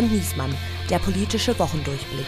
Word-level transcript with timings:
und 0.00 0.10
Niesmann, 0.12 0.54
der 0.88 0.98
politische 0.98 1.58
Wochendurchblick. 1.58 2.26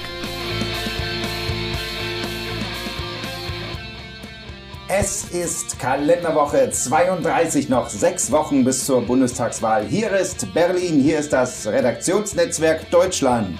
Es 4.88 5.24
ist 5.30 5.78
Kalenderwoche 5.78 6.68
32, 6.70 7.70
noch 7.70 7.88
sechs 7.88 8.30
Wochen 8.30 8.62
bis 8.62 8.84
zur 8.84 9.00
Bundestagswahl. 9.00 9.86
Hier 9.86 10.10
ist 10.10 10.52
Berlin, 10.52 11.00
hier 11.00 11.18
ist 11.18 11.32
das 11.32 11.66
Redaktionsnetzwerk 11.66 12.90
Deutschland. 12.90 13.58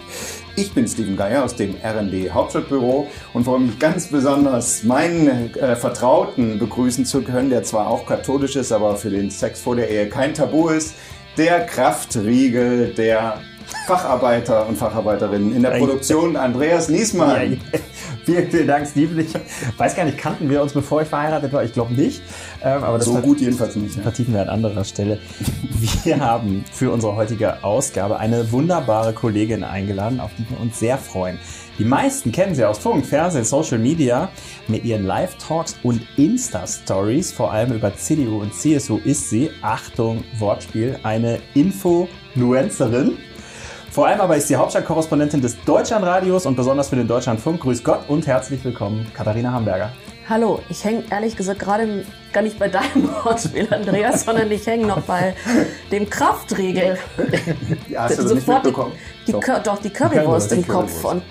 Ich 0.56 0.74
bin 0.74 0.86
Steven 0.86 1.16
Geier 1.16 1.44
aus 1.44 1.56
dem 1.56 1.74
RND 1.82 2.34
Hauptstadtbüro 2.34 3.08
und 3.32 3.44
freue 3.44 3.60
mich 3.60 3.78
ganz 3.78 4.08
besonders, 4.08 4.82
meinen 4.82 5.54
äh, 5.56 5.74
Vertrauten 5.74 6.58
begrüßen 6.58 7.06
zu 7.06 7.22
können, 7.22 7.48
der 7.48 7.62
zwar 7.62 7.86
auch 7.86 8.04
katholisch 8.04 8.56
ist, 8.56 8.72
aber 8.72 8.96
für 8.96 9.08
den 9.08 9.30
Sex 9.30 9.62
vor 9.62 9.74
der 9.74 9.88
Ehe 9.88 10.10
kein 10.10 10.34
Tabu 10.34 10.68
ist. 10.68 10.96
Der 11.38 11.64
Kraftriegel 11.64 12.92
der 12.92 13.40
Facharbeiter 13.86 14.66
und 14.68 14.76
Facharbeiterinnen 14.76 15.54
in 15.54 15.62
der 15.62 15.70
Produktion, 15.70 16.36
Andreas 16.36 16.88
Niesmann. 16.88 17.60
Ja, 17.72 17.78
vielen, 18.24 18.50
vielen 18.50 18.66
Dank, 18.66 18.86
Steven. 18.86 19.18
Ich 19.18 19.34
weiß 19.76 19.96
gar 19.96 20.04
nicht, 20.04 20.18
kannten 20.18 20.48
wir 20.48 20.62
uns, 20.62 20.72
bevor 20.72 21.02
ich 21.02 21.08
verheiratet 21.08 21.52
war? 21.52 21.64
Ich 21.64 21.72
glaube 21.72 21.94
nicht. 21.94 22.22
Ähm, 22.62 22.82
aber 22.82 23.00
so 23.00 23.14
gut 23.16 23.40
jedenfalls 23.40 23.76
nicht. 23.76 23.96
Ja. 23.96 24.02
Vertiefen 24.02 24.34
wir 24.34 24.42
an 24.42 24.48
anderer 24.48 24.84
Stelle. 24.84 25.18
Wir 26.04 26.20
haben 26.20 26.64
für 26.72 26.90
unsere 26.90 27.16
heutige 27.16 27.62
Ausgabe 27.64 28.18
eine 28.18 28.52
wunderbare 28.52 29.12
Kollegin 29.12 29.64
eingeladen, 29.64 30.20
auf 30.20 30.30
die 30.38 30.48
wir 30.48 30.60
uns 30.60 30.78
sehr 30.78 30.98
freuen. 30.98 31.38
Die 31.78 31.84
meisten 31.84 32.32
kennen 32.32 32.54
sie 32.54 32.64
aus 32.64 32.78
Funk, 32.78 33.04
Fernsehen, 33.04 33.44
Social 33.44 33.78
Media. 33.78 34.30
Mit 34.68 34.84
ihren 34.84 35.04
Live-Talks 35.04 35.76
und 35.82 36.02
Insta-Stories, 36.16 37.32
vor 37.32 37.50
allem 37.50 37.72
über 37.72 37.94
CDU 37.96 38.40
und 38.40 38.54
CSU, 38.54 38.98
ist 38.98 39.30
sie, 39.30 39.50
Achtung, 39.62 40.22
Wortspiel, 40.38 40.98
eine 41.02 41.40
Influencerin. 41.54 43.18
Vor 43.92 44.06
allem 44.06 44.22
aber 44.22 44.38
ist 44.38 44.48
sie 44.48 44.56
Hauptstadtkorrespondentin 44.56 45.42
des 45.42 45.62
Deutschlandradios 45.64 46.46
und 46.46 46.56
besonders 46.56 46.88
für 46.88 46.96
den 46.96 47.06
Deutschlandfunk. 47.06 47.60
Grüß 47.60 47.84
Gott 47.84 48.08
und 48.08 48.26
herzlich 48.26 48.64
willkommen, 48.64 49.06
Katharina 49.12 49.52
Hamburger. 49.52 49.92
Hallo, 50.26 50.60
ich 50.70 50.82
hänge 50.82 51.04
ehrlich 51.10 51.36
gesagt 51.36 51.58
gerade 51.58 52.06
gar 52.32 52.40
nicht 52.40 52.58
bei 52.58 52.68
deinem 52.68 53.10
Wortspiel, 53.24 53.68
Andreas, 53.70 54.24
sondern 54.24 54.50
ich 54.50 54.66
hänge 54.66 54.86
noch 54.86 55.02
bei 55.02 55.34
dem 55.90 56.08
Kraftriegel. 56.08 56.96
Ja, 57.90 58.04
hast 58.04 58.18
du 58.18 58.22
das 58.22 58.32
nicht 58.32 58.48
mitbekommen? 58.48 58.92
Die, 59.26 59.32
doch. 59.32 59.42
doch, 59.62 59.78
die 59.78 59.90
Currywurst 59.90 60.52
im 60.52 60.66
Kopf. 60.66 61.04
Und 61.04 61.22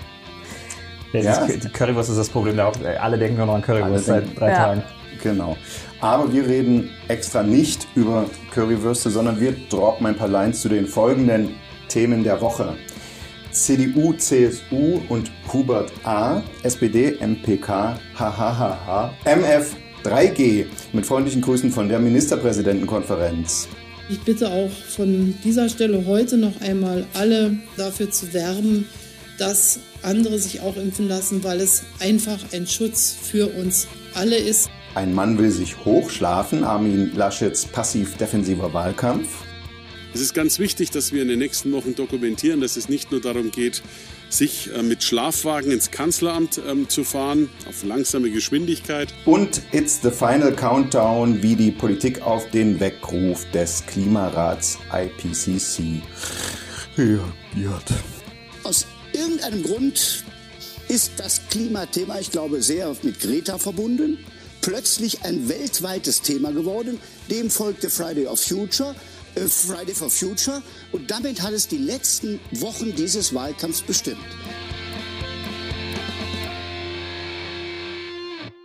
ja, 1.12 1.20
ja. 1.20 1.46
Die 1.48 1.68
Currywurst 1.68 2.10
ist 2.10 2.18
das 2.18 2.28
Problem. 2.28 2.60
Alle 2.60 3.18
denken 3.18 3.38
nur 3.38 3.46
noch 3.46 3.54
an 3.54 3.62
Currywurst 3.62 4.06
seit 4.06 4.38
drei 4.38 4.50
ja. 4.50 4.56
Tagen. 4.56 4.82
Genau. 5.20 5.56
Aber 6.00 6.32
wir 6.32 6.46
reden 6.46 6.90
extra 7.08 7.42
nicht 7.42 7.88
über 7.96 8.26
Currywürste, 8.54 9.10
sondern 9.10 9.40
wir 9.40 9.52
droppen 9.68 10.06
ein 10.06 10.16
paar 10.16 10.28
Lines 10.28 10.60
zu 10.60 10.68
den 10.68 10.86
folgenden 10.86 11.56
Themen 11.92 12.24
der 12.24 12.40
Woche. 12.40 12.74
CDU, 13.50 14.14
CSU 14.14 15.02
und 15.10 15.30
Hubert 15.52 15.92
A., 16.04 16.42
SPD, 16.62 17.18
MPK, 17.20 17.98
hahaha, 18.14 19.12
MF 19.26 19.76
3G 20.02 20.64
mit 20.94 21.04
freundlichen 21.04 21.42
Grüßen 21.42 21.70
von 21.70 21.90
der 21.90 21.98
Ministerpräsidentenkonferenz. 21.98 23.68
Ich 24.08 24.20
bitte 24.22 24.48
auch 24.48 24.70
von 24.70 25.34
dieser 25.44 25.68
Stelle 25.68 26.06
heute 26.06 26.38
noch 26.38 26.60
einmal 26.62 27.04
alle 27.12 27.58
dafür 27.76 28.10
zu 28.10 28.32
werben, 28.32 28.88
dass 29.38 29.80
andere 30.02 30.38
sich 30.38 30.62
auch 30.62 30.76
impfen 30.76 31.08
lassen, 31.08 31.44
weil 31.44 31.60
es 31.60 31.84
einfach 32.00 32.38
ein 32.52 32.66
Schutz 32.66 33.14
für 33.22 33.48
uns 33.48 33.86
alle 34.14 34.36
ist. 34.36 34.70
Ein 34.94 35.14
Mann 35.14 35.36
will 35.38 35.50
sich 35.50 35.84
hochschlafen, 35.84 36.64
Armin 36.64 37.14
Laschets 37.14 37.66
passiv-defensiver 37.66 38.72
Wahlkampf. 38.72 39.28
Es 40.14 40.20
ist 40.20 40.34
ganz 40.34 40.58
wichtig, 40.58 40.90
dass 40.90 41.12
wir 41.12 41.22
in 41.22 41.28
den 41.28 41.38
nächsten 41.38 41.72
Wochen 41.72 41.94
dokumentieren, 41.94 42.60
dass 42.60 42.76
es 42.76 42.88
nicht 42.88 43.10
nur 43.10 43.22
darum 43.22 43.50
geht, 43.50 43.82
sich 44.28 44.70
äh, 44.74 44.82
mit 44.82 45.02
Schlafwagen 45.02 45.70
ins 45.70 45.90
Kanzleramt 45.90 46.60
ähm, 46.68 46.88
zu 46.88 47.04
fahren, 47.04 47.48
auf 47.68 47.82
langsame 47.82 48.30
Geschwindigkeit. 48.30 49.14
Und 49.24 49.62
it's 49.72 50.00
the 50.02 50.10
final 50.10 50.52
countdown, 50.52 51.42
wie 51.42 51.56
die 51.56 51.70
Politik 51.70 52.20
auf 52.22 52.50
den 52.50 52.78
Weckruf 52.78 53.50
des 53.52 53.84
Klimarats 53.86 54.78
IPCC 54.92 56.02
reagiert. 56.98 57.84
Aus 58.64 58.86
irgendeinem 59.14 59.62
Grund 59.62 60.24
ist 60.88 61.12
das 61.16 61.40
Klimathema, 61.48 62.18
ich 62.20 62.30
glaube, 62.30 62.62
sehr 62.62 62.94
mit 63.02 63.18
Greta 63.20 63.56
verbunden, 63.56 64.18
plötzlich 64.60 65.24
ein 65.24 65.48
weltweites 65.48 66.20
Thema 66.20 66.52
geworden. 66.52 66.98
Dem 67.30 67.50
folgte 67.50 67.88
Friday 67.88 68.26
of 68.26 68.40
Future. 68.40 68.94
Äh, 69.34 69.40
Friday 69.40 69.94
for 69.94 70.10
Future 70.10 70.62
und 70.92 71.10
damit 71.10 71.42
hat 71.42 71.52
es 71.52 71.68
die 71.68 71.78
letzten 71.78 72.38
Wochen 72.60 72.94
dieses 72.94 73.34
Wahlkampfs 73.34 73.82
bestimmt. 73.82 74.18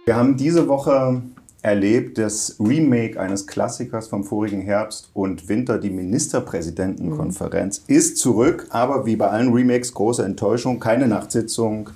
Wir 0.05 0.15
haben 0.15 0.37
diese 0.37 0.67
Woche 0.67 1.21
erlebt 1.61 2.17
das 2.17 2.55
Remake 2.59 3.19
eines 3.19 3.45
Klassikers 3.45 4.07
vom 4.07 4.23
vorigen 4.23 4.61
Herbst 4.61 5.09
und 5.13 5.49
Winter. 5.49 5.79
Die 5.79 5.89
Ministerpräsidentenkonferenz 5.89 7.83
mhm. 7.87 7.95
ist 7.95 8.17
zurück, 8.17 8.67
aber 8.69 9.05
wie 9.05 9.15
bei 9.15 9.27
allen 9.27 9.53
Remakes 9.53 9.93
große 9.93 10.23
Enttäuschung, 10.23 10.79
keine 10.79 11.07
Nachtsitzung, 11.07 11.89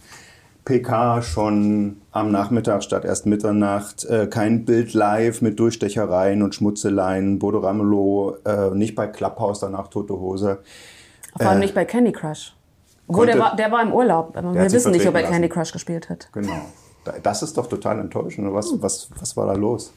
PK 0.65 1.21
schon 1.21 2.00
am 2.11 2.31
Nachmittag 2.31 2.83
statt 2.83 3.05
erst 3.05 3.25
Mitternacht, 3.25 4.03
äh, 4.05 4.27
kein 4.27 4.65
Bild 4.65 4.93
live 4.93 5.41
mit 5.41 5.59
Durchstechereien 5.59 6.41
und 6.41 6.53
Schmutzeleien, 6.55 7.39
Bodo 7.39 7.59
Ramelow, 7.59 8.37
äh, 8.45 8.71
nicht 8.71 8.95
bei 8.95 9.07
Clubhouse, 9.07 9.59
danach 9.61 9.87
Tote 9.87 10.13
Hose. 10.13 10.59
Vor 11.37 11.47
allem 11.47 11.59
äh, 11.59 11.65
nicht 11.65 11.75
bei 11.75 11.85
Candy 11.85 12.11
Crush. 12.11 12.53
Obwohl, 13.07 13.25
der 13.25 13.39
war, 13.39 13.55
der 13.55 13.71
war 13.71 13.81
im 13.81 13.93
Urlaub. 13.93 14.35
Wir 14.35 14.71
wissen 14.71 14.91
nicht, 14.91 15.07
ob 15.07 15.15
er 15.15 15.23
Candy 15.23 15.49
Crush 15.49 15.71
gespielt 15.71 16.09
hat. 16.09 16.29
Genau. 16.31 16.61
Das 17.23 17.41
ist 17.41 17.57
doch 17.57 17.67
total 17.67 17.99
enttäuschend. 17.99 18.53
Was, 18.53 18.71
was, 18.81 19.09
was 19.19 19.35
war 19.35 19.47
da 19.47 19.53
los? 19.53 19.91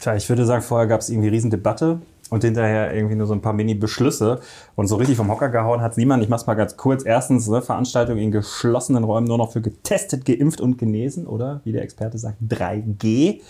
Tja, 0.00 0.14
ich 0.14 0.28
würde 0.28 0.44
sagen, 0.46 0.62
vorher 0.62 0.86
gab 0.86 1.00
es 1.00 1.10
irgendwie 1.10 1.28
Riesendebatte 1.28 2.00
und 2.32 2.42
hinterher 2.42 2.94
irgendwie 2.94 3.14
nur 3.14 3.26
so 3.26 3.34
ein 3.34 3.42
paar 3.42 3.52
Mini-Beschlüsse. 3.52 4.40
Und 4.74 4.86
so 4.86 4.96
richtig 4.96 5.18
vom 5.18 5.30
Hocker 5.30 5.50
gehauen 5.50 5.82
hat 5.82 5.98
niemand. 5.98 6.22
Ich 6.22 6.30
mach's 6.30 6.46
mal 6.46 6.54
ganz 6.54 6.78
kurz. 6.78 7.04
Erstens, 7.04 7.46
ne, 7.46 7.60
Veranstaltung 7.60 8.16
in 8.16 8.30
geschlossenen 8.30 9.04
Räumen 9.04 9.26
nur 9.26 9.36
noch 9.36 9.52
für 9.52 9.60
getestet, 9.60 10.24
geimpft 10.24 10.62
und 10.62 10.78
genesen 10.78 11.26
oder, 11.26 11.60
wie 11.64 11.72
der 11.72 11.82
Experte 11.82 12.16
sagt, 12.16 12.38
3G. 12.48 13.42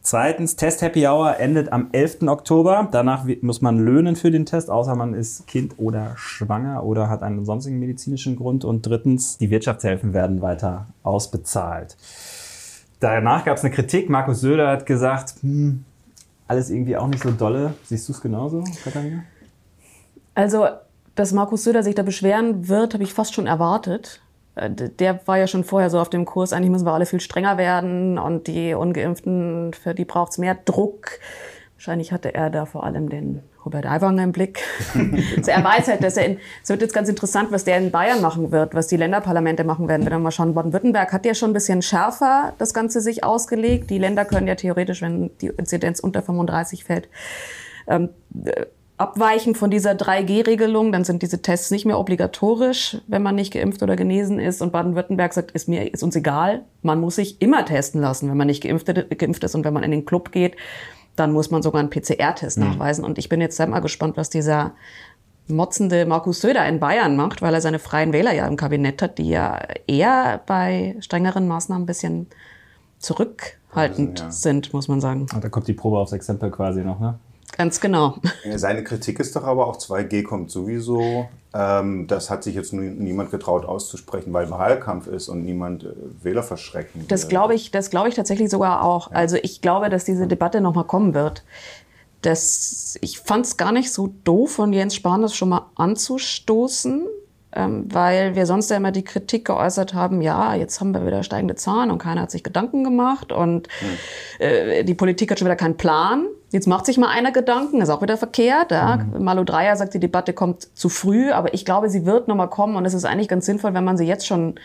Zweitens, 0.00 0.56
Test 0.56 0.82
Happy 0.82 1.06
Hour 1.06 1.38
endet 1.38 1.72
am 1.72 1.90
11. 1.92 2.22
Oktober. 2.22 2.88
Danach 2.90 3.24
muss 3.40 3.62
man 3.62 3.78
löhnen 3.78 4.16
für 4.16 4.32
den 4.32 4.46
Test, 4.46 4.68
außer 4.68 4.96
man 4.96 5.14
ist 5.14 5.46
Kind 5.46 5.74
oder 5.78 6.14
schwanger 6.16 6.82
oder 6.82 7.08
hat 7.08 7.22
einen 7.22 7.44
sonstigen 7.44 7.78
medizinischen 7.78 8.34
Grund. 8.34 8.64
Und 8.64 8.84
drittens, 8.84 9.38
die 9.38 9.50
Wirtschaftshilfen 9.50 10.12
werden 10.12 10.42
weiter 10.42 10.88
ausbezahlt. 11.04 11.96
Danach 12.98 13.44
gab 13.44 13.58
es 13.58 13.62
eine 13.62 13.72
Kritik. 13.72 14.10
Markus 14.10 14.40
Söder 14.40 14.68
hat 14.68 14.86
gesagt, 14.86 15.34
hm, 15.42 15.84
alles 16.52 16.68
irgendwie 16.68 16.96
auch 16.96 17.06
nicht 17.06 17.22
so 17.22 17.30
dolle. 17.30 17.74
Siehst 17.84 18.06
du 18.08 18.12
es 18.12 18.20
genauso, 18.20 18.62
Katharina? 18.84 19.24
Also, 20.34 20.68
dass 21.14 21.32
Markus 21.32 21.64
Söder 21.64 21.82
sich 21.82 21.94
da 21.94 22.02
beschweren 22.02 22.68
wird, 22.68 22.92
habe 22.92 23.02
ich 23.04 23.14
fast 23.14 23.32
schon 23.32 23.46
erwartet. 23.46 24.20
Äh, 24.54 24.70
der 24.70 25.26
war 25.26 25.38
ja 25.38 25.46
schon 25.46 25.64
vorher 25.64 25.88
so 25.88 25.98
auf 25.98 26.10
dem 26.10 26.26
Kurs, 26.26 26.52
eigentlich 26.52 26.70
müssen 26.70 26.84
wir 26.84 26.92
alle 26.92 27.06
viel 27.06 27.20
strenger 27.20 27.56
werden 27.56 28.18
und 28.18 28.46
die 28.48 28.74
Ungeimpften, 28.74 29.72
für 29.72 29.94
die 29.94 30.04
braucht 30.04 30.32
es 30.32 30.38
mehr 30.38 30.54
Druck. 30.54 31.18
Wahrscheinlich 31.76 32.12
hatte 32.12 32.34
er 32.34 32.50
da 32.50 32.66
vor 32.66 32.84
allem 32.84 33.08
den 33.08 33.42
Robert 33.64 33.86
Aiwanger 33.86 34.24
im 34.24 34.32
Blick. 34.32 34.60
also 35.36 35.50
er 35.50 35.62
weiß 35.62 35.88
halt, 35.88 36.02
dass 36.02 36.16
er 36.16 36.26
in, 36.26 36.38
es 36.62 36.68
wird 36.68 36.82
jetzt 36.82 36.94
ganz 36.94 37.08
interessant, 37.08 37.52
was 37.52 37.64
der 37.64 37.78
in 37.78 37.90
Bayern 37.90 38.20
machen 38.20 38.50
wird, 38.50 38.74
was 38.74 38.88
die 38.88 38.96
Länderparlamente 38.96 39.64
machen 39.64 39.88
werden. 39.88 40.04
Wenn 40.04 40.12
wir 40.12 40.18
mal 40.18 40.30
schauen, 40.30 40.54
Baden-Württemberg 40.54 41.12
hat 41.12 41.24
ja 41.24 41.34
schon 41.34 41.50
ein 41.50 41.54
bisschen 41.54 41.82
schärfer 41.82 42.54
das 42.58 42.74
Ganze 42.74 43.00
sich 43.00 43.24
ausgelegt. 43.24 43.90
Die 43.90 43.98
Länder 43.98 44.24
können 44.24 44.46
ja 44.46 44.54
theoretisch, 44.54 45.02
wenn 45.02 45.30
die 45.40 45.48
Inzidenz 45.48 46.00
unter 46.00 46.22
35 46.22 46.84
fällt, 46.84 47.08
ähm, 47.86 48.10
äh, 48.44 48.66
abweichen 48.98 49.54
von 49.54 49.70
dieser 49.70 49.92
3G-Regelung, 49.92 50.92
dann 50.92 51.02
sind 51.02 51.22
diese 51.22 51.42
Tests 51.42 51.70
nicht 51.70 51.84
mehr 51.84 51.98
obligatorisch, 51.98 52.98
wenn 53.08 53.22
man 53.22 53.34
nicht 53.34 53.52
geimpft 53.52 53.82
oder 53.82 53.96
genesen 53.96 54.38
ist. 54.38 54.62
Und 54.62 54.70
Baden-Württemberg 54.70 55.32
sagt, 55.32 55.50
ist 55.52 55.68
mir, 55.68 55.92
ist 55.92 56.04
uns 56.04 56.14
egal. 56.14 56.62
Man 56.82 57.00
muss 57.00 57.16
sich 57.16 57.42
immer 57.42 57.64
testen 57.64 58.00
lassen, 58.00 58.30
wenn 58.30 58.36
man 58.36 58.46
nicht 58.46 58.62
geimpft, 58.62 58.86
geimpft 59.18 59.42
ist 59.42 59.54
und 59.54 59.64
wenn 59.64 59.74
man 59.74 59.82
in 59.82 59.90
den 59.90 60.04
Club 60.04 60.30
geht 60.30 60.56
dann 61.16 61.32
muss 61.32 61.50
man 61.50 61.62
sogar 61.62 61.80
einen 61.80 61.90
PCR-Test 61.90 62.58
mhm. 62.58 62.64
nachweisen. 62.64 63.04
Und 63.04 63.18
ich 63.18 63.28
bin 63.28 63.40
jetzt 63.40 63.58
mal 63.58 63.80
gespannt, 63.80 64.16
was 64.16 64.30
dieser 64.30 64.72
motzende 65.48 66.06
Markus 66.06 66.40
Söder 66.40 66.66
in 66.66 66.80
Bayern 66.80 67.16
macht, 67.16 67.42
weil 67.42 67.54
er 67.54 67.60
seine 67.60 67.78
freien 67.78 68.12
Wähler 68.12 68.32
ja 68.32 68.46
im 68.46 68.56
Kabinett 68.56 69.02
hat, 69.02 69.18
die 69.18 69.28
ja 69.28 69.60
eher 69.86 70.40
bei 70.46 70.96
strengeren 71.00 71.48
Maßnahmen 71.48 71.82
ein 71.82 71.86
bisschen 71.86 72.28
zurückhaltend 72.98 74.20
also, 74.20 74.24
ja. 74.24 74.30
sind, 74.30 74.72
muss 74.72 74.88
man 74.88 75.00
sagen. 75.00 75.26
Und 75.34 75.42
da 75.42 75.48
kommt 75.48 75.68
die 75.68 75.72
Probe 75.74 75.98
aufs 75.98 76.12
Exempel 76.12 76.50
quasi 76.50 76.82
noch, 76.82 77.00
ne? 77.00 77.18
Ganz 77.56 77.80
genau. 77.80 78.16
Seine 78.54 78.82
Kritik 78.82 79.20
ist 79.20 79.36
doch 79.36 79.44
aber 79.44 79.66
auch 79.66 79.76
2G 79.76 80.24
kommt 80.24 80.50
sowieso. 80.50 81.28
Ähm, 81.54 82.06
das 82.06 82.30
hat 82.30 82.44
sich 82.44 82.54
jetzt 82.54 82.72
niemand 82.72 83.30
getraut 83.30 83.66
auszusprechen, 83.66 84.32
weil 84.32 84.50
Wahlkampf 84.50 85.06
ist 85.06 85.28
und 85.28 85.44
niemand 85.44 85.84
äh, 85.84 85.88
Wähler 86.22 86.42
verschrecken 86.42 87.02
will. 87.02 87.08
Das 87.08 87.28
glaube 87.28 87.54
ich, 87.54 87.70
das 87.70 87.90
ich 87.92 88.14
tatsächlich 88.14 88.48
sogar 88.48 88.82
auch. 88.82 89.10
Ja. 89.10 89.16
Also 89.16 89.36
ich 89.42 89.60
glaube, 89.60 89.90
dass 89.90 90.04
diese 90.04 90.26
Debatte 90.26 90.60
nochmal 90.60 90.84
kommen 90.84 91.14
wird. 91.14 91.44
das, 92.22 92.96
ich 93.02 93.18
fand 93.18 93.44
es 93.46 93.56
gar 93.56 93.72
nicht 93.72 93.92
so 93.92 94.14
doof 94.24 94.52
von 94.52 94.72
Jens 94.72 94.94
Spahn, 94.94 95.22
das 95.22 95.34
schon 95.34 95.50
mal 95.50 95.70
anzustoßen, 95.74 97.06
ähm, 97.54 97.84
weil 97.92 98.34
wir 98.34 98.46
sonst 98.46 98.70
ja 98.70 98.78
immer 98.78 98.92
die 98.92 99.04
Kritik 99.04 99.44
geäußert 99.44 99.92
haben, 99.92 100.22
ja, 100.22 100.54
jetzt 100.54 100.80
haben 100.80 100.94
wir 100.94 101.04
wieder 101.06 101.22
steigende 101.22 101.56
Zahlen 101.56 101.90
und 101.90 101.98
keiner 101.98 102.22
hat 102.22 102.30
sich 102.30 102.42
Gedanken 102.44 102.84
gemacht 102.84 103.30
und 103.30 103.68
mhm. 103.80 104.44
äh, 104.44 104.84
die 104.84 104.94
Politik 104.94 105.30
hat 105.30 105.38
schon 105.38 105.46
wieder 105.46 105.56
keinen 105.56 105.76
Plan. 105.76 106.26
Jetzt 106.52 106.66
macht 106.66 106.84
sich 106.84 106.98
mal 106.98 107.08
einer 107.08 107.32
Gedanken, 107.32 107.80
ist 107.80 107.88
auch 107.88 108.02
wieder 108.02 108.18
verkehrt. 108.18 108.70
Ja. 108.70 108.98
Mhm. 108.98 109.24
Malu 109.24 109.42
Dreyer 109.42 109.74
sagt, 109.74 109.94
die 109.94 110.00
Debatte 110.00 110.34
kommt 110.34 110.68
zu 110.76 110.90
früh, 110.90 111.32
aber 111.32 111.54
ich 111.54 111.64
glaube, 111.64 111.88
sie 111.88 112.04
wird 112.04 112.28
nochmal 112.28 112.50
kommen 112.50 112.76
und 112.76 112.84
es 112.84 112.92
ist 112.92 113.06
eigentlich 113.06 113.28
ganz 113.28 113.46
sinnvoll, 113.46 113.72
wenn 113.72 113.84
man 113.84 113.96
sie 113.96 114.04
jetzt 114.04 114.26
schon 114.26 114.56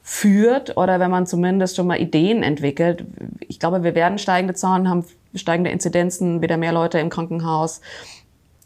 führt 0.00 0.76
oder 0.76 1.00
wenn 1.00 1.10
man 1.10 1.26
zumindest 1.26 1.76
schon 1.76 1.88
mal 1.88 2.00
Ideen 2.00 2.42
entwickelt. 2.42 3.04
Ich 3.40 3.58
glaube, 3.58 3.82
wir 3.82 3.96
werden 3.96 4.18
steigende 4.18 4.54
Zahlen 4.54 4.88
haben, 4.88 5.04
steigende 5.34 5.70
Inzidenzen, 5.70 6.40
wieder 6.40 6.56
mehr 6.56 6.72
Leute 6.72 7.00
im 7.00 7.10
Krankenhaus. 7.10 7.80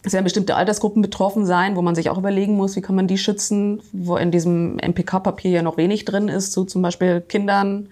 Es 0.03 0.13
werden 0.13 0.25
bestimmte 0.25 0.55
Altersgruppen 0.55 1.01
betroffen 1.01 1.47
sein, 1.47 1.75
wo 1.75 1.83
man 1.83 1.95
sich 1.95 2.11
auch 2.11 2.19
überlegen 2.19 2.55
muss, 2.55 2.77
wie 2.77 2.83
kann 2.83 2.97
man 2.97 3.07
die 3.07 3.19
schützen, 3.19 3.81
wo 3.93 4.17
in 4.17 4.31
diesem 4.31 4.77
MPK-Papier 4.77 5.51
ja 5.53 5.63
noch 5.63 5.77
wenig 5.79 6.05
drin 6.05 6.29
ist, 6.29 6.53
so 6.53 6.65
zum 6.65 6.83
Beispiel 6.83 7.21
Kindern, 7.23 7.89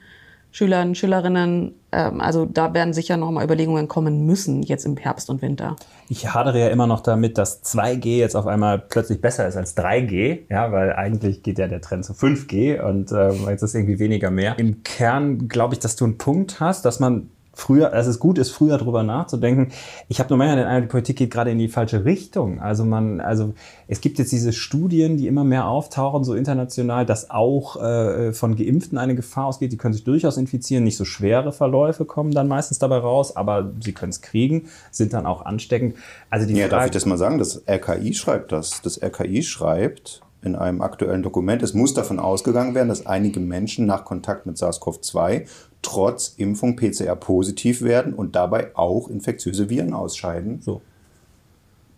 Schülern, 0.57 0.95
Schülerinnen. 0.95 1.75
Ähm, 1.93 2.23
also 2.23 2.47
da 2.47 2.73
werden 2.73 2.95
sicher 2.95 3.19
noch 3.19 3.31
mal 3.31 3.45
Überlegungen 3.45 3.89
kommen 3.89 4.25
müssen 4.25 4.63
jetzt 4.63 4.87
im 4.87 4.97
Herbst 4.97 5.29
und 5.29 5.43
Winter. 5.43 5.77
Ich 6.09 6.33
hadere 6.33 6.59
ja 6.59 6.69
immer 6.69 6.87
noch 6.87 7.01
damit, 7.01 7.37
dass 7.37 7.63
2G 7.63 8.17
jetzt 8.17 8.35
auf 8.35 8.47
einmal 8.47 8.79
plötzlich 8.79 9.21
besser 9.21 9.47
ist 9.47 9.59
als 9.59 9.77
3G, 9.77 10.45
ja, 10.49 10.73
weil 10.73 10.95
eigentlich 10.95 11.43
geht 11.43 11.59
ja 11.59 11.69
der 11.69 11.83
Trend 11.83 12.07
zu 12.07 12.15
5G 12.15 12.81
und 12.81 13.13
äh, 13.13 13.33
jetzt 13.51 13.61
ist 13.61 13.75
irgendwie 13.75 13.99
weniger 13.99 14.31
mehr. 14.31 14.59
Im 14.59 14.83
Kern 14.83 15.47
glaube 15.47 15.75
ich, 15.75 15.81
dass 15.81 15.95
du 15.95 16.07
einen 16.07 16.17
Punkt 16.17 16.59
hast, 16.59 16.87
dass 16.87 17.01
man 17.01 17.29
früher, 17.57 17.89
dass 17.89 18.07
es 18.07 18.21
gut 18.21 18.39
ist, 18.39 18.51
früher 18.51 18.77
drüber 18.77 19.03
nachzudenken. 19.03 19.73
Ich 20.09 20.21
habe 20.21 20.29
nur 20.29 20.39
manchmal 20.39 20.59
den 20.59 20.67
Eindruck, 20.67 20.89
die 20.89 20.93
Politik 20.93 21.17
geht 21.17 21.31
gerade 21.33 21.51
in 21.51 21.59
die 21.59 21.69
falsche 21.69 22.05
Richtung. 22.05 22.61
Also 22.61 22.85
man, 22.85 23.21
also 23.21 23.55
es 23.89 24.01
gibt 24.03 24.19
jetzt 24.19 24.31
diese 24.31 24.53
Studien, 24.53 25.17
die 25.17 25.27
immer 25.27 25.43
mehr 25.43 25.67
auftauchen, 25.67 26.23
so 26.23 26.35
international, 26.35 27.07
dass 27.07 27.31
auch 27.31 27.83
äh, 27.83 28.33
von 28.35 28.57
Geimpften 28.57 28.99
eine 28.99 29.15
Gefahr 29.15 29.47
ausgeht. 29.47 29.73
Die 29.73 29.79
können 29.79 29.95
sich 29.95 30.05
durchaus 30.05 30.37
infizieren, 30.37 30.85
nicht 30.85 30.99
so 30.99 31.07
schwere 31.07 31.51
Verläufe 31.51 32.05
kommen 32.05 32.33
dann 32.33 32.47
meistens 32.47 32.79
dabei 32.79 32.99
raus, 32.99 33.35
aber 33.35 33.73
sie 33.81 33.93
können 33.93 34.11
es 34.11 34.21
kriegen, 34.21 34.69
sind 34.91 35.15
dann 35.15 35.25
auch 35.25 35.45
ansteckend. 35.45 35.97
Also 36.29 36.47
die 36.47 36.53
ja, 36.53 36.69
Frage, 36.69 36.71
darf 36.71 36.85
ich 36.87 36.93
das 36.93 37.07
mal 37.07 37.17
sagen? 37.17 37.39
Das 37.39 37.63
RKI 37.67 38.13
schreibt 38.13 38.53
das. 38.53 38.83
Das 38.83 39.03
RKI 39.03 39.43
schreibt, 39.43 40.21
in 40.43 40.55
einem 40.55 40.81
aktuellen 40.81 41.23
Dokument. 41.23 41.63
Es 41.63 41.75
muss 41.75 41.95
davon 41.95 42.19
ausgegangen 42.19 42.75
werden, 42.75 42.89
dass 42.89 43.07
einige 43.07 43.41
Menschen 43.41 43.87
nach 43.87 44.05
Kontakt 44.05 44.47
mit 44.47 44.57
SARS-CoV-2 44.57 45.47
trotz 45.83 46.35
Impfung 46.37 46.77
PCR 46.77 47.17
positiv 47.17 47.83
werden 47.83 48.15
und 48.15 48.37
dabei 48.37 48.75
auch 48.77 49.09
infektiöse 49.09 49.69
Viren 49.69 49.93
ausscheiden. 49.93 50.61
So. 50.63 50.83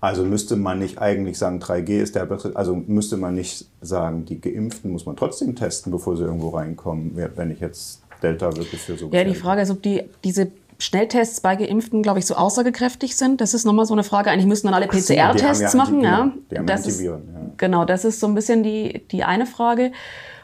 Also 0.01 0.25
müsste 0.25 0.57
man 0.57 0.79
nicht 0.79 0.99
eigentlich 0.99 1.39
sagen, 1.39 1.59
3G 1.59 2.01
ist 2.01 2.15
der 2.15 2.29
also 2.55 2.77
müsste 2.77 3.17
man 3.17 3.35
nicht 3.35 3.67
sagen, 3.81 4.25
die 4.25 4.41
Geimpften 4.41 4.93
muss 4.93 5.07
man 5.07 5.17
trotzdem 5.17 5.57
testen, 5.57 5.91
bevor 5.91 6.17
sie 6.17 6.23
irgendwo 6.23 6.51
reinkommen, 6.51 7.13
wenn 7.35 7.51
ich 7.51 7.61
jetzt 7.61 8.03
Delta 8.23 8.55
wirklich 8.57 8.81
für 8.81 8.97
so. 8.97 9.11
Ja, 9.11 9.25
die 9.25 9.35
Frage 9.35 9.63
ist, 9.63 9.71
ob 9.71 9.83
die, 9.83 10.05
diese 10.23 10.51
Schnelltests 10.79 11.41
bei 11.41 11.57
Geimpften, 11.57 12.03
glaube 12.03 12.21
ich, 12.21 12.27
so 12.27 12.35
aussagekräftig 12.35 13.17
sind. 13.17 13.41
Das 13.41 13.53
ist 13.53 13.65
nochmal 13.65 13.85
so 13.85 13.95
eine 13.95 14.05
Frage. 14.05 14.31
Eigentlich 14.31 14.47
müssten 14.47 14.69
dann 14.69 14.75
alle 14.75 14.87
PCR-Tests 14.87 15.73
ja 15.73 15.77
machen. 15.77 16.03
Ja. 16.03 16.33
Die 16.51 16.59
haben 16.59 16.67
das 16.67 16.87
ist, 16.87 17.01
ja. 17.01 17.19
Genau, 17.57 17.85
das 17.85 18.05
ist 18.05 18.21
so 18.21 18.29
ein 18.29 18.35
bisschen 18.35 18.63
die, 18.63 19.05
die 19.11 19.25
eine 19.25 19.47
Frage. 19.47 19.91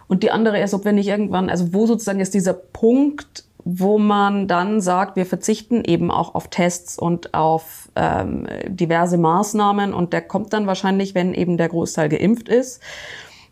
Und 0.09 0.25
die 0.25 0.33
andere 0.33 0.61
ist, 0.61 0.75
ob 0.75 0.85
wir 0.85 0.93
nicht 0.93 1.07
irgendwann, 1.07 1.49
also 1.49 1.73
wo 1.73 1.87
sozusagen 1.87 2.19
ist 2.19 2.35
dieser 2.35 2.53
Punkt, 2.53 3.45
wo 3.65 3.99
man 3.99 4.49
dann 4.49 4.81
sagt, 4.81 5.17
wir 5.17 5.25
verzichten 5.25 5.85
eben 5.85 6.11
auch 6.11 6.35
auf 6.35 6.49
Tests 6.49 6.99
und 6.99 7.33
auf 7.33 7.89
ähm, 7.95 8.47
diverse 8.67 9.17
Maßnahmen. 9.17 9.95
Und 9.95 10.13
der 10.13 10.21
kommt 10.21 10.53
dann 10.53 10.67
wahrscheinlich, 10.67 11.15
wenn 11.15 11.33
eben 11.33 11.57
der 11.57 11.69
Großteil 11.69 12.09
geimpft 12.09 12.49
ist. 12.49 12.81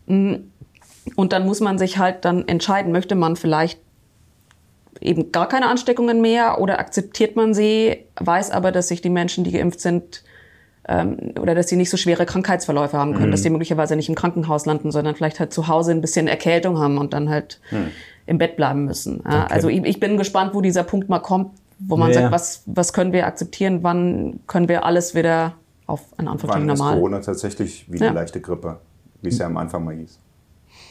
Und 0.05 0.43
dann 1.15 1.45
muss 1.45 1.61
man 1.61 1.77
sich 1.77 1.97
halt 1.97 2.25
dann 2.25 2.47
entscheiden, 2.47 2.91
möchte 2.91 3.15
man 3.15 3.37
vielleicht 3.37 3.79
eben 5.01 5.31
gar 5.31 5.47
keine 5.47 5.67
Ansteckungen 5.67 6.21
mehr 6.21 6.59
oder 6.59 6.79
akzeptiert 6.79 7.35
man 7.35 7.53
sie, 7.53 7.97
weiß 8.19 8.51
aber, 8.51 8.71
dass 8.71 8.87
sich 8.87 9.01
die 9.01 9.09
Menschen, 9.09 9.43
die 9.43 9.51
geimpft 9.51 9.81
sind, 9.81 10.23
ähm, 10.87 11.33
oder 11.39 11.55
dass 11.55 11.69
sie 11.69 11.75
nicht 11.75 11.89
so 11.89 11.97
schwere 11.97 12.25
Krankheitsverläufe 12.25 12.97
haben 12.97 13.13
können, 13.13 13.27
mhm. 13.27 13.31
dass 13.31 13.43
sie 13.43 13.49
möglicherweise 13.49 13.95
nicht 13.95 14.09
im 14.09 14.15
Krankenhaus 14.15 14.65
landen, 14.65 14.91
sondern 14.91 15.15
vielleicht 15.15 15.39
halt 15.39 15.53
zu 15.53 15.67
Hause 15.67 15.91
ein 15.91 16.01
bisschen 16.01 16.27
Erkältung 16.27 16.77
haben 16.77 16.97
und 16.97 17.13
dann 17.13 17.29
halt 17.29 17.61
mhm. 17.71 17.91
im 18.25 18.37
Bett 18.37 18.57
bleiben 18.57 18.85
müssen. 18.85 19.21
Ja, 19.25 19.43
okay. 19.43 19.53
Also 19.53 19.69
ich, 19.69 19.83
ich, 19.85 19.99
bin 19.99 20.17
gespannt, 20.17 20.53
wo 20.53 20.61
dieser 20.61 20.83
Punkt 20.83 21.09
mal 21.09 21.19
kommt, 21.19 21.51
wo 21.79 21.95
man 21.95 22.09
ja, 22.09 22.21
sagt, 22.21 22.31
was, 22.31 22.63
was 22.65 22.93
können 22.93 23.13
wir 23.13 23.25
akzeptieren, 23.27 23.79
wann 23.81 24.41
können 24.47 24.67
wir 24.67 24.85
alles 24.85 25.15
wieder 25.15 25.53
auf 25.85 26.01
ein 26.17 26.27
Anführungsstrichen 26.27 26.67
normal. 26.67 26.91
Wann 26.91 26.97
ist 26.97 26.99
Corona 26.99 27.19
tatsächlich 27.19 27.85
wie 27.91 28.01
eine 28.01 28.13
leichte 28.13 28.41
Grippe, 28.41 28.79
wie 29.21 29.29
es 29.29 29.37
ja 29.37 29.45
am 29.45 29.57
Anfang 29.57 29.85
mal 29.85 29.95
hieß. 29.95 30.19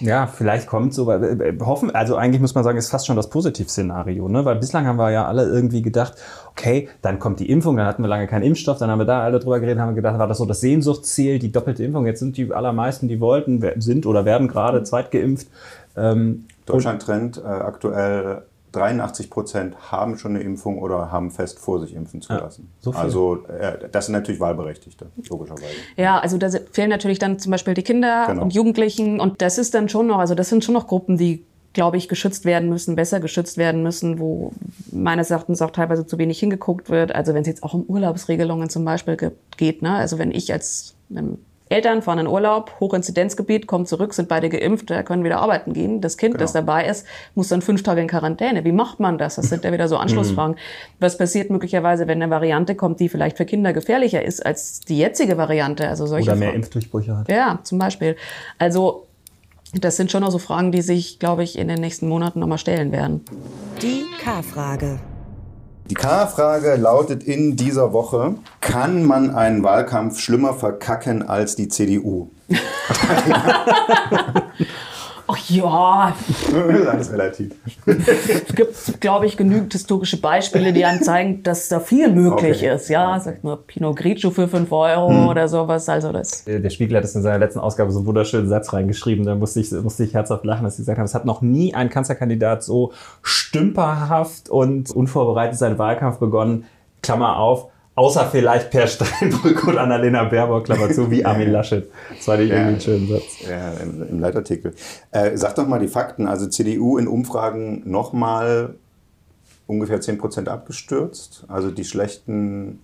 Ja, 0.03 0.27
vielleicht 0.27 0.67
kommt 0.67 0.93
so, 0.93 1.07
weil, 1.07 1.41
äh, 1.41 1.59
hoffen, 1.61 1.95
also 1.95 2.17
eigentlich 2.17 2.41
muss 2.41 2.57
man 2.57 2.65
sagen, 2.65 2.77
ist 2.77 2.91
fast 2.91 3.07
schon 3.07 3.15
das 3.15 3.31
Positivszenario, 3.31 4.29
ne? 4.29 4.45
Weil 4.45 4.57
bislang 4.57 4.85
haben 4.87 4.97
wir 4.97 5.11
ja 5.11 5.27
alle 5.27 5.45
irgendwie 5.45 5.81
gedacht, 5.81 6.15
okay, 6.51 6.89
dann 7.03 7.21
kommt 7.21 7.39
die 7.39 7.49
Impfung, 7.49 7.77
dann 7.77 7.87
hatten 7.87 8.03
wir 8.03 8.09
lange 8.09 8.27
keinen 8.27 8.43
Impfstoff, 8.43 8.79
dann 8.79 8.91
haben 8.91 8.99
wir 8.99 9.07
da 9.07 9.23
alle 9.23 9.39
drüber 9.39 9.61
geredet, 9.61 9.81
haben 9.81 9.91
wir 9.91 9.95
gedacht, 9.95 10.19
war 10.19 10.27
das 10.27 10.39
so 10.39 10.45
das 10.45 10.61
Sehnsuchtsziel, 10.61 11.39
die 11.39 11.53
doppelte 11.53 11.85
Impfung. 11.85 12.05
Jetzt 12.05 12.19
sind 12.19 12.37
die 12.37 12.53
allermeisten, 12.53 13.07
die 13.07 13.21
wollten, 13.21 13.65
sind 13.81 14.05
oder 14.05 14.25
werden 14.25 14.49
gerade 14.49 14.83
zweitgeimpft. 14.83 15.47
Ähm, 15.97 16.47
Deutschland 16.67 17.03
trennt 17.03 17.39
äh, 17.39 17.47
aktuell 17.47 18.43
83 18.73 19.31
Prozent 19.31 19.93
haben 19.93 20.19
schon 20.19 20.35
eine 20.35 20.45
Impfung 20.45 20.79
oder 20.79 21.13
haben 21.13 21.31
fest 21.31 21.59
vor, 21.59 21.81
sich 21.81 21.95
impfen 21.95 22.23
zu 22.23 22.33
lassen. 22.33 22.73
Ja, 22.81 22.93
so 22.93 22.99
also 22.99 23.47
äh, 23.47 23.89
das 23.91 24.07
sind 24.07 24.15
natürlich 24.15 24.41
Wahlberechtigte, 24.41 25.07
logischerweise. 25.29 25.67
Ja, 25.97 26.19
also 26.19 26.39
da 26.39 26.49
fehlen 26.73 26.91
natürlich 26.91 27.19
dann 27.19 27.39
zum 27.39 27.53
Beispiel 27.53 27.75
die 27.75 27.83
Kinder 27.83 28.25
genau. 28.27 28.43
und 28.43 28.55
Jugendlichen 28.55 29.21
und 29.21 29.43
das 29.43 29.59
ist 29.59 29.75
dann 29.75 29.89
schon 29.89 30.07
noch, 30.07 30.19
also 30.19 30.35
das 30.35 30.49
sind 30.49 30.65
schon 30.65 30.75
noch 30.75 30.87
Gruppen, 30.87 31.17
die 31.17 31.45
glaube 31.73 31.97
ich, 31.97 32.09
geschützt 32.09 32.45
werden 32.45 32.69
müssen, 32.69 32.97
besser 32.97 33.21
geschützt 33.21 33.57
werden 33.57 33.83
müssen, 33.83 34.19
wo 34.19 34.53
meines 34.91 35.31
Erachtens 35.31 35.63
auch 35.63 35.71
teilweise 35.71 36.07
zu 36.07 36.19
wenig 36.19 36.39
hingeguckt 36.39 36.91
wird. 36.91 37.15
Also 37.15 37.35
wenn 37.35 37.43
es 37.43 37.49
jetzt 37.49 37.63
auch 37.63 37.75
um 37.75 37.85
Urlaubsregelungen 37.85 38.69
zum 38.69 38.85
Beispiel 38.85 39.17
geht, 39.57 39.83
ne? 39.83 39.95
also 39.95 40.19
wenn 40.19 40.33
ich 40.33 40.53
als 40.53 40.95
Eltern 41.73 42.03
fahren 42.03 42.21
in 42.21 42.27
Urlaub, 42.27 42.73
Hochinzidenzgebiet, 42.81 43.67
kommen 43.67 43.87
zurück, 43.87 44.15
sind 44.15 44.29
beide 44.29 44.49
geimpft, 44.49 44.89
können 45.05 45.25
wieder 45.25 45.41
arbeiten 45.41 45.73
gehen. 45.73 46.01
Das 46.01 46.17
Kind, 46.17 46.35
genau. 46.35 46.45
das 46.45 46.53
dabei 46.53 46.87
ist, 46.87 47.07
muss 47.35 47.49
dann 47.49 47.63
fünf 47.63 47.83
Tage 47.83 48.01
in 48.01 48.09
Quarantäne. 48.09 48.65
Wie 48.65 48.73
macht 48.73 49.01
man 49.01 49.19
das? 49.19 49.37
Das 49.37 49.49
sind 49.49 49.65
ja 49.65 49.73
wieder 49.73 49.89
so 49.89 49.97
Anschlussfragen. 50.03 50.57
Was 51.01 51.19
passiert 51.19 51.51
möglicherweise, 51.51 52.07
wenn 52.07 52.23
eine 52.23 52.31
Variante 52.31 52.75
kommt, 52.75 53.01
die 53.01 53.09
vielleicht 53.09 53.37
für 53.37 53.45
Kinder 53.45 53.73
gefährlicher 53.73 54.23
ist 54.23 54.45
als 54.45 54.81
die 54.81 54.99
jetzige 54.99 55.37
Variante? 55.37 55.89
Also 55.89 56.07
solche 56.07 56.31
Oder 56.31 56.37
mehr 56.37 56.49
Fragen. 56.49 56.63
Impfdurchbrüche 56.63 57.17
hat. 57.17 57.31
Ja, 57.31 57.59
zum 57.63 57.79
Beispiel. 57.79 58.17
Also 58.59 59.07
das 59.75 59.97
sind 59.97 60.11
schon 60.11 60.23
noch 60.23 60.31
so 60.31 60.39
Fragen, 60.39 60.73
die 60.73 60.83
sich, 60.83 61.19
glaube 61.19 61.43
ich, 61.43 61.59
in 61.59 61.69
den 61.69 61.81
nächsten 61.81 62.09
Monaten 62.09 62.41
nochmal 62.41 62.59
stellen 62.59 62.93
werden. 62.93 63.23
Die 63.81 64.05
K-Frage. 64.23 65.01
Die 65.91 65.95
K-Frage 65.95 66.77
lautet 66.77 67.25
in 67.25 67.57
dieser 67.57 67.93
Woche, 67.93 68.37
kann 68.61 69.05
man 69.05 69.31
einen 69.31 69.63
Wahlkampf 69.63 70.21
schlimmer 70.21 70.55
verkacken 70.55 71.23
als 71.23 71.57
die 71.57 71.69
CDU? 71.69 72.31
Ach 75.33 75.51
ja. 75.51 76.15
Alles 76.91 77.13
relativ. 77.13 77.53
Es 77.87 78.55
gibt, 78.55 79.01
glaube 79.01 79.27
ich, 79.27 79.37
genügend 79.37 79.73
historische 79.73 80.21
Beispiele, 80.21 80.73
die 80.73 80.85
einem 80.85 81.03
zeigen, 81.03 81.43
dass 81.43 81.69
da 81.69 81.81
viel 81.81 82.13
möglich 82.13 82.59
okay. 82.59 82.75
ist. 82.75 82.89
Ja, 82.89 83.19
sagt 83.19 83.43
nur 83.43 83.67
Pinot 83.67 83.97
Grigio 83.97 84.31
für 84.31 84.49
5 84.49 84.71
Euro 84.71 85.09
hm. 85.09 85.29
oder 85.29 85.49
sowas. 85.49 85.89
Also 85.89 86.13
das. 86.13 86.45
Der 86.45 86.71
Spiegel 86.71 86.97
hat 86.97 87.05
es 87.05 87.15
in 87.15 87.23
seiner 87.23 87.39
letzten 87.39 87.61
Ausgabe 87.61 87.91
so 87.93 88.01
einen 88.01 88.07
wunderschönen 88.07 88.49
Satz 88.49 88.73
reingeschrieben. 88.73 89.25
Da 89.25 89.35
musste 89.35 89.61
ich, 89.61 89.71
musste 89.73 90.05
ich 90.05 90.15
herzhaft 90.15 90.45
lachen, 90.45 90.65
dass 90.65 90.77
sie 90.77 90.83
gesagt 90.83 90.99
haben, 90.99 91.07
es 91.07 91.15
hat 91.15 91.25
noch 91.25 91.41
nie 91.41 91.75
ein 91.75 91.89
Kanzlerkandidat 91.89 92.63
so 92.63 92.93
stümperhaft 93.23 94.51
und 94.51 94.91
unvorbereitet 94.91 95.59
seinen 95.59 95.79
Wahlkampf 95.79 96.19
begonnen. 96.19 96.65
Klammer 97.03 97.39
auf, 97.39 97.69
Außer 97.95 98.27
vielleicht 98.31 98.71
Per 98.71 98.87
Steinbrück 98.87 99.67
und 99.67 99.77
Annalena 99.77 100.25
Baerbock, 100.25 100.65
Klammer 100.65 100.91
zu, 100.91 101.11
wie 101.11 101.25
Armin 101.25 101.51
Laschet. 101.51 101.91
Das 102.17 102.27
war 102.27 102.39
nicht 102.39 102.49
ja, 102.49 102.57
irgendwie 102.57 102.75
ein 102.75 102.81
schöner 102.81 103.07
Satz. 103.09 103.49
Ja, 103.49 103.73
im, 103.83 104.09
im 104.09 104.21
Leitartikel. 104.21 104.75
Äh, 105.11 105.37
sag 105.37 105.57
doch 105.57 105.67
mal 105.67 105.79
die 105.79 105.89
Fakten. 105.89 106.27
Also 106.27 106.47
CDU 106.47 106.97
in 106.97 107.07
Umfragen 107.07 107.83
nochmal 107.85 108.75
ungefähr 109.67 110.01
10 110.01 110.19
Prozent 110.19 110.49
abgestürzt. 110.49 111.45
Also 111.49 111.71
die 111.71 111.85
schlechten 111.85 112.81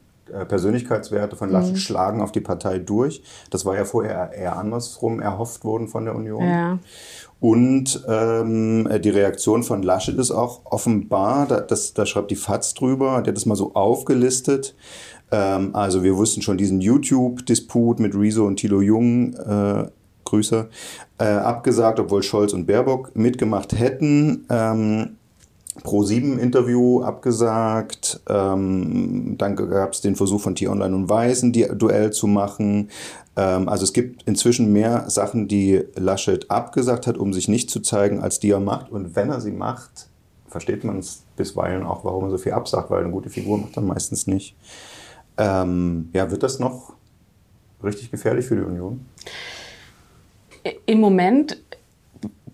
Persönlichkeitswerte 0.49 1.37
von 1.37 1.51
Laschet 1.51 1.73
mhm. 1.73 1.77
schlagen 1.77 2.21
auf 2.23 2.33
die 2.33 2.41
Partei 2.41 2.79
durch. 2.79 3.23
Das 3.51 3.65
war 3.65 3.77
ja 3.77 3.85
vorher 3.85 4.33
eher 4.33 4.57
andersrum 4.57 5.21
erhofft 5.21 5.65
worden 5.65 5.89
von 5.89 6.05
der 6.05 6.15
Union. 6.15 6.43
Ja. 6.43 6.79
Und 7.41 8.05
ähm, 8.09 8.89
die 9.03 9.11
Reaktion 9.11 9.63
von 9.63 9.83
Laschet 9.83 10.19
ist 10.19 10.33
auch 10.33 10.63
offenbar, 10.65 11.47
da, 11.47 11.61
das, 11.61 11.95
da 11.95 12.05
schreibt 12.05 12.31
die 12.31 12.37
FAZ 12.37 12.75
drüber, 12.75 13.23
der 13.23 13.31
hat 13.31 13.37
das 13.37 13.47
mal 13.47 13.55
so 13.55 13.75
aufgelistet. 13.75 14.75
Ähm, 15.31 15.75
also 15.75 16.03
wir 16.03 16.17
wussten 16.17 16.43
schon 16.43 16.59
diesen 16.59 16.81
YouTube-Disput 16.81 18.01
mit 18.01 18.15
Rezo 18.17 18.45
und 18.45 18.57
Thilo 18.57 18.81
Jung, 18.81 19.35
äh, 19.35 19.87
Grüße, 20.25 20.69
äh, 21.19 21.25
abgesagt, 21.25 22.01
obwohl 22.01 22.23
Scholz 22.23 22.53
und 22.53 22.67
Baerbock 22.67 23.15
mitgemacht 23.15 23.79
hätten. 23.79 24.45
Ähm, 24.51 25.18
Pro-7-Interview 25.83 27.03
abgesagt. 27.03 28.21
Ähm, 28.29 29.37
dann 29.39 29.57
gab 29.57 29.93
es 29.93 30.01
den 30.01 30.17
Versuch 30.17 30.41
von 30.41 30.55
T-Online 30.55 30.95
und 30.95 31.09
Weiß, 31.09 31.43
ein 31.43 31.53
Duell 31.53 32.13
zu 32.13 32.27
machen. 32.27 32.91
Ähm, 33.37 33.69
also 33.69 33.85
es 33.85 33.93
gibt 33.93 34.25
inzwischen 34.25 34.73
mehr 34.73 35.09
Sachen, 35.09 35.49
die 35.49 35.85
Laschet 35.97 36.51
abgesagt 36.51 37.07
hat, 37.07 37.17
um 37.17 37.33
sich 37.33 37.49
nicht 37.49 37.71
zu 37.71 37.81
zeigen, 37.81 38.21
als 38.21 38.41
die 38.41 38.51
er 38.51 38.61
macht. 38.61 38.91
Und 38.91 39.17
wenn 39.17 39.31
er 39.31 39.41
sie 39.41 39.53
macht, 39.53 40.09
versteht 40.49 40.85
man 40.85 40.99
es 40.99 41.23
bisweilen 41.37 41.85
auch, 41.85 42.05
warum 42.05 42.25
er 42.25 42.31
so 42.31 42.39
viel 42.39 42.53
absagt, 42.53 42.91
weil 42.91 43.03
eine 43.03 43.13
gute 43.13 43.31
Figur 43.31 43.59
macht 43.59 43.77
er 43.77 43.83
meistens 43.83 44.27
nicht. 44.27 44.57
Ähm, 45.37 46.09
ja, 46.13 46.31
wird 46.31 46.43
das 46.43 46.59
noch 46.59 46.95
richtig 47.83 48.11
gefährlich 48.11 48.47
für 48.47 48.57
die 48.57 48.63
Union? 48.63 49.07
Im 50.87 51.01
Moment 51.01 51.63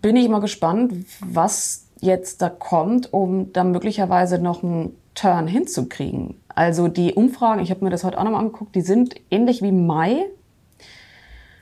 bin 0.03 0.17
ich 0.17 0.29
mal 0.29 0.41
gespannt, 0.41 1.07
was 1.21 1.84
jetzt 2.05 2.43
da 2.43 2.49
kommt, 2.49 3.13
um 3.13 3.53
da 3.53 3.65
möglicherweise 3.65 4.39
noch 4.39 4.63
einen 4.63 4.97
Turn 5.15 5.47
hinzukriegen. 5.47 6.41
Also 6.49 6.89
die 6.89 7.15
Umfragen, 7.15 7.61
ich 7.61 7.71
habe 7.71 7.85
mir 7.85 7.91
das 7.91 8.05
heute 8.05 8.19
auch 8.19 8.25
nochmal 8.25 8.41
angeguckt, 8.41 8.75
die 8.75 8.81
sind 8.81 9.15
ähnlich 9.31 9.63
wie 9.63 9.73
Mai. 9.73 10.27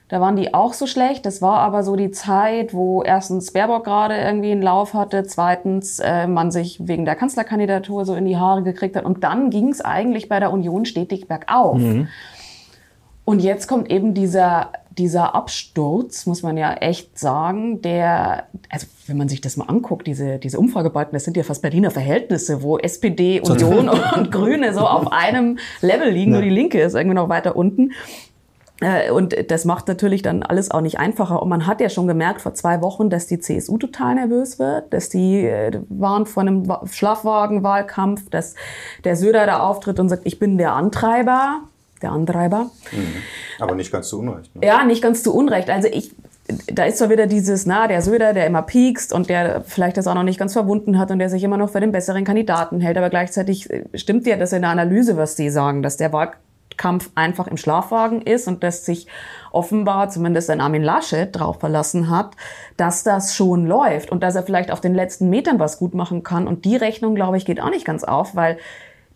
Da 0.08 0.20
waren 0.20 0.36
die 0.36 0.52
auch 0.52 0.74
so 0.74 0.86
schlecht. 0.86 1.24
Das 1.24 1.40
war 1.40 1.60
aber 1.60 1.82
so 1.82 1.96
die 1.96 2.10
Zeit, 2.10 2.74
wo 2.74 3.02
erstens 3.02 3.52
Baerbock 3.52 3.84
gerade 3.84 4.16
irgendwie 4.18 4.52
einen 4.52 4.60
Lauf 4.60 4.92
hatte, 4.92 5.24
zweitens 5.24 6.00
äh, 6.00 6.26
man 6.26 6.50
sich 6.50 6.86
wegen 6.86 7.06
der 7.06 7.14
Kanzlerkandidatur 7.14 8.04
so 8.04 8.14
in 8.14 8.26
die 8.26 8.36
Haare 8.36 8.62
gekriegt 8.62 8.94
hat 8.96 9.06
und 9.06 9.24
dann 9.24 9.48
ging 9.48 9.70
es 9.70 9.80
eigentlich 9.80 10.28
bei 10.28 10.38
der 10.38 10.52
Union 10.52 10.84
stetig 10.84 11.28
bergauf. 11.28 11.78
Mhm. 11.78 12.08
Und 13.24 13.40
jetzt 13.40 13.68
kommt 13.68 13.90
eben 13.90 14.12
dieser, 14.14 14.72
dieser 14.98 15.34
Absturz, 15.34 16.26
muss 16.26 16.42
man 16.42 16.56
ja 16.56 16.74
echt 16.74 17.18
sagen, 17.18 17.82
der, 17.82 18.48
also 18.68 18.86
wenn 19.06 19.16
man 19.16 19.28
sich 19.28 19.40
das 19.40 19.56
mal 19.56 19.66
anguckt, 19.66 20.06
diese, 20.06 20.38
diese 20.38 20.58
Umfragebalken, 20.58 21.12
das 21.12 21.24
sind 21.24 21.36
ja 21.36 21.42
fast 21.42 21.62
Berliner 21.62 21.90
Verhältnisse, 21.90 22.62
wo 22.62 22.78
SPD, 22.78 23.40
Union 23.40 23.88
und, 23.88 24.30
Grüne 24.30 24.74
so 24.74 24.80
auf 24.80 25.12
einem 25.12 25.58
Level 25.80 26.10
liegen, 26.10 26.32
ja. 26.32 26.38
nur 26.38 26.42
die 26.42 26.54
Linke 26.54 26.80
ist 26.80 26.94
irgendwie 26.94 27.16
noch 27.16 27.28
weiter 27.28 27.56
unten. 27.56 27.92
Äh, 28.80 29.10
und 29.10 29.50
das 29.50 29.64
macht 29.64 29.88
natürlich 29.88 30.22
dann 30.22 30.42
alles 30.42 30.70
auch 30.70 30.80
nicht 30.80 30.98
einfacher. 30.98 31.40
Und 31.40 31.48
man 31.48 31.66
hat 31.66 31.80
ja 31.80 31.88
schon 31.88 32.06
gemerkt 32.06 32.40
vor 32.40 32.54
zwei 32.54 32.82
Wochen, 32.82 33.10
dass 33.10 33.26
die 33.26 33.38
CSU 33.38 33.78
total 33.78 34.16
nervös 34.16 34.58
wird, 34.58 34.92
dass 34.92 35.08
die 35.08 35.46
äh, 35.46 35.80
waren 35.88 36.26
vor 36.26 36.42
einem 36.42 36.70
Schlafwagenwahlkampf, 36.90 38.28
dass 38.30 38.54
der 39.04 39.16
Söder 39.16 39.46
da 39.46 39.60
auftritt 39.60 40.00
und 40.00 40.08
sagt, 40.08 40.22
ich 40.24 40.38
bin 40.38 40.58
der 40.58 40.72
Antreiber 40.72 41.62
der 42.02 42.12
Antreiber. 42.12 42.70
Mhm. 42.90 43.22
Aber 43.60 43.74
nicht 43.74 43.92
ganz 43.92 44.08
zu 44.08 44.18
Unrecht. 44.18 44.54
Ne? 44.56 44.66
Ja, 44.66 44.84
nicht 44.84 45.02
ganz 45.02 45.22
zu 45.22 45.34
Unrecht. 45.34 45.70
Also 45.70 45.88
ich, 45.88 46.14
da 46.66 46.84
ist 46.84 46.98
zwar 46.98 47.10
wieder 47.10 47.26
dieses, 47.26 47.66
na, 47.66 47.86
der 47.86 48.02
Söder, 48.02 48.32
der 48.32 48.46
immer 48.46 48.62
piekst 48.62 49.12
und 49.12 49.28
der 49.28 49.62
vielleicht 49.66 49.96
das 49.96 50.06
auch 50.06 50.14
noch 50.14 50.22
nicht 50.22 50.38
ganz 50.38 50.52
verwunden 50.52 50.98
hat 50.98 51.10
und 51.10 51.18
der 51.18 51.30
sich 51.30 51.44
immer 51.44 51.56
noch 51.56 51.70
für 51.70 51.80
den 51.80 51.92
besseren 51.92 52.24
Kandidaten 52.24 52.80
hält, 52.80 52.96
aber 52.98 53.10
gleichzeitig 53.10 53.70
äh, 53.70 53.84
stimmt 53.94 54.26
ja 54.26 54.36
das 54.36 54.52
in 54.52 54.62
der 54.62 54.70
Analyse, 54.70 55.16
was 55.16 55.36
die 55.36 55.50
sagen, 55.50 55.82
dass 55.82 55.96
der 55.96 56.12
Wahlkampf 56.12 57.10
einfach 57.14 57.46
im 57.46 57.56
Schlafwagen 57.56 58.22
ist 58.22 58.48
und 58.48 58.62
dass 58.62 58.84
sich 58.84 59.06
offenbar 59.52 60.08
zumindest 60.08 60.50
ein 60.50 60.60
Armin 60.60 60.82
Laschet 60.82 61.34
darauf 61.34 61.60
verlassen 61.60 62.10
hat, 62.10 62.34
dass 62.76 63.04
das 63.04 63.34
schon 63.34 63.66
läuft 63.66 64.10
und 64.10 64.22
dass 64.22 64.34
er 64.34 64.42
vielleicht 64.42 64.72
auf 64.72 64.80
den 64.80 64.94
letzten 64.94 65.30
Metern 65.30 65.58
was 65.58 65.78
gut 65.78 65.94
machen 65.94 66.22
kann. 66.22 66.46
Und 66.46 66.64
die 66.64 66.76
Rechnung, 66.76 67.14
glaube 67.14 67.36
ich, 67.36 67.44
geht 67.44 67.60
auch 67.60 67.70
nicht 67.70 67.84
ganz 67.84 68.02
auf, 68.02 68.34
weil 68.34 68.58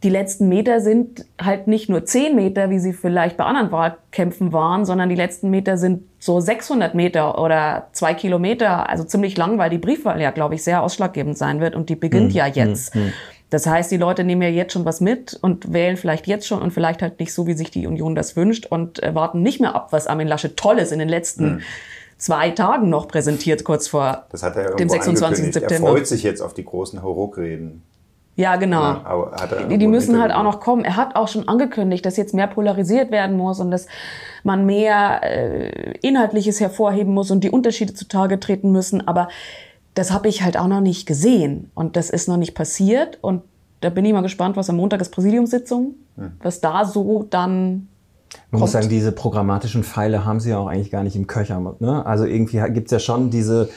die 0.03 0.11
letzten 0.11 0.49
Meter 0.49 0.81
sind 0.81 1.25
halt 1.41 1.69
nicht 1.69 1.89
nur 1.89 2.05
10 2.05 2.37
Meter, 2.37 2.71
wie 2.71 2.79
sie 2.79 2.93
vielleicht 2.93 3.37
bei 3.37 3.45
anderen 3.45 3.73
Wahlkämpfen 3.73 4.53
waren, 4.53 4.85
sondern 4.85 5.09
die 5.09 5.15
letzten 5.15 5.49
Meter 5.51 5.79
sind 5.79 6.03
so 6.19 6.39
600 6.39 6.95
Meter 6.95 7.41
oder 7.41 7.89
zwei 7.93 8.13
Kilometer, 8.13 8.89
also 8.89 9.05
ziemlich 9.05 9.37
lang, 9.37 9.59
weil 9.59 9.71
die 9.71 9.79
Briefwahl 9.79 10.21
ja, 10.21 10.33
glaube 10.33 10.55
ich, 10.55 10.63
sehr 10.63 10.83
ausschlaggebend 10.83 11.39
sein 11.39 11.61
wird 11.61 11.75
und 11.75 11.89
die 11.89 11.97
beginnt 11.97 12.31
mhm. 12.31 12.37
ja 12.37 12.47
jetzt. 12.47 12.95
Mhm. 12.95 13.13
Das 13.49 13.67
heißt, 13.67 13.91
die 13.91 13.97
Leute 13.97 14.25
nehmen 14.25 14.43
ja 14.43 14.49
jetzt 14.49 14.73
schon 14.73 14.85
was 14.85 15.01
mit 15.01 15.39
und 15.41 15.73
wählen 15.73 15.97
vielleicht 15.97 16.27
jetzt 16.27 16.47
schon 16.47 16.61
und 16.61 16.73
vielleicht 16.73 17.01
halt 17.01 17.21
nicht 17.21 17.33
so, 17.33 17.47
wie 17.47 17.55
sich 17.55 17.71
die 17.71 17.87
Union 17.87 18.15
das 18.15 18.37
wünscht 18.37 18.67
und 18.67 19.03
äh, 19.03 19.15
warten 19.15 19.41
nicht 19.43 19.61
mehr 19.61 19.75
ab, 19.75 19.89
was 19.93 20.09
Armin 20.09 20.27
Laschet 20.27 20.57
Tolles 20.57 20.91
in 20.91 20.99
den 20.99 21.09
letzten 21.09 21.45
mhm. 21.47 21.61
zwei 22.19 22.51
Tagen 22.51 22.91
noch 22.91 23.07
präsentiert, 23.07 23.63
kurz 23.63 23.87
vor 23.89 24.27
dem 24.79 24.89
26. 24.89 25.55
September. 25.55 25.89
Er 25.89 25.95
freut 25.95 26.07
sich 26.09 26.25
jetzt 26.25 26.41
auf 26.41 26.55
die 26.55 26.65
großen 26.65 27.03
Hauruck-Reden. 27.03 27.83
Ja, 28.37 28.57
genau. 28.57 28.83
Ja, 28.83 29.67
die, 29.69 29.79
die 29.79 29.87
müssen 29.87 30.21
halt 30.21 30.31
auch 30.31 30.43
noch 30.43 30.61
kommen. 30.61 30.85
Er 30.85 30.97
hat 30.97 31.17
auch 31.17 31.27
schon 31.27 31.49
angekündigt, 31.49 32.05
dass 32.05 32.19
jetzt 32.19 32.35
mehr 32.35 32.47
polarisiert 32.47 33.11
werden 33.11 33.37
muss 33.37 33.61
und 33.61 33.71
dass 33.71 33.87
man 34.45 34.67
mehr 34.67 35.23
äh, 35.23 35.99
Inhaltliches 36.03 36.61
hervorheben 36.61 37.15
muss 37.15 37.31
und 37.31 37.43
die 37.43 37.51
Unterschiede 37.51 37.95
zutage 37.95 38.39
treten 38.39 38.73
müssen. 38.73 39.09
Aber 39.09 39.29
das 39.95 40.13
habe 40.13 40.29
ich 40.29 40.43
halt 40.43 40.59
auch 40.59 40.69
noch 40.69 40.83
nicht 40.83 41.07
gesehen 41.07 41.71
und 41.75 41.97
das 41.97 42.11
ist 42.11 42.29
noch 42.29 42.37
nicht 42.37 42.55
passiert. 42.55 43.19
Und 43.23 43.43
da 43.81 43.89
bin 43.89 44.05
ich 44.05 44.13
mal 44.13 44.21
gespannt, 44.21 44.57
was 44.57 44.69
am 44.69 44.77
Montag 44.77 45.01
ist 45.01 45.11
Präsidiumssitzung, 45.11 45.95
hm. 46.17 46.33
was 46.43 46.61
da 46.61 46.85
so 46.85 47.27
dann 47.29 47.89
man 48.51 48.61
muss 48.61 48.73
sagen, 48.73 48.89
diese 48.89 49.13
programmatischen 49.13 49.83
Pfeile 49.83 50.25
haben 50.25 50.41
sie 50.41 50.51
ja 50.51 50.59
auch 50.59 50.67
eigentlich 50.67 50.91
gar 50.91 51.03
nicht 51.03 51.17
im 51.17 51.27
Köcher. 51.27 51.75
Ne? 51.79 52.05
Also 52.05 52.25
irgendwie 52.25 52.61
gibt's 52.73 52.91
ja 52.91 52.99
schon 52.99 53.31
diese 53.31 53.71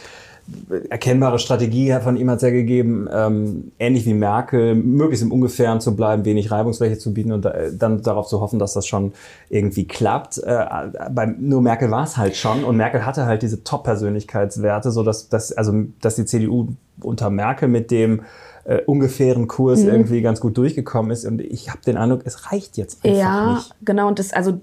erkennbare 0.90 1.40
Strategie 1.40 1.96
von 2.02 2.18
ihm 2.18 2.30
hat 2.30 2.38
es 2.38 2.44
ja 2.44 2.50
gegeben, 2.50 3.08
ähm, 3.12 3.72
ähnlich 3.80 4.06
wie 4.06 4.14
Merkel, 4.14 4.76
möglichst 4.76 5.24
im 5.24 5.32
Ungefähren 5.32 5.82
zu 5.82 5.96
bleiben, 5.96 6.26
wenig 6.26 6.52
Reibungsfläche 6.52 6.98
zu 6.98 7.14
bieten 7.14 7.32
und 7.32 7.46
äh, 7.46 7.72
dann 7.74 8.02
darauf 8.02 8.28
zu 8.28 8.42
hoffen, 8.42 8.60
dass 8.60 8.74
das 8.74 8.86
schon 8.86 9.14
irgendwie 9.50 9.86
klappt. 9.86 10.38
Äh, 10.38 10.66
bei, 11.12 11.26
nur 11.26 11.62
Merkel 11.62 11.92
war 11.92 12.04
es 12.04 12.18
halt 12.18 12.36
schon 12.36 12.64
und 12.64 12.78
Merkel 12.78 13.06
hatte 13.06 13.26
halt 13.26 13.42
diese 13.42 13.64
Top-Persönlichkeitswerte, 13.64 14.92
so 14.92 15.04
dass, 15.04 15.30
dass, 15.30 15.52
also, 15.52 15.74
dass 16.02 16.16
die 16.16 16.26
CDU 16.26 16.68
unter 17.02 17.30
Merkel 17.30 17.68
mit 17.68 17.92
dem 17.92 18.22
äh, 18.66 18.82
ungefähren 18.86 19.48
Kurs 19.48 19.82
mhm. 19.82 19.90
irgendwie 19.90 20.22
ganz 20.22 20.40
gut 20.40 20.58
durchgekommen 20.58 21.12
ist 21.12 21.26
und 21.26 21.42
ich 21.42 21.70
habe 21.70 21.80
den 21.86 21.98
Eindruck, 21.98 22.22
es 22.26 22.52
reicht 22.52 22.78
jetzt 22.78 23.04
einfach 23.04 23.18
ja, 23.18 23.54
nicht. 23.54 23.70
Ja, 23.70 23.76
genau 23.82 24.08
und 24.08 24.20
das 24.20 24.34
also 24.34 24.60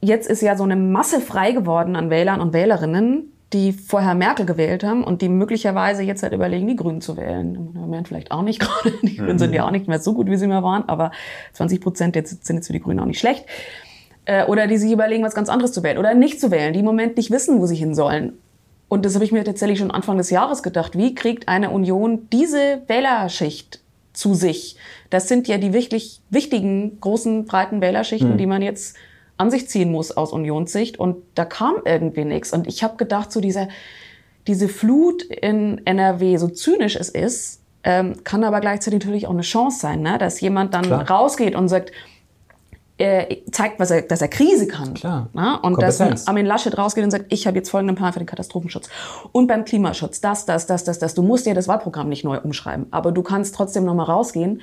jetzt 0.00 0.28
ist 0.28 0.42
ja 0.42 0.56
so 0.56 0.64
eine 0.64 0.76
Masse 0.76 1.20
frei 1.20 1.52
geworden 1.52 1.96
an 1.96 2.10
Wählern 2.10 2.40
und 2.40 2.52
Wählerinnen, 2.52 3.32
die 3.54 3.72
vorher 3.72 4.14
Merkel 4.14 4.44
gewählt 4.44 4.84
haben 4.84 5.04
und 5.04 5.22
die 5.22 5.28
möglicherweise 5.28 6.02
jetzt 6.02 6.22
halt 6.22 6.32
überlegen, 6.32 6.66
die 6.66 6.76
Grünen 6.76 7.00
zu 7.00 7.16
wählen. 7.16 7.54
Im 7.54 7.72
Moment 7.72 8.08
vielleicht 8.08 8.32
auch 8.32 8.42
nicht 8.42 8.60
gerade. 8.60 8.92
Die 9.02 9.16
Grünen 9.16 9.38
sind 9.38 9.54
ja 9.54 9.64
auch 9.64 9.70
nicht 9.70 9.88
mehr 9.88 10.00
so 10.00 10.12
gut, 10.12 10.28
wie 10.28 10.36
sie 10.36 10.46
mal 10.46 10.62
waren, 10.62 10.88
aber 10.88 11.12
20 11.54 11.80
Prozent 11.80 12.16
jetzt 12.16 12.44
sind 12.44 12.56
jetzt 12.56 12.66
für 12.66 12.72
die 12.72 12.80
Grünen 12.80 13.00
auch 13.00 13.06
nicht 13.06 13.20
schlecht. 13.20 13.46
Äh, 14.26 14.44
oder 14.46 14.66
die 14.66 14.76
sich 14.76 14.92
überlegen, 14.92 15.24
was 15.24 15.34
ganz 15.34 15.48
anderes 15.48 15.72
zu 15.72 15.82
wählen 15.82 15.98
oder 15.98 16.14
nicht 16.14 16.40
zu 16.40 16.50
wählen, 16.50 16.72
die 16.72 16.80
im 16.80 16.84
Moment 16.84 17.16
nicht 17.16 17.30
wissen, 17.30 17.60
wo 17.60 17.66
sie 17.66 17.76
hin 17.76 17.94
sollen. 17.94 18.34
Und 18.88 19.04
das 19.04 19.14
habe 19.14 19.24
ich 19.24 19.32
mir 19.32 19.44
tatsächlich 19.44 19.78
schon 19.78 19.90
Anfang 19.90 20.18
des 20.18 20.30
Jahres 20.30 20.62
gedacht. 20.62 20.96
Wie 20.96 21.14
kriegt 21.14 21.48
eine 21.48 21.70
Union 21.70 22.28
diese 22.32 22.82
Wählerschicht 22.86 23.80
zu 24.12 24.34
sich? 24.34 24.76
Das 25.10 25.28
sind 25.28 25.48
ja 25.48 25.58
die 25.58 25.72
wirklich 25.72 26.20
wichtigen, 26.30 27.00
großen, 27.00 27.44
breiten 27.44 27.80
Wählerschichten, 27.80 28.32
mhm. 28.32 28.38
die 28.38 28.46
man 28.46 28.62
jetzt 28.62 28.96
an 29.36 29.50
sich 29.50 29.68
ziehen 29.68 29.90
muss 29.90 30.12
aus 30.12 30.32
Unionssicht. 30.32 30.98
Und 30.98 31.16
da 31.34 31.44
kam 31.44 31.76
irgendwie 31.84 32.24
nichts. 32.24 32.52
Und 32.52 32.66
ich 32.66 32.82
habe 32.82 32.96
gedacht, 32.96 33.32
so 33.32 33.40
diese, 33.40 33.68
diese 34.46 34.68
Flut 34.68 35.22
in 35.22 35.84
NRW, 35.86 36.36
so 36.36 36.48
zynisch 36.48 36.96
es 36.96 37.08
ist, 37.08 37.60
ähm, 37.82 38.24
kann 38.24 38.44
aber 38.44 38.60
gleichzeitig 38.60 39.00
natürlich 39.00 39.26
auch 39.26 39.32
eine 39.32 39.42
Chance 39.42 39.78
sein, 39.78 40.00
ne? 40.00 40.16
dass 40.18 40.40
jemand 40.40 40.72
dann 40.72 40.84
Klar. 40.84 41.10
rausgeht 41.10 41.54
und 41.54 41.68
sagt, 41.68 41.92
äh, 42.96 43.38
zeigt, 43.50 43.80
was 43.80 43.90
er, 43.90 44.02
dass 44.02 44.22
er 44.22 44.28
Krise 44.28 44.68
kann. 44.68 44.94
Klar. 44.94 45.28
Ne? 45.32 45.58
Und 45.62 45.82
dass 45.82 46.00
Armin 46.28 46.46
Laschet 46.46 46.78
rausgeht 46.78 47.02
und 47.04 47.10
sagt, 47.10 47.26
ich 47.30 47.46
habe 47.46 47.56
jetzt 47.56 47.68
folgenden 47.68 47.96
Plan 47.96 48.12
für 48.12 48.20
den 48.20 48.26
Katastrophenschutz. 48.26 48.88
Und 49.32 49.48
beim 49.48 49.64
Klimaschutz, 49.64 50.20
das, 50.20 50.46
das, 50.46 50.66
das, 50.66 50.84
das, 50.84 50.98
das. 50.98 51.14
Du 51.14 51.22
musst 51.22 51.44
dir 51.44 51.54
das 51.54 51.66
Wahlprogramm 51.66 52.08
nicht 52.08 52.24
neu 52.24 52.38
umschreiben, 52.38 52.86
aber 52.92 53.10
du 53.10 53.22
kannst 53.22 53.54
trotzdem 53.54 53.84
nochmal 53.84 54.06
rausgehen 54.06 54.62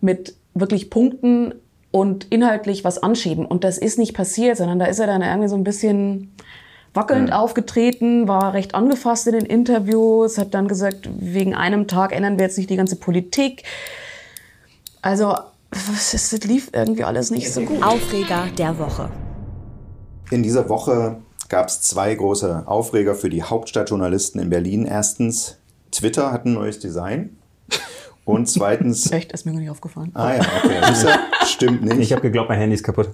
mit 0.00 0.34
wirklich 0.54 0.88
Punkten, 0.88 1.54
und 1.90 2.24
inhaltlich 2.30 2.84
was 2.84 3.02
anschieben. 3.02 3.46
Und 3.46 3.64
das 3.64 3.78
ist 3.78 3.98
nicht 3.98 4.14
passiert, 4.14 4.56
sondern 4.56 4.78
da 4.78 4.86
ist 4.86 4.98
er 4.98 5.06
dann 5.06 5.22
irgendwie 5.22 5.48
so 5.48 5.56
ein 5.56 5.64
bisschen 5.64 6.32
wackelnd 6.94 7.28
mhm. 7.28 7.34
aufgetreten, 7.34 8.26
war 8.26 8.54
recht 8.54 8.74
angefasst 8.74 9.26
in 9.26 9.34
den 9.34 9.46
Interviews, 9.46 10.38
hat 10.38 10.54
dann 10.54 10.66
gesagt, 10.66 11.08
wegen 11.18 11.54
einem 11.54 11.86
Tag 11.86 12.12
ändern 12.12 12.38
wir 12.38 12.46
jetzt 12.46 12.58
nicht 12.58 12.70
die 12.70 12.76
ganze 12.76 12.96
Politik. 12.96 13.64
Also 15.02 15.34
es 15.70 16.32
lief 16.44 16.70
irgendwie 16.72 17.04
alles 17.04 17.30
nicht 17.30 17.52
so 17.52 17.60
gut. 17.60 17.82
Aufreger 17.82 18.46
der 18.56 18.78
Woche. 18.78 19.10
In 20.30 20.42
dieser 20.42 20.68
Woche 20.68 21.18
gab 21.48 21.68
es 21.68 21.82
zwei 21.82 22.14
große 22.14 22.64
Aufreger 22.66 23.14
für 23.14 23.30
die 23.30 23.42
Hauptstadtjournalisten 23.42 24.40
in 24.40 24.50
Berlin. 24.50 24.86
Erstens, 24.86 25.58
Twitter 25.92 26.32
hat 26.32 26.46
ein 26.46 26.54
neues 26.54 26.78
Design. 26.78 27.35
Und 28.26 28.46
zweitens. 28.46 29.10
Echt, 29.12 29.32
ist 29.32 29.46
mir 29.46 29.52
gar 29.52 29.60
nicht 29.60 29.70
aufgefallen. 29.70 30.10
Ah 30.12 30.34
ja, 30.34 30.40
okay. 30.40 31.18
Stimmt 31.46 31.84
nicht. 31.84 31.98
Ich 31.98 32.12
habe 32.12 32.22
geglaubt, 32.22 32.50
mein 32.50 32.58
Handy 32.58 32.74
ist 32.74 32.82
kaputt. 32.82 33.10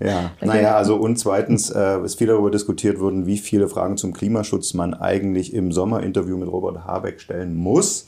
Ja, 0.00 0.30
naja, 0.40 0.76
also 0.76 0.96
und 0.96 1.18
zweitens 1.18 1.68
äh, 1.68 2.02
ist 2.02 2.16
viel 2.16 2.28
darüber 2.28 2.50
diskutiert 2.50 2.98
worden, 2.98 3.26
wie 3.26 3.36
viele 3.36 3.68
Fragen 3.68 3.98
zum 3.98 4.14
Klimaschutz 4.14 4.72
man 4.72 4.94
eigentlich 4.94 5.52
im 5.52 5.70
Sommerinterview 5.70 6.38
mit 6.38 6.50
Robert 6.50 6.86
Habeck 6.86 7.20
stellen 7.20 7.54
muss. 7.54 8.06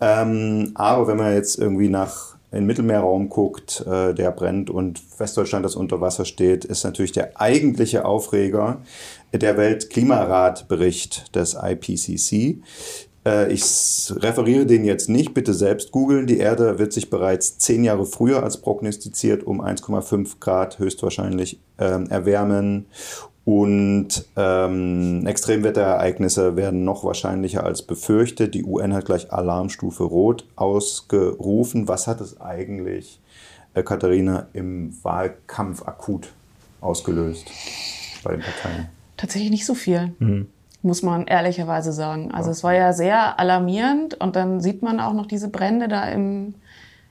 Ähm, 0.00 0.72
aber 0.74 1.06
wenn 1.06 1.18
man 1.18 1.34
jetzt 1.34 1.58
irgendwie 1.58 1.90
nach 1.90 2.36
in 2.52 2.58
den 2.58 2.66
Mittelmeerraum 2.66 3.28
guckt, 3.28 3.84
äh, 3.86 4.14
der 4.14 4.30
brennt 4.30 4.70
und 4.70 5.02
Westdeutschland, 5.18 5.64
das 5.64 5.76
unter 5.76 6.00
Wasser 6.00 6.24
steht, 6.24 6.64
ist 6.64 6.84
natürlich 6.84 7.12
der 7.12 7.38
eigentliche 7.38 8.06
Aufreger 8.06 8.78
der 9.32 9.58
Weltklimaratbericht 9.58 11.34
des 11.34 11.56
IPCC 11.60 12.62
ich 13.48 13.60
s- 13.62 14.14
referiere 14.20 14.66
den 14.66 14.84
jetzt 14.84 15.08
nicht, 15.08 15.34
bitte 15.34 15.52
selbst 15.54 15.90
googeln. 15.92 16.26
Die 16.26 16.38
Erde 16.38 16.78
wird 16.78 16.92
sich 16.92 17.10
bereits 17.10 17.58
zehn 17.58 17.82
Jahre 17.84 18.06
früher 18.06 18.42
als 18.42 18.58
prognostiziert 18.58 19.42
um 19.44 19.60
1,5 19.60 20.38
Grad 20.40 20.78
höchstwahrscheinlich 20.78 21.58
ähm, 21.78 22.06
erwärmen. 22.10 22.86
Und 23.44 24.26
ähm, 24.36 25.24
Extremwetterereignisse 25.26 26.56
werden 26.56 26.84
noch 26.84 27.04
wahrscheinlicher 27.04 27.62
als 27.64 27.82
befürchtet. 27.82 28.54
Die 28.54 28.64
UN 28.64 28.92
hat 28.92 29.04
gleich 29.06 29.32
Alarmstufe 29.32 30.02
Rot 30.02 30.44
ausgerufen. 30.56 31.86
Was 31.88 32.06
hat 32.08 32.20
es 32.20 32.40
eigentlich, 32.40 33.20
äh, 33.74 33.82
Katharina, 33.82 34.48
im 34.52 34.96
Wahlkampf 35.02 35.86
akut 35.86 36.28
ausgelöst 36.80 37.46
bei 38.24 38.32
den 38.32 38.40
Parteien? 38.42 38.88
Tatsächlich 39.16 39.50
nicht 39.50 39.66
so 39.66 39.74
viel, 39.74 40.12
muss 40.86 41.02
man 41.02 41.26
ehrlicherweise 41.26 41.92
sagen. 41.92 42.30
Also 42.32 42.50
es 42.50 42.64
war 42.64 42.72
ja 42.72 42.94
sehr 42.94 43.38
alarmierend 43.38 44.14
und 44.14 44.36
dann 44.36 44.60
sieht 44.60 44.82
man 44.82 45.00
auch 45.00 45.12
noch 45.12 45.26
diese 45.26 45.48
Brände 45.48 45.88
da 45.88 46.08
im, 46.08 46.54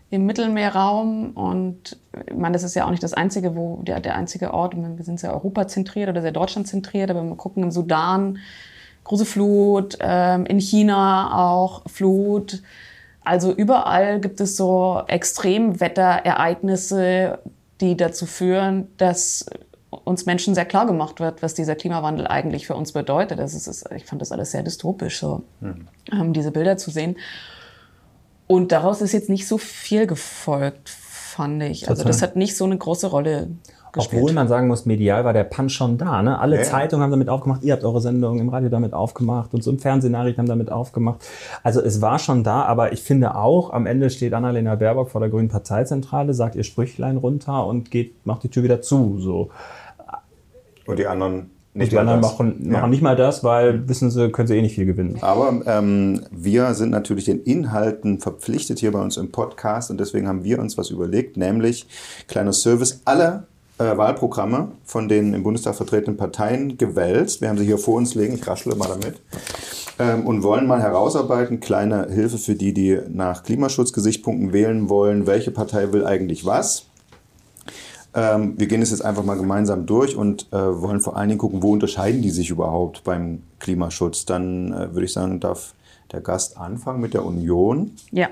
im 0.10 0.25
Mittelmeerraum 0.25 1.32
und 1.32 1.98
ich 2.27 2.36
meine, 2.36 2.53
das 2.53 2.63
ist 2.63 2.75
ja 2.75 2.86
auch 2.86 2.91
nicht 2.91 3.03
das 3.03 3.13
einzige, 3.13 3.55
wo 3.55 3.82
der, 3.84 4.00
der 4.00 4.15
einzige 4.15 4.53
Ort, 4.53 4.75
wir 4.75 5.03
sind 5.03 5.20
sehr 5.20 5.34
europazentriert 5.34 6.10
oder 6.10 6.22
sehr 6.22 6.32
deutschlandzentriert, 6.32 7.12
aber 7.12 7.24
wir 7.24 7.36
gucken 7.36 7.62
im 7.62 7.72
Sudan, 7.72 8.38
große 9.03 9.25
Flut, 9.25 9.98
ähm, 10.00 10.46
in 10.46 10.60
China 10.60 11.51
auch 11.53 11.84
Flut. 11.88 12.63
Also 13.24 13.51
überall 13.51 14.20
gibt 14.20 14.39
es 14.39 14.55
so 14.55 15.01
Extremwetterereignisse, 15.08 17.39
die 17.82 17.98
dazu 17.98 18.25
führen, 18.25 18.88
dass 18.98 19.46
uns 20.04 20.25
Menschen 20.25 20.54
sehr 20.56 20.66
klar 20.66 20.86
gemacht 20.86 21.20
wird, 21.20 21.42
was 21.42 21.54
dieser 21.54 21.75
Klimawandel 21.75 22.28
eigentlich 22.28 22.68
für 22.68 22.75
uns 22.75 22.92
bedeutet. 22.92 23.40
Das 23.40 23.54
ist, 23.54 23.68
ist- 23.68 23.90
ich 23.96 24.06
fand 24.06 24.22
das 24.22 24.32
alles 24.32 24.52
sehr 24.52 24.64
dystopisch, 24.64 25.20
so 25.20 25.44
ähm, 26.12 26.34
diese 26.34 26.52
Bilder 26.52 26.78
zu 26.78 26.92
sehen. 26.92 27.16
Und 28.48 28.72
daraus 28.72 29.02
ist 29.02 29.12
jetzt 29.14 29.30
nicht 29.30 29.48
so 29.48 29.58
viel 29.58 30.06
gefolgt, 30.08 30.90
fand 30.90 31.64
ich. 31.64 31.90
Also 31.90 32.04
das 32.04 32.22
hat 32.22 32.36
nicht 32.36 32.56
so 32.56 32.66
eine 32.66 32.78
große 32.78 33.08
Rolle 33.08 33.50
gespielt. 33.92 34.22
Obwohl 34.22 34.34
man 34.34 34.48
sagen 34.48 34.68
muss, 34.68 34.86
medial 34.86 35.24
war 35.25 35.34
der 35.34 35.46
Punch 35.46 35.72
schon 35.74 35.98
da. 35.98 36.22
Ne? 36.22 36.38
Alle 36.38 36.58
Ja. 36.58 36.64
Zeitungen 36.64 37.02
haben 37.04 37.12
damit 37.12 37.30
aufgemacht, 37.30 37.64
ihr 37.64 37.74
habt 37.74 37.84
eure 37.84 38.02
Sendung 38.02 38.40
im 38.40 38.50
Radio 38.50 38.70
damit 38.70 38.94
aufgemacht 38.94 39.54
und 39.54 39.64
so 39.64 39.72
im 39.72 39.80
Fernsehnachrichten 39.80 40.42
haben 40.42 40.50
damit 40.50 40.72
aufgemacht. 40.72 41.22
Also 41.64 41.82
es 41.82 42.02
war 42.02 42.20
schon 42.20 42.44
da, 42.44 42.64
aber 42.64 42.92
ich 42.94 43.02
finde 43.02 43.36
auch, 43.36 43.72
am 43.72 43.86
Ende 43.88 44.10
steht 44.10 44.34
Annalena 44.34 44.75
Baerbock 44.75 45.10
vor 45.10 45.22
der 45.22 45.30
Grünen 45.30 45.48
Parteizentrale, 45.50 46.34
sagt 46.34 46.56
ihr 46.56 46.64
Sprüchlein 46.66 47.18
runter 47.18 47.66
und 47.66 47.90
geht, 47.90 48.25
macht 48.28 48.44
die 48.44 48.50
Tür 48.50 48.64
wieder 48.64 48.82
zu. 48.82 49.18
So. 49.20 49.50
Und 50.86 51.00
die 51.00 51.08
anderen 51.08 51.51
nicht 51.75 51.92
die 51.92 51.98
anderen 51.98 52.22
das. 52.22 52.32
machen, 52.32 52.62
Ja. 52.63 52.72
machen 52.72 52.89
nicht 52.89 53.01
mal 53.01 53.18
das, 53.18 53.44
weil 53.44 53.88
wissen 53.89 54.10
sie, 54.10 54.30
können 54.30 54.48
sie 54.48 54.56
eh 54.56 54.62
nicht 54.62 54.75
viel 54.75 54.86
gewinnen. 54.86 55.18
Aber 55.20 55.62
ähm, 55.65 56.22
wir 56.32 56.74
sind 56.74 56.89
natürlich 56.89 57.25
den 57.25 57.42
Inhalten 57.44 58.20
verpflichtet 58.20 58.80
hier 58.80 58.94
bei 58.94 59.01
uns 59.01 59.18
im 59.18 59.32
Podcast 59.32 59.92
und 59.92 60.00
deswegen 60.00 60.27
haben 60.30 60.46
wir 60.46 60.60
uns 60.60 60.77
was 60.77 60.89
überlegt, 60.89 61.36
nämlich 61.36 61.86
kleiner 62.30 62.54
Service, 62.54 63.01
alle 63.04 63.48
äh, 63.77 63.98
Wahlprogramme 63.98 64.70
von 64.86 65.10
den 65.10 65.34
im 65.34 65.44
Bundestag 65.44 65.75
vertretenen 65.75 66.15
Parteien 66.15 66.77
gewälzt. 66.77 67.42
Wir 67.42 67.50
haben 67.50 67.58
sie 67.58 67.65
hier 67.65 67.77
vor 67.77 67.96
uns 67.96 68.15
liegen, 68.15 68.36
ich 68.36 68.48
raschle 68.48 68.74
mal 68.75 68.88
damit. 68.88 69.20
Ähm, 70.00 70.25
und 70.25 70.44
wollen 70.44 70.68
mal 70.68 70.82
herausarbeiten, 70.82 71.60
kleine 71.60 72.08
Hilfe 72.10 72.38
für 72.38 72.56
die, 72.56 72.74
die 72.74 73.00
nach 73.10 73.44
Klimaschutzgesichtspunkten 73.44 74.54
wählen 74.54 74.88
wollen, 74.89 75.27
welche 75.27 75.51
Partei 75.51 75.92
will 75.92 76.06
eigentlich 76.06 76.46
was. 76.46 76.86
Ähm, 78.15 78.53
wir 78.57 78.67
gehen 78.67 78.81
es 78.81 78.91
jetzt 78.91 79.03
einfach 79.03 79.24
mal 79.24 79.36
gemeinsam 79.36 79.86
durch 79.86 80.15
und 80.15 80.48
äh, 80.53 80.55
wollen 80.55 81.01
vor 81.01 81.17
allen 81.17 81.27
Dingen 81.27 81.39
gucken, 81.39 81.62
wo 81.62 81.74
unterscheiden 81.74 82.22
die 82.22 82.29
sich 82.29 82.50
überhaupt 82.50 83.03
beim 83.03 83.43
Klimaschutz. 83.60 84.25
Dann 84.25 84.72
äh, 84.72 84.93
würde 84.93 85.05
ich 85.05 85.13
sagen, 85.13 85.41
darf 85.41 85.74
der 86.13 86.22
Gast 86.22 86.57
anfangen 86.57 87.01
mit 87.01 87.13
der 87.13 87.25
Union. 87.25 87.91
Ja. 88.12 88.29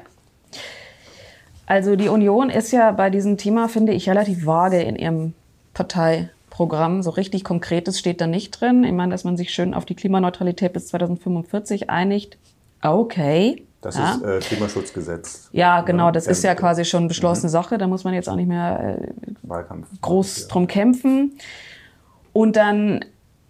Also 1.66 1.98
die 1.98 2.08
Union 2.08 2.50
ist 2.50 2.72
ja 2.72 2.92
bei 2.92 3.10
diesem 3.10 3.38
Thema, 3.38 3.68
finde 3.68 3.94
ich, 3.94 4.10
relativ 4.10 4.46
vage 4.46 4.82
in 4.82 4.96
ihrem 4.96 5.34
Parteiprogramm. 5.74 7.04
So 7.04 7.10
richtig 7.10 7.44
Konkretes 7.44 8.00
steht 8.00 8.22
da 8.22 8.28
nicht 8.28 8.52
drin. 8.52 8.86
Ich 8.86 8.94
meine, 8.94 9.12
dass 9.12 9.26
man 9.26 9.36
sich 9.36 9.54
schön 9.54 9.74
auf 9.74 9.84
die 9.84 9.96
Klimaneutralität 9.96 10.72
bis 10.72 10.88
2045 10.88 11.90
einigt. 11.90 12.38
Okay. 12.82 13.66
Das 13.84 13.98
ja. 13.98 14.14
ist 14.16 14.24
äh, 14.24 14.40
Klimaschutzgesetz. 14.40 15.50
ja, 15.52 15.82
genau, 15.82 16.10
das 16.10 16.26
ist 16.26 16.44
ja 16.44 16.56
quasi 16.56 16.86
schon 16.86 17.08
beschlossene 17.10 17.50
Sache. 17.50 17.78
Da 17.78 17.88
muss 17.88 18.04
man 18.06 18.14
jetzt 18.14 18.30
auch 18.30 18.36
nicht 18.36 18.48
mehr 18.48 18.98
äh, 19.02 19.64
groß 20.02 20.48
drum 20.48 20.68
kämpfen. 20.68 21.34
Und 22.32 22.56
dann 22.56 23.04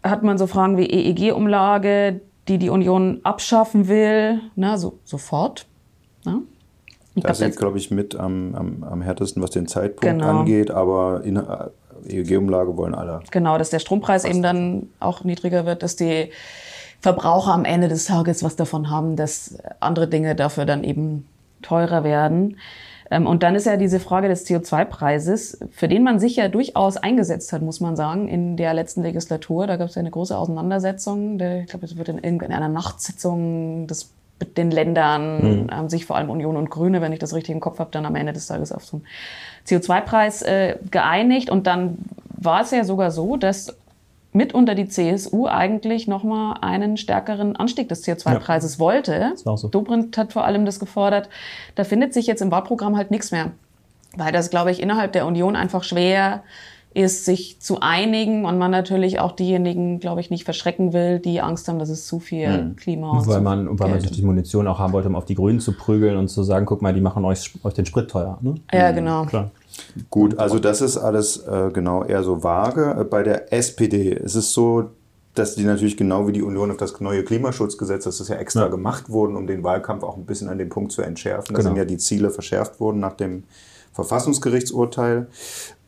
hat 0.03 0.23
man 0.23 0.37
so 0.37 0.47
Fragen 0.47 0.75
wie 0.77 0.87
EEG-Umlage, 0.87 2.19
die 2.47 2.57
die 2.57 2.69
Union 2.69 3.21
abschaffen 3.23 3.87
will, 3.87 4.41
na, 4.55 4.77
so, 4.77 4.99
sofort. 5.05 5.65
Ne? 6.25 6.41
Ich 7.15 7.23
glaub, 7.23 7.37
das- 7.37 7.55
glaube 7.55 7.77
ich, 7.77 7.91
mit 7.91 8.15
am, 8.15 8.55
am, 8.55 8.83
am 8.83 9.01
härtesten, 9.01 9.41
was 9.41 9.51
den 9.51 9.67
Zeitpunkt 9.67 10.01
Genau. 10.01 10.39
angeht, 10.39 10.71
aber 10.71 11.21
in, 11.23 11.37
äh, 11.37 11.69
EEG-Umlage 12.07 12.75
wollen 12.75 12.95
alle. 12.95 13.21
Genau, 13.31 13.57
dass 13.57 13.69
der 13.69 13.79
Strompreis 13.79 14.25
eben 14.25 14.41
dann 14.41 14.89
auch 14.99 15.23
niedriger 15.23 15.65
wird, 15.65 15.83
dass 15.83 15.95
die 15.95 16.31
Verbraucher 17.03 17.53
am 17.53 17.65
Ende 17.65 17.89
des 17.89 18.05
Tages 18.05 18.43
was 18.43 18.55
davon 18.55 18.89
haben, 18.89 19.15
dass 19.17 19.57
andere 19.81 20.07
Dinge 20.07 20.35
dafür 20.35 20.65
dann 20.65 20.83
eben 20.85 21.27
teurer 21.61 22.03
werden. 22.05 22.57
Ähm, 23.11 23.27
Und 23.27 23.43
dann 23.43 23.55
ist 23.55 23.65
ja 23.65 23.75
diese 23.75 23.99
Frage 23.99 24.29
des 24.29 24.47
CO2-Preises, 24.47 25.59
für 25.71 25.89
den 25.89 26.03
man 26.03 26.17
sich 26.19 26.37
ja 26.37 26.47
durchaus 26.47 26.95
eingesetzt 26.95 27.51
hat, 27.51 27.61
muss 27.61 27.81
man 27.81 27.97
sagen, 27.97 28.29
in 28.29 28.55
der 28.55 28.73
letzten 28.73 29.03
Legislatur. 29.03 29.67
Da 29.67 29.75
gab 29.75 29.89
es 29.89 29.95
ja 29.95 29.99
eine 29.99 30.11
große 30.11 30.35
Auseinandersetzung. 30.37 31.37
Der- 31.37 31.61
Ich 31.61 31.67
glaube, 31.67 31.85
es 31.85 31.97
wird 31.97 32.07
in 32.07 32.19
irgendeiner 32.19 32.69
Nachtsitzung 32.69 33.85
des 33.87 34.09
mit 34.39 34.57
den 34.57 34.71
Ländern 34.71 35.69
haben 35.71 35.89
sich 35.89 36.05
vor 36.05 36.17
allem 36.17 36.29
Union 36.29 36.57
und 36.57 36.69
Grüne, 36.69 36.99
wenn 37.01 37.13
ich 37.13 37.19
das 37.19 37.33
richtig 37.33 37.53
im 37.53 37.61
Kopf 37.61 37.79
habe, 37.79 37.91
dann 37.91 38.05
am 38.05 38.15
Ende 38.15 38.33
des 38.33 38.47
Tages 38.47 38.71
auf 38.73 38.83
so 38.83 38.97
einen 38.97 39.05
CO2-Preis 39.67 40.41
äh, 40.41 40.75
geeinigt. 40.91 41.49
Und 41.49 41.67
dann 41.67 41.99
war 42.35 42.61
es 42.61 42.71
ja 42.71 42.83
sogar 42.83 43.11
so, 43.11 43.37
dass 43.37 43.73
mitunter 44.33 44.75
die 44.75 44.87
CSU 44.87 45.47
eigentlich 45.47 46.07
nochmal 46.07 46.57
einen 46.61 46.97
stärkeren 46.97 47.55
Anstieg 47.55 47.89
des 47.89 48.03
CO2-Preises 48.05 48.79
wollte. 48.79 49.33
war 49.45 49.53
auch 49.53 49.57
so. 49.57 49.67
Dobrindt 49.67 50.17
hat 50.17 50.33
vor 50.33 50.45
allem 50.45 50.65
das 50.65 50.79
gefordert. 50.79 51.29
Da 51.75 51.83
findet 51.83 52.13
sich 52.13 52.27
jetzt 52.27 52.41
im 52.41 52.51
Wahlprogramm 52.51 52.97
halt 52.97 53.11
nichts 53.11 53.31
mehr. 53.31 53.51
Weil 54.15 54.31
das, 54.31 54.49
glaube 54.49 54.71
ich, 54.71 54.81
innerhalb 54.81 55.11
der 55.13 55.25
Union 55.25 55.55
einfach 55.55 55.83
schwer 55.83 56.43
ist, 56.93 57.25
sich 57.25 57.59
zu 57.59 57.79
einigen 57.81 58.45
und 58.45 58.57
man 58.57 58.69
natürlich 58.71 59.19
auch 59.19 59.31
diejenigen, 59.31 59.99
glaube 59.99 60.21
ich, 60.21 60.29
nicht 60.29 60.43
verschrecken 60.43 60.93
will, 60.93 61.19
die 61.19 61.41
Angst 61.41 61.67
haben, 61.67 61.79
dass 61.79 61.89
es 61.89 62.05
zu 62.07 62.19
viel 62.19 62.73
Klima 62.77 63.17
und 63.17 63.27
Weil 63.27 63.41
man, 63.41 63.67
und 63.67 63.79
weil 63.79 63.89
man 63.89 63.97
natürlich 63.97 64.17
die 64.17 64.25
Munition 64.25 64.67
auch 64.67 64.79
haben 64.79 64.93
wollte, 64.93 65.09
um 65.09 65.15
auf 65.15 65.25
die 65.25 65.35
Grünen 65.35 65.59
zu 65.59 65.73
prügeln 65.73 66.17
und 66.17 66.27
zu 66.27 66.43
sagen, 66.43 66.65
guck 66.65 66.81
mal, 66.81 66.93
die 66.93 67.01
machen 67.01 67.25
euch, 67.25 67.51
euch 67.63 67.73
den 67.73 67.85
Sprit 67.85 68.09
teuer. 68.09 68.37
Ne? 68.41 68.55
Ja, 68.71 68.91
genau. 68.91 69.25
Klar. 69.25 69.51
Gut, 70.11 70.37
also 70.37 70.59
das 70.59 70.81
ist 70.81 70.97
alles 70.97 71.37
äh, 71.47 71.71
genau 71.73 72.03
eher 72.03 72.23
so 72.23 72.43
vage. 72.43 72.95
Äh, 72.99 73.03
Bei 73.05 73.23
der 73.23 73.51
SPD 73.51 74.11
ist 74.11 74.35
es 74.35 74.53
so, 74.53 74.91
dass 75.33 75.55
die 75.55 75.63
natürlich 75.63 75.97
genau 75.97 76.27
wie 76.27 76.31
die 76.31 76.43
Union 76.43 76.69
auf 76.69 76.77
das 76.77 76.99
neue 77.01 77.23
Klimaschutzgesetz, 77.23 78.03
das 78.03 78.19
ist 78.19 78.27
ja 78.29 78.35
extra 78.35 78.61
Ja. 78.61 78.67
gemacht 78.67 79.09
worden, 79.09 79.35
um 79.35 79.47
den 79.47 79.63
Wahlkampf 79.63 80.03
auch 80.03 80.15
ein 80.15 80.25
bisschen 80.27 80.47
an 80.47 80.59
dem 80.59 80.69
Punkt 80.69 80.91
zu 80.91 81.01
entschärfen. 81.01 81.55
Da 81.55 81.61
Genau. 81.61 81.69
sind 81.71 81.77
ja 81.77 81.85
die 81.85 81.97
Ziele 81.97 82.29
verschärft 82.29 82.79
worden 82.79 82.99
nach 82.99 83.13
dem 83.13 83.43
Verfassungsgerichtsurteil. 83.93 85.27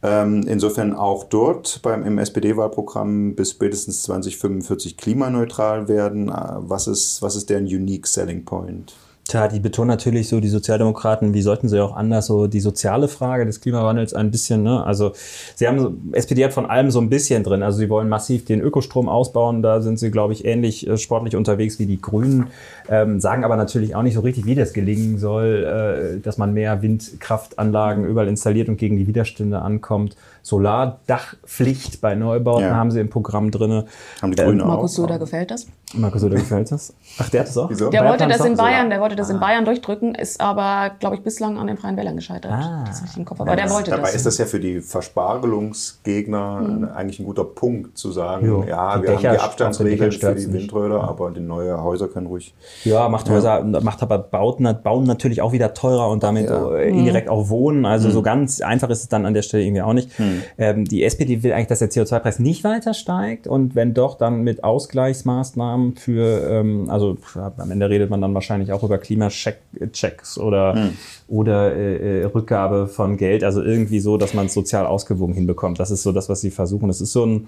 Ähm, 0.08 0.46
insofern 0.48 0.94
auch 0.94 1.24
dort 1.24 1.82
beim 1.82 2.06
im 2.06 2.20
SPD-Wahlprogramm 2.20 3.34
bis 3.34 3.52
spätestens 3.52 4.04
2045 4.04 4.98
klimaneutral 4.98 5.88
werden. 5.88 6.30
Äh, 6.30 6.34
Was 6.58 6.86
ist, 6.86 7.24
was 7.24 7.36
ist 7.36 7.50
deren 7.50 7.66
Unique 7.66 8.06
Selling 8.06 8.46
Point? 8.46 8.94
Tja, 9.28 9.48
die 9.48 9.60
betonen 9.60 9.88
natürlich 9.88 10.30
so 10.30 10.40
die 10.40 10.50
Sozialdemokraten, 10.50 11.34
wie 11.34 11.42
sollten 11.42 11.68
sie 11.68 11.80
auch 11.80 11.96
anders, 11.96 12.28
so 12.28 12.46
die 12.46 12.60
soziale 12.60 13.08
Frage 13.08 13.48
des 13.48 13.60
Klimawandels 13.60 14.14
ein 14.14 14.30
bisschen, 14.30 14.62
ne? 14.62 14.84
Also 14.86 15.14
sie 15.56 15.68
haben, 15.68 15.80
so- 15.80 15.94
SPD 16.12 16.46
hat 16.46 16.54
von 16.54 16.68
allem 16.68 16.92
so 16.92 17.02
ein 17.02 17.10
bisschen 17.10 17.44
drin. 17.44 17.64
Also 17.64 17.80
sie 17.80 17.90
wollen 17.90 18.08
massiv 18.08 18.46
den 18.46 18.62
Ökostrom 18.62 19.10
ausbauen, 19.10 19.64
da 19.64 19.82
sind 19.82 19.98
sie, 19.98 20.12
glaube 20.12 20.34
ich, 20.34 20.46
ähnlich 20.46 20.88
äh, 20.88 20.98
sportlich 21.00 21.36
unterwegs 21.36 21.80
wie 21.80 21.88
die 21.88 22.00
Grünen, 22.00 22.50
ähm, 22.88 23.20
sagen 23.20 23.44
aber 23.44 23.56
natürlich 23.56 23.96
auch 23.96 24.04
nicht 24.04 24.14
so 24.14 24.22
richtig, 24.22 24.46
wie 24.46 24.54
das 24.54 24.74
gelingen 24.74 25.18
soll, 25.18 26.18
äh, 26.18 26.20
dass 26.22 26.38
man 26.38 26.54
mehr 26.54 26.84
Windkraftanlagen 26.84 28.06
überall 28.06 28.28
installiert 28.28 28.70
und 28.70 28.78
gegen 28.78 28.96
die 28.98 29.08
Widerstände 29.08 29.60
ankommt. 29.60 30.16
Solardachpflicht 30.44 32.02
bei 32.02 32.14
Neubauten 32.14 32.66
Ja. 32.66 32.76
haben 32.76 32.92
sie 32.92 33.00
im 33.00 33.10
Programm 33.10 33.50
drinne. 33.50 33.86
Haben 34.22 34.36
die 34.36 34.44
Grünen 34.44 34.62
auch? 34.62 34.68
Markus 34.68 34.94
Söder 34.94 35.18
gefällt 35.18 35.50
das? 35.50 35.66
Markus, 35.96 36.24
oder 36.24 36.36
gefällt 36.36 36.72
das? 36.72 36.94
Ach, 37.20 37.30
der 37.30 37.42
hat 37.42 37.48
das 37.48 37.58
auch? 37.58 37.70
Wieso? 37.70 37.90
Der 37.90 38.04
wollte 38.04 38.18
Bayern 38.26 38.30
das 38.30 38.46
in 38.46 38.56
Solar? 38.56 38.72
Bayern, 38.72 38.90
der 38.90 39.00
wollte 39.02 39.15
das 39.16 39.30
in 39.30 39.40
Bayern 39.40 39.66
durchdrücken, 39.66 40.16
ist 40.16 40.42
aber, 40.42 40.92
glaube 41.00 41.16
ich, 41.16 41.22
bislang 41.24 41.58
an 41.58 41.68
den 41.68 41.78
Freien 41.78 41.98
Wählern 41.98 42.16
gescheitert. 42.16 42.52
Ah. 42.52 42.84
Das 42.88 43.02
ist 43.02 43.18
im 43.18 43.26
Kopf. 43.26 43.42
Aber 43.42 43.56
der 43.56 43.70
wollte 43.70 43.92
Dabei 43.92 44.04
das. 44.04 44.16
ist 44.16 44.26
das 44.26 44.38
ja 44.38 44.46
für 44.46 44.60
die 44.60 44.82
Verspargelungsgegner 44.82 46.92
eigentlich 46.96 47.20
ein 47.20 47.26
guter 47.26 47.44
Punkt 47.44 47.98
zu 47.98 48.12
sagen, 48.12 48.46
Jo, 48.48 48.64
ja, 48.68 48.98
die 48.98 49.04
wir 49.04 49.10
Dächer 49.12 49.30
haben 49.30 49.36
die 49.38 49.42
Abstandsregeln 49.42 50.12
für 50.12 50.36
die 50.36 50.48
nicht. 50.48 50.54
Windräder, 50.54 51.04
aber 51.04 51.32
die 51.32 51.40
neue 51.42 51.82
Häuser 51.84 52.08
können 52.08 52.28
ruhig. 52.28 52.54
Ja, 52.84 53.10
macht 53.10 53.30
Häuser, 53.30 53.64
macht 53.64 54.02
aber 54.04 54.18
Bauten, 54.20 54.68
bauen 54.84 55.04
natürlich 55.04 55.42
auch 55.42 55.52
wieder 55.52 55.74
teurer 55.74 56.10
und 56.10 56.24
damit 56.24 56.50
Ja. 56.50 56.72
äh, 56.76 56.90
indirekt 56.90 57.30
auch 57.30 57.50
Wohnen. 57.50 57.86
Also 57.86 58.10
so 58.10 58.22
ganz 58.22 58.62
einfach 58.62 58.90
ist 58.90 59.02
es 59.02 59.10
dann 59.10 59.26
an 59.26 59.34
der 59.34 59.42
Stelle 59.42 59.64
irgendwie 59.64 59.82
auch 59.82 59.94
nicht. 59.94 60.10
Ähm, 60.58 60.86
die 60.86 61.04
SPD 61.04 61.44
will 61.44 61.54
eigentlich, 61.54 61.68
dass 61.68 61.80
der 61.80 61.90
CO2-Preis 61.90 62.40
nicht 62.40 62.64
weiter 62.64 62.94
steigt 62.94 63.48
und 63.48 63.76
wenn 63.76 63.94
doch, 63.94 64.16
dann 64.18 64.42
mit 64.42 64.64
Ausgleichsmaßnahmen 64.64 65.96
für, 65.96 66.48
ähm, 66.50 66.90
also 66.90 67.18
am 67.58 67.72
Ende 67.72 67.90
redet 67.90 68.10
man 68.10 68.22
dann 68.22 68.34
wahrscheinlich 68.34 68.72
auch 68.72 68.84
über 68.84 68.98
Klimachecks 69.06 70.38
oder, 70.38 70.92
oder 71.28 71.76
äh, 71.76 72.22
äh, 72.22 72.26
Rückgabe 72.26 72.88
von 72.88 73.18
Geld, 73.18 73.44
also 73.44 73.62
irgendwie 73.62 74.00
so, 74.00 74.18
dass 74.18 74.34
man 74.34 74.48
es 74.48 74.54
sozial 74.54 74.86
ausgewogen 74.86 75.34
hinbekommt. 75.34 75.80
Das 75.80 75.92
ist 75.92 76.04
so 76.04 76.12
das, 76.12 76.30
was 76.30 76.42
sie 76.42 76.52
versuchen. 76.52 76.88
Das 76.88 77.02
ist 77.02 77.12
so 77.12 77.26
ein 77.26 77.48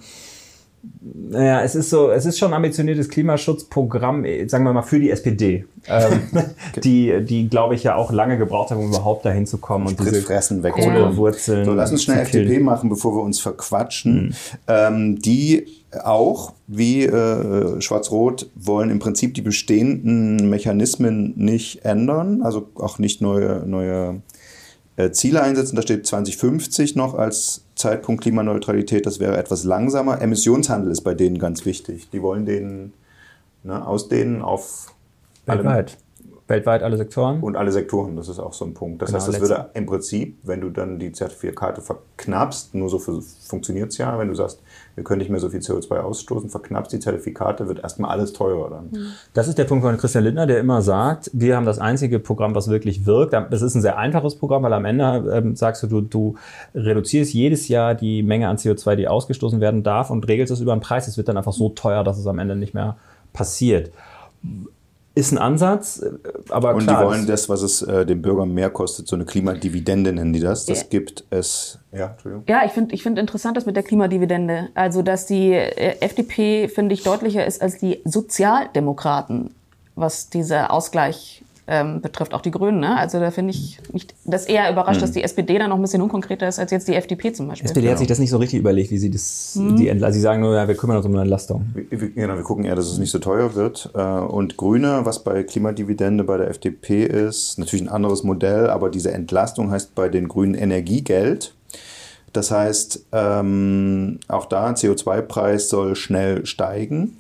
naja, 1.30 1.62
es 1.62 1.76
ist 1.76 1.89
so, 1.89 2.12
es 2.12 2.26
ist 2.26 2.38
schon 2.38 2.50
ein 2.50 2.56
ambitioniertes 2.56 3.10
Klimaschutzprogramm, 3.10 4.26
äh, 4.26 4.47
sagen 4.47 4.63
wir 4.63 4.73
mal, 4.73 4.82
für 4.82 5.00
die 5.00 5.10
SPD, 5.10 5.65
ähm, 5.88 6.21
die, 6.84 7.23
die, 7.23 7.50
glaube 7.50 7.76
ich, 7.76 7.84
ja 7.84 7.95
auch 7.95 8.12
lange 8.12 8.38
gebraucht 8.38 8.71
haben, 8.71 8.80
um 8.80 8.88
überhaupt 8.89 9.26
dahin 9.26 9.45
zu 9.45 9.58
kommen 9.58 9.88
und 9.88 10.00
diese 10.00 10.21
Fressen 10.21 10.63
weg. 10.63 10.73
Kohlewurzeln. 10.73 11.65
So, 11.65 11.73
lass 11.73 11.91
uns 11.91 12.04
schnell 12.04 12.26
zu 12.26 12.32
killen. 12.32 12.45
FDP 12.45 12.63
machen, 12.63 12.89
bevor 12.89 13.15
wir 13.15 13.21
uns 13.21 13.39
verquatschen. 13.39 14.36
Ähm, 14.67 15.19
die 15.19 15.67
auch, 16.04 16.54
wie 16.67 17.06
äh, 17.06 17.82
Schwarz-Rot, 17.82 18.50
wollen 18.56 18.89
im 18.89 19.00
Prinzip 19.00 19.34
die 19.34 19.41
bestehenden 19.41 20.50
Mechanismen 20.50 21.34
nicht 21.38 21.86
ändern, 21.86 22.41
also 22.41 22.69
auch 22.76 23.00
nicht 23.00 23.21
neue, 23.21 23.63
neue 23.65 24.21
äh, 24.97 25.12
Ziele 25.12 25.41
einsetzen. 25.41 25.76
Da 25.76 25.82
steht 25.82 26.06
2050 26.06 26.95
noch 26.95 27.13
als 27.13 27.63
Zeitpunkt 27.78 28.24
Klimaneutralität. 28.24 29.06
Das 29.06 29.20
wäre 29.20 29.38
etwas 29.38 29.63
langsamer. 29.63 30.22
Emissionshandel 30.22 30.92
ist 30.92 31.02
bei 31.02 31.13
denen 31.13 31.40
ganz 31.40 31.66
wichtig. 31.66 32.10
Die 32.10 32.22
wollen 32.22 32.46
den 32.46 32.94
ne, 33.63 33.86
ausdehnen 33.86 34.42
auf 34.42 34.94
Weltweit. 35.46 35.98
Weltweit 36.48 36.82
alle 36.82 36.96
Sektoren. 36.96 37.42
und 37.42 37.58
alle 37.58 37.72
Sektoren, 37.74 38.16
das 38.16 38.30
ist 38.30 38.40
auch 38.40 38.54
so 38.54 38.64
ein 38.64 38.74
Punkt. 38.74 39.02
Das 39.02 39.10
Genau, 39.10 39.18
heißt, 39.20 39.28
das 39.28 39.40
letzte- 39.40 39.50
würde 39.56 39.70
im 39.74 39.86
Prinzip, 39.86 40.38
wenn 40.44 40.62
du 40.62 40.70
dann 40.70 40.98
die 40.98 41.12
Zertifikate 41.12 41.82
verknappst, 41.82 42.74
nur 42.74 42.90
so 42.90 43.00
funktioniert 43.00 43.92
es 43.92 43.98
ja, 43.98 44.18
wenn 44.18 44.30
du 44.30 44.34
sagst, 44.34 44.62
wir 44.96 45.04
können 45.04 45.20
nicht 45.20 45.30
mehr 45.30 45.42
so 45.42 45.50
viel 45.50 45.60
CO2 45.60 46.00
ausstoßen, 46.00 46.50
verknappst 46.50 46.94
die 46.94 47.00
Zertifikate, 47.00 47.68
wird 47.68 47.80
erstmal 47.80 48.12
alles 48.12 48.32
teurer 48.32 48.70
dann. 48.70 48.90
Das 49.34 49.48
ist 49.50 49.58
der 49.58 49.66
Punkt 49.66 49.84
von 49.84 49.98
Christian 49.98 50.24
Lindner, 50.24 50.48
der 50.48 50.60
immer 50.60 50.82
sagt, 50.82 51.30
wir 51.34 51.58
haben 51.58 51.66
das 51.66 51.80
einzige 51.80 52.18
Programm, 52.20 52.56
was 52.56 52.70
wirklich 52.70 53.06
wirkt. 53.06 53.34
Das 53.34 53.62
ist 53.62 53.76
ein 53.76 53.82
sehr 53.82 53.98
einfaches 53.98 54.36
Programm, 54.36 54.64
weil 54.64 54.74
am 54.74 54.86
Ende 54.86 55.30
ähm, 55.34 55.56
sagst 55.58 55.84
du, 55.84 55.88
du, 55.88 56.02
du 56.02 56.36
reduzierst 56.74 57.34
jedes 57.34 57.68
Jahr 57.68 57.94
die 57.94 58.24
Menge 58.24 58.48
an 58.48 58.56
CO2, 58.58 58.96
die 58.96 59.08
ausgestoßen 59.10 59.60
werden 59.60 59.84
darf 59.84 60.10
und 60.10 60.28
regelst 60.28 60.52
es 60.54 60.62
über 60.62 60.72
einen 60.72 60.82
Preis. 60.82 61.08
Es 61.10 61.18
wird 61.18 61.28
dann 61.28 61.38
einfach 61.38 61.54
so 61.54 61.70
teuer, 61.70 62.04
dass 62.06 62.18
es 62.18 62.26
am 62.26 62.40
Ende 62.40 62.56
nicht 62.56 62.74
mehr 62.74 62.96
passiert. 63.34 63.92
Ist 65.17 65.32
ein 65.32 65.39
Ansatz, 65.39 65.99
äh, 66.01 66.12
aber 66.49 66.75
Und 66.75 66.84
klar, 66.84 67.01
die 67.01 67.08
wollen 67.08 67.25
das- 67.27 67.41
das, 67.41 67.49
was 67.49 67.62
es 67.63 67.82
äh, 67.82 68.06
dem 68.06 68.21
Bürger 68.21 68.45
mehr 68.45 68.69
kostet, 68.69 69.08
so 69.08 69.15
eine 69.15 69.25
Klimadividende 69.25 70.13
nennen 70.13 70.32
die 70.32 70.39
das. 70.39 70.65
Das 70.65 70.82
Ja. 70.82 70.88
gibt 70.89 71.23
es, 71.32 71.80
ja, 71.91 72.08
Entschuldigung. 72.12 72.43
Ja, 72.47 72.63
ich 72.65 72.71
finde 72.71 72.93
ich 72.93 73.01
find 73.01 73.17
interessant 73.17 73.58
das 73.58 73.65
mit 73.65 73.75
der 73.75 73.82
Klimadividende. 73.84 74.69
Also, 74.75 75.01
dass 75.01 75.25
die 75.25 75.53
äh, 75.53 75.95
FDP, 76.01 76.67
finde 76.67 76.93
ich, 76.93 77.01
deutlicher 77.03 77.45
ist 77.45 77.62
als 77.63 77.80
die 77.80 77.99
Sozialdemokraten, 78.06 79.51
was 79.95 80.30
dieser 80.30 80.71
Ausgleich 80.71 81.43
ähm, 81.67 82.01
betrifft, 82.01 82.34
auch 82.34 82.41
die 82.41 82.51
Grünen. 82.51 82.80
Ne? 82.80 82.97
Also 82.97 83.19
da 83.19 83.30
finde 83.30 83.51
ich 83.51 83.80
nicht, 83.91 84.15
das 84.25 84.45
eher 84.45 84.71
überrascht, 84.71 85.01
dass 85.01 85.12
die 85.12 85.21
SPD 85.21 85.58
da 85.60 85.67
noch 85.67 85.75
ein 85.75 85.82
bisschen 85.82 86.01
unkonkreter 86.01 86.47
ist 86.47 86.60
als 86.60 86.71
jetzt 86.71 86.88
die 86.88 86.95
FDP 86.95 87.34
zum 87.34 87.47
Beispiel. 87.47 87.65
SPD 87.65 87.89
hat 87.89 87.97
sich 87.97 88.08
das 88.08 88.19
nicht 88.19 88.30
so 88.30 88.38
richtig 88.38 88.60
überlegt, 88.60 88.89
wie 88.91 88.97
sie 88.97 89.12
das, 89.12 89.60
die 89.77 89.89
Entla 89.89 90.12
Sie 90.12 90.21
sagen 90.21 90.41
nur, 90.41 90.56
ja, 90.56 90.67
wir 90.67 90.75
kümmern 90.75 90.97
uns 90.97 91.06
um 91.06 91.12
eine 91.12 91.21
Entlastung. 91.21 91.65
Wir, 91.73 92.10
genau, 92.10 92.36
wir 92.36 92.43
gucken 92.43 92.63
eher, 92.63 92.75
dass 92.75 92.89
es 92.89 92.97
nicht 92.97 93.12
so 93.12 93.19
teuer 93.19 93.56
wird. 93.56 93.89
Äh, 93.93 94.01
Und 94.01 94.56
Grüne, 94.58 95.01
was 95.03 95.23
bei 95.23 95.43
Klimadividende 95.43 96.23
bei 96.23 96.38
der 96.38 96.49
FDP 96.49 97.03
ist, 97.03 97.60
natürlich 97.60 97.86
ein 97.86 97.89
anderes 97.89 98.23
Modell, 98.23 98.69
aber 98.69 98.89
diese 98.89 99.12
Entlastung 99.12 99.69
heißt 99.71 99.93
bei 99.93 100.08
den 100.08 100.27
Grünen 100.30 100.56
Energiegeld. 100.56 101.53
Das 102.34 102.51
heißt, 102.51 103.06
ähm, 103.12 104.19
auch 104.27 104.45
da 104.45 104.69
CO2-Preis 104.69 105.69
soll 105.69 105.95
schnell 105.95 106.45
steigen. 106.45 107.17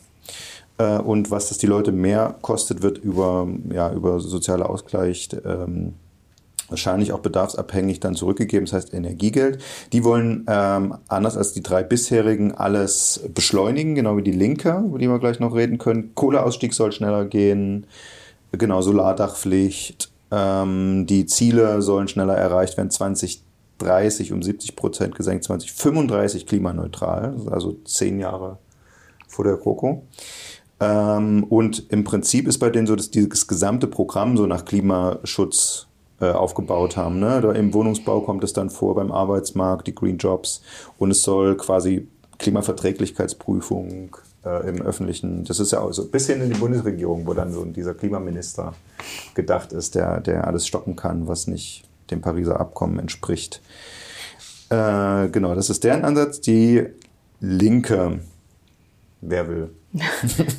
Äh, 0.77 0.97
und 0.97 1.31
was 1.31 1.49
das 1.49 1.57
die 1.57 1.67
Leute 1.67 1.91
mehr 1.91 2.35
kostet, 2.41 2.81
wird 2.81 2.97
über, 2.97 3.47
ja, 3.71 3.91
über 3.91 4.19
soziale 4.19 4.67
Ausgleich 4.67 5.29
ähm, 5.45 5.93
wahrscheinlich 6.69 7.13
auch 7.13 7.19
bedarfsabhängig 7.19 7.99
dann 7.99 8.15
zurückgegeben, 8.15 8.65
das 8.65 8.73
heißt 8.73 8.93
Energiegeld. 8.93 9.61
Die 9.93 10.03
wollen 10.03 10.45
ähm, 10.47 10.95
anders 11.07 11.37
als 11.37 11.53
die 11.53 11.63
drei 11.63 11.83
bisherigen 11.83 12.53
alles 12.53 13.21
beschleunigen, 13.33 13.95
genau 13.95 14.17
wie 14.17 14.23
die 14.23 14.31
Linke, 14.31 14.83
über 14.85 14.99
die 14.99 15.07
wir 15.07 15.19
gleich 15.19 15.39
noch 15.39 15.55
reden 15.55 15.77
können. 15.77 16.13
Kohleausstieg 16.15 16.73
soll 16.73 16.91
schneller 16.91 17.25
gehen, 17.25 17.87
genau 18.51 18.81
Solardachpflicht. 18.81 20.11
Ähm, 20.29 21.05
die 21.07 21.25
Ziele 21.25 21.81
sollen 21.81 22.09
schneller 22.09 22.35
erreicht 22.35 22.77
werden, 22.77 22.91
2030 22.91 24.33
um 24.33 24.43
70 24.43 24.75
Prozent 24.75 25.15
gesenkt, 25.15 25.45
2035 25.45 26.45
klimaneutral, 26.45 27.35
also 27.49 27.77
zehn 27.85 28.19
Jahre 28.19 28.57
vor 29.27 29.45
der 29.45 29.55
Koko. 29.55 30.03
Ähm, 30.79 31.43
und 31.45 31.91
im 31.91 32.03
Prinzip 32.03 32.47
ist 32.47 32.59
bei 32.59 32.69
denen 32.69 32.87
so, 32.87 32.95
dass 32.95 33.09
dieses 33.09 33.47
gesamte 33.47 33.87
Programm 33.87 34.37
so 34.37 34.45
nach 34.45 34.65
Klimaschutz 34.65 35.87
äh, 36.19 36.31
aufgebaut 36.31 36.97
haben. 36.97 37.19
Ne? 37.19 37.41
Da 37.41 37.51
Im 37.51 37.73
Wohnungsbau 37.73 38.21
kommt 38.21 38.43
es 38.43 38.53
dann 38.53 38.69
vor, 38.69 38.95
beim 38.95 39.11
Arbeitsmarkt, 39.11 39.87
die 39.87 39.95
Green 39.95 40.17
Jobs. 40.17 40.61
Und 40.97 41.11
es 41.11 41.23
soll 41.23 41.57
quasi 41.57 42.07
Klimaverträglichkeitsprüfung 42.39 44.15
äh, 44.45 44.69
im 44.69 44.81
öffentlichen, 44.81 45.43
das 45.43 45.59
ist 45.59 45.71
ja 45.71 45.79
auch 45.79 45.91
so 45.91 46.03
ein 46.03 46.11
bisschen 46.11 46.41
in 46.41 46.51
die 46.51 46.59
Bundesregierung, 46.59 47.25
wo 47.25 47.33
dann 47.33 47.51
so 47.51 47.65
dieser 47.65 47.93
Klimaminister 47.93 48.73
gedacht 49.33 49.73
ist, 49.73 49.95
der, 49.95 50.21
der 50.21 50.47
alles 50.47 50.67
stoppen 50.67 50.95
kann, 50.95 51.27
was 51.27 51.47
nicht 51.47 51.83
dem 52.11 52.21
Pariser 52.21 52.59
Abkommen 52.59 52.99
entspricht. 52.99 53.61
Äh, 54.69 55.29
genau, 55.29 55.55
das 55.55 55.69
ist 55.69 55.83
deren 55.83 56.03
Ansatz. 56.03 56.41
Die 56.41 56.85
Linke, 57.39 58.19
wer 59.21 59.47
will? 59.47 59.75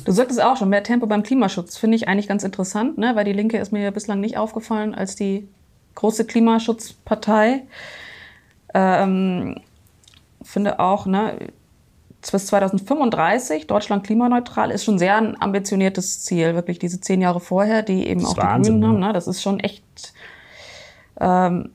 Du 0.05 0.11
sagtest 0.11 0.41
auch 0.41 0.57
schon, 0.57 0.69
mehr 0.69 0.83
Tempo 0.83 1.05
beim 1.05 1.23
Klimaschutz 1.23 1.77
finde 1.77 1.95
ich 1.95 2.07
eigentlich 2.07 2.27
ganz 2.27 2.43
interessant, 2.43 2.97
ne? 2.97 3.15
weil 3.15 3.25
die 3.25 3.33
Linke 3.33 3.57
ist 3.57 3.71
mir 3.71 3.81
ja 3.81 3.91
bislang 3.91 4.19
nicht 4.19 4.37
aufgefallen 4.37 4.95
als 4.95 5.15
die 5.15 5.47
große 5.95 6.25
Klimaschutzpartei. 6.25 7.63
Ähm, 8.73 9.61
finde 10.41 10.79
auch, 10.79 11.05
ne, 11.05 11.37
bis 12.31 12.47
2035 12.47 13.67
Deutschland 13.67 14.05
klimaneutral 14.05 14.71
ist 14.71 14.83
schon 14.83 14.99
sehr 14.99 15.17
ein 15.17 15.41
ambitioniertes 15.41 16.21
Ziel, 16.23 16.55
wirklich 16.55 16.79
diese 16.79 16.99
zehn 16.99 17.21
Jahre 17.21 17.39
vorher, 17.39 17.81
die 17.81 18.07
eben 18.07 18.25
auch 18.25 18.29
ist 18.29 18.37
die 18.37 18.41
Wahnsinn, 18.41 18.73
Grünen 18.75 18.89
haben. 18.89 18.99
ne? 18.99 19.07
Ne? 19.07 19.13
Das 19.13 19.27
ist 19.27 19.41
schon 19.41 19.59
echt 19.59 20.13
ähm, 21.19 21.71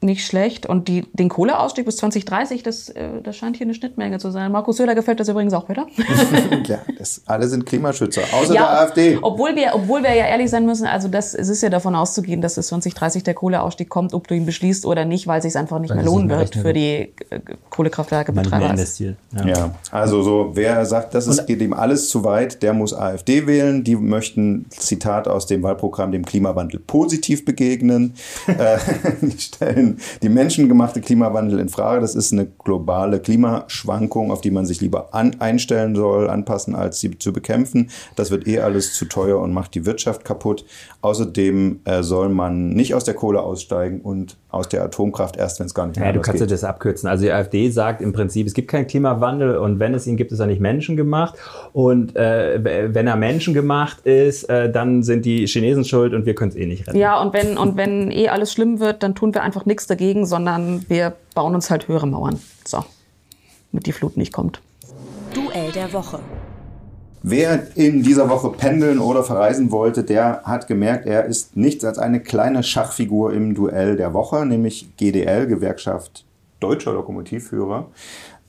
nicht 0.00 0.26
schlecht. 0.26 0.66
Und 0.66 0.88
die, 0.88 1.06
den 1.12 1.28
Kohleausstieg 1.28 1.84
bis 1.86 1.96
2030, 1.96 2.62
das, 2.62 2.88
äh, 2.90 3.08
das 3.22 3.36
scheint 3.36 3.56
hier 3.56 3.66
eine 3.66 3.74
Schnittmenge 3.74 4.18
zu 4.18 4.30
sein. 4.30 4.52
Markus 4.52 4.76
Söder 4.76 4.94
gefällt 4.94 5.20
das 5.20 5.28
übrigens 5.28 5.54
auch 5.54 5.68
wieder. 5.68 5.86
ja, 6.66 6.78
das, 6.98 7.22
alle 7.26 7.48
sind 7.48 7.66
Klimaschützer, 7.66 8.22
außer 8.32 8.54
Ja, 8.54 8.62
der 8.62 8.80
AfD. 8.80 9.18
Obwohl 9.22 9.56
wir, 9.56 9.70
obwohl 9.74 10.02
wir 10.02 10.14
ja 10.14 10.26
ehrlich 10.26 10.50
sein 10.50 10.66
müssen, 10.66 10.86
also 10.86 11.08
das, 11.08 11.34
es 11.34 11.48
ist 11.48 11.62
ja 11.62 11.70
davon 11.70 11.94
auszugehen, 11.94 12.40
dass 12.40 12.56
es 12.56 12.68
2030 12.68 13.24
der 13.24 13.34
Kohleausstieg 13.34 13.88
kommt, 13.88 14.12
ob 14.12 14.28
du 14.28 14.34
ihn 14.34 14.46
beschließt 14.46 14.84
oder 14.84 15.04
nicht, 15.04 15.26
weil 15.26 15.38
es 15.38 15.44
sich 15.44 15.56
einfach 15.56 15.78
nicht 15.78 15.90
Weil 15.90 15.98
mehr 15.98 16.06
lohnen 16.06 16.28
wird 16.28 16.54
für 16.54 16.72
die 16.72 17.12
äh, 17.30 17.40
Kohlekraftwerkebetreiber. 17.70 18.70
investiert. 18.70 19.16
Ja. 19.34 19.46
Ja, 19.46 19.74
also 19.90 20.22
so, 20.22 20.50
wer 20.54 20.84
sagt, 20.84 21.14
das 21.14 21.26
ist, 21.26 21.46
geht 21.46 21.60
ihm 21.60 21.72
alles 21.72 22.08
zu 22.08 22.24
weit, 22.24 22.62
der 22.62 22.72
muss 22.72 22.92
AfD 22.92 23.46
wählen. 23.46 23.84
Die 23.84 23.96
möchten, 23.96 24.66
Zitat 24.70 25.28
aus 25.28 25.46
dem 25.46 25.62
Wahlprogramm, 25.62 26.12
dem 26.12 26.24
Klimawandel 26.24 26.80
positiv 26.80 27.44
begegnen. 27.44 28.14
äh, 28.46 28.78
die 29.22 29.38
stellen 29.38 29.85
die 30.22 30.28
menschengemachte 30.28 31.00
Klimawandel 31.00 31.58
in 31.58 31.68
Frage. 31.68 32.00
Das 32.00 32.14
ist 32.14 32.32
eine 32.32 32.46
globale 32.46 33.20
Klimaschwankung, 33.20 34.30
auf 34.30 34.40
die 34.40 34.50
man 34.50 34.66
sich 34.66 34.80
lieber 34.80 35.14
an, 35.14 35.36
einstellen 35.38 35.94
soll, 35.94 36.28
anpassen, 36.28 36.74
als 36.74 37.00
sie 37.00 37.18
zu 37.18 37.32
bekämpfen. 37.32 37.90
Das 38.16 38.30
wird 38.30 38.46
eh 38.46 38.60
alles 38.60 38.94
zu 38.94 39.04
teuer 39.06 39.40
und 39.40 39.52
macht 39.52 39.74
die 39.74 39.86
Wirtschaft 39.86 40.24
kaputt. 40.24 40.64
Außerdem 41.00 41.80
äh, 41.84 42.02
soll 42.02 42.28
man 42.28 42.70
nicht 42.70 42.94
aus 42.94 43.04
der 43.04 43.14
Kohle 43.14 43.40
aussteigen 43.42 44.00
und 44.00 44.36
aus 44.50 44.68
der 44.68 44.82
Atomkraft 44.84 45.36
erst, 45.36 45.58
wenn 45.58 45.66
es 45.66 45.74
gar 45.74 45.86
nicht 45.86 45.98
mehr 45.98 46.06
Ja, 46.06 46.12
du 46.12 46.20
kannst 46.20 46.40
dir 46.40 46.46
geht. 46.46 46.52
das 46.52 46.64
abkürzen. 46.64 47.08
Also 47.08 47.24
die 47.24 47.32
AfD 47.32 47.68
sagt 47.70 48.00
im 48.00 48.12
Prinzip, 48.12 48.46
es 48.46 48.54
gibt 48.54 48.68
keinen 48.68 48.86
Klimawandel 48.86 49.58
und 49.58 49.80
wenn 49.80 49.92
es 49.92 50.06
ihn 50.06 50.16
gibt, 50.16 50.32
ist 50.32 50.38
er 50.38 50.46
nicht 50.46 50.60
menschengemacht. 50.60 51.34
Und 51.72 52.16
äh, 52.16 52.92
wenn 52.94 53.06
er 53.06 53.16
menschengemacht 53.16 54.06
ist, 54.06 54.44
äh, 54.44 54.70
dann 54.70 55.02
sind 55.02 55.24
die 55.24 55.46
Chinesen 55.46 55.84
schuld 55.84 56.14
und 56.14 56.26
wir 56.26 56.34
können 56.34 56.50
es 56.50 56.56
eh 56.56 56.66
nicht 56.66 56.86
retten. 56.86 56.98
Ja, 56.98 57.20
und 57.20 57.32
wenn, 57.34 57.58
und 57.58 57.76
wenn 57.76 58.10
eh 58.10 58.28
alles 58.28 58.52
schlimm 58.52 58.80
wird, 58.80 59.02
dann 59.02 59.14
tun 59.14 59.34
wir 59.34 59.42
einfach 59.42 59.66
nichts 59.66 59.86
dagegen, 59.86 60.26
sondern 60.26 60.84
wir 60.88 61.12
bauen 61.34 61.54
uns 61.54 61.70
halt 61.70 61.88
höhere 61.88 62.06
Mauern. 62.06 62.38
So. 62.64 62.84
Damit 63.72 63.86
die 63.86 63.92
Flut 63.92 64.16
nicht 64.16 64.32
kommt. 64.32 64.60
Duell 65.34 65.72
der 65.72 65.92
Woche. 65.92 66.20
Wer 67.28 67.66
in 67.74 68.04
dieser 68.04 68.30
Woche 68.30 68.50
pendeln 68.50 69.00
oder 69.00 69.24
verreisen 69.24 69.72
wollte, 69.72 70.04
der 70.04 70.42
hat 70.44 70.68
gemerkt, 70.68 71.06
er 71.06 71.24
ist 71.24 71.56
nichts 71.56 71.84
als 71.84 71.98
eine 71.98 72.20
kleine 72.20 72.62
Schachfigur 72.62 73.32
im 73.32 73.52
Duell 73.52 73.96
der 73.96 74.14
Woche, 74.14 74.46
nämlich 74.46 74.96
GDL, 74.96 75.48
Gewerkschaft 75.48 76.24
Deutscher 76.60 76.92
Lokomotivführer, 76.92 77.88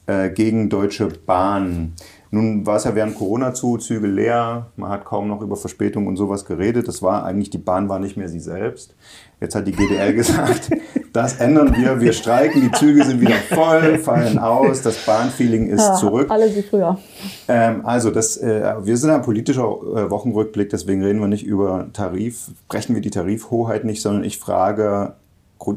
äh, 0.06 0.30
gegen 0.30 0.70
Deutsche 0.70 1.08
Bahn. 1.08 1.94
Nun 2.30 2.68
war 2.68 2.76
es 2.76 2.84
ja 2.84 2.94
während 2.94 3.16
Corona 3.16 3.56
zu, 3.56 3.78
Züge 3.78 4.06
leer, 4.06 4.68
man 4.76 4.92
hat 4.92 5.06
kaum 5.06 5.28
noch 5.28 5.42
über 5.42 5.56
Verspätung 5.56 6.06
und 6.06 6.16
sowas 6.16 6.46
geredet. 6.46 6.88
Das 6.88 7.02
war 7.02 7.26
eigentlich, 7.26 7.50
die 7.50 7.58
Bahn 7.58 7.90
war 7.90 7.98
nicht 7.98 8.16
mehr 8.16 8.30
sie 8.30 8.40
selbst. 8.40 8.94
Jetzt 9.42 9.56
hat 9.56 9.66
die 9.66 9.72
GDL 9.72 10.14
gesagt, 10.14 10.70
Das 11.18 11.38
ändern 11.38 11.76
wir. 11.76 12.00
Wir 12.00 12.14
streiken, 12.14 12.62
die 12.62 12.72
Züge 12.72 13.04
sind 13.04 13.20
wieder 13.20 13.34
voll, 13.50 13.98
fallen 13.98 14.38
aus, 14.38 14.84
das 14.84 15.04
Bahnfeeling 15.04 15.68
ist 15.68 15.82
Ja, 15.82 15.96
zurück. 15.96 16.30
Alle 16.30 16.56
wie 16.56 16.62
früher. 16.62 17.00
Ähm, 17.48 17.84
also, 17.88 18.12
das, 18.12 18.38
äh, 18.38 18.76
wir 18.84 18.96
sind 18.98 19.10
ein 19.10 19.24
politischer 19.24 19.64
äh, 19.64 20.12
Wochenrückblick, 20.12 20.70
deswegen 20.70 21.04
reden 21.04 21.20
wir 21.20 21.28
nicht 21.28 21.44
über 21.44 21.88
Tarif, 21.92 22.52
brechen 22.68 22.94
wir 22.94 23.02
die 23.02 23.10
Tarifhoheit 23.10 23.84
nicht, 23.84 24.04
sondern 24.04 24.24
ich 24.26 24.38
frage 24.38 25.14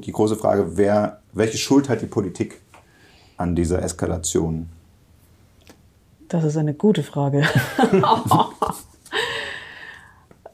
die 0.05 0.13
große 0.13 0.37
Frage, 0.37 0.77
wer, 0.77 1.21
welche 1.33 1.57
Schuld 1.57 1.89
hat 1.89 2.03
die 2.03 2.07
Politik 2.07 2.61
an 3.39 3.57
dieser 3.57 3.83
Eskalation? 3.83 4.69
Das 6.29 6.45
ist 6.45 6.59
eine 6.59 6.75
gute 6.75 7.03
Frage. 7.03 7.45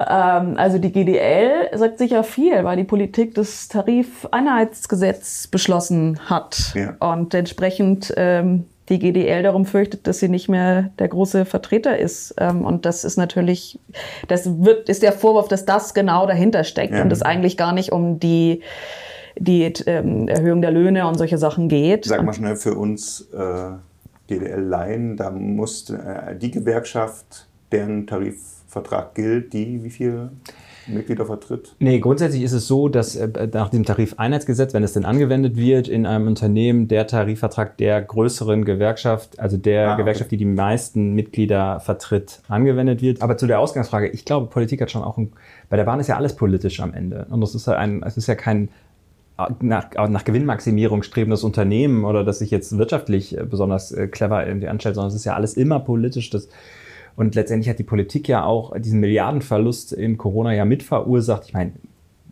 ähm, 0.01 0.55
also 0.57 0.79
die 0.79 0.93
GDL 0.93 1.69
sagt 1.77 1.99
sicher 1.99 2.23
viel, 2.25 2.65
weil 2.65 2.77
die 2.77 2.85
Politik 2.85 3.35
das 3.35 3.69
Tarifeinheitsgesetz 3.69 5.47
beschlossen 5.47 6.19
hat 6.29 6.73
Ja. 6.75 6.95
und 7.01 7.35
entsprechend 7.35 8.13
ähm, 8.17 8.65
die 8.89 8.99
GDL 9.01 9.43
darum 9.43 9.67
fürchtet, 9.67 10.07
dass 10.07 10.21
sie 10.21 10.29
nicht 10.29 10.49
mehr 10.49 10.91
der 10.99 11.09
große 11.09 11.45
Vertreter 11.45 11.99
ist. 11.99 12.35
Ähm, 12.39 12.65
und 12.65 12.87
das 12.87 13.05
ist 13.05 13.17
natürlich, 13.17 13.79
das 14.29 14.63
wird, 14.65 14.89
ist 14.89 15.03
der 15.03 15.13
Vorwurf, 15.13 15.49
dass 15.49 15.65
das 15.65 15.93
genau 15.93 16.27
dahinter 16.27 16.63
steckt 16.63 16.95
Ja. 16.95 17.03
und 17.03 17.13
es 17.13 17.23
eigentlich 17.23 17.57
gar 17.57 17.73
nicht 17.73 17.93
um 17.93 18.21
die 18.21 18.63
die 19.39 19.65
ähm, 19.85 20.29
Erhöhung 20.29 20.63
der 20.63 20.71
Löhne 20.71 21.07
und 21.07 21.19
solche 21.19 21.37
Sachen 21.37 21.69
geht. 21.69 22.07
Sag 22.07 22.23
mal 22.23 22.33
schnell 22.33 22.57
für 22.57 22.75
uns 22.75 23.29
äh, 23.35 23.73
GDL-Laien, 24.29 25.19
da 25.19 25.31
muss 25.31 25.91
äh, 25.91 26.35
die 26.37 26.51
Gewerkschaft, 26.51 27.47
deren 27.73 28.07
Tarifvertrag 28.07 29.15
gilt, 29.15 29.53
die 29.53 29.83
wie 29.83 29.91
viele 29.91 30.31
Mitglieder 30.87 31.27
vertritt? 31.27 31.75
Nee, 31.81 31.99
grundsätzlich 31.99 32.43
ist 32.43 32.53
es 32.53 32.67
so, 32.69 32.89
dass 32.89 33.17
äh, 33.17 33.49
nach 33.53 33.71
dem 33.71 33.85
Tarifeinheitsgesetz, 33.85 34.73
wenn 34.73 34.85
es 34.85 34.93
denn 34.93 35.05
angewendet 35.05 35.57
wird, 35.57 35.89
in 35.89 36.07
einem 36.07 36.29
Unternehmen 36.29 36.87
der 36.89 37.07
Tarifvertrag 37.07 37.77
der 37.79 38.01
größeren 38.03 38.65
Gewerkschaft, 38.65 39.39
also 39.41 39.57
der 39.57 39.89
Ah, 39.89 39.93
okay. 39.95 40.03
Gewerkschaft, 40.03 40.31
die 40.31 40.37
die 40.37 40.45
meisten 40.45 41.15
Mitglieder 41.15 41.81
vertritt, 41.81 42.41
angewendet 42.49 43.03
wird. 43.03 43.21
Aber 43.23 43.37
zu 43.37 43.47
der 43.47 43.59
Ausgangsfrage, 43.59 44.09
ich 44.09 44.25
glaube, 44.25 44.47
Politik 44.47 44.81
hat 44.81 44.91
schon 44.91 45.03
auch 45.03 45.19
ein, 45.19 45.33
bei 45.69 45.77
der 45.77 45.85
Bahn 45.85 45.99
ist 45.99 46.07
ja 46.07 46.17
alles 46.17 46.37
politisch 46.37 46.79
am 46.81 46.95
Ende. 46.95 47.27
Und 47.31 47.43
es 47.43 47.55
ist 47.55 47.67
ja 47.67 47.75
ein, 47.75 48.03
es 48.05 48.17
ist 48.17 48.29
ja 48.29 48.37
kein 48.37 48.69
nach, 49.61 49.91
nach 50.09 50.25
Gewinnmaximierung 50.25 51.03
strebendes 51.03 51.45
Unternehmen 51.45 52.05
oder 52.07 52.25
das 52.25 52.39
sich 52.39 52.51
jetzt 52.51 52.79
wirtschaftlich 52.79 53.37
äh, 53.37 53.45
besonders 53.45 53.93
äh, 53.93 54.09
clever 54.09 54.47
irgendwie 54.47 54.69
anstellt, 54.69 54.95
sondern 54.95 55.11
es 55.11 55.15
ist 55.17 55.25
ja 55.27 55.35
alles 55.35 55.55
immer 55.55 55.81
politisch. 55.81 56.31
Das, 56.31 56.49
und 57.17 57.35
letztendlich 57.35 57.69
hat 57.69 57.79
die 57.79 57.85
Politik 57.85 58.29
ja 58.29 58.45
auch 58.45 58.79
diesen 58.79 59.01
Milliardenverlust 59.01 59.93
im 59.93 60.17
Corona-Jahr 60.19 60.67
mit 60.67 60.83
verursacht. 60.83 61.45
Ich 61.47 61.55
meine, 61.55 61.73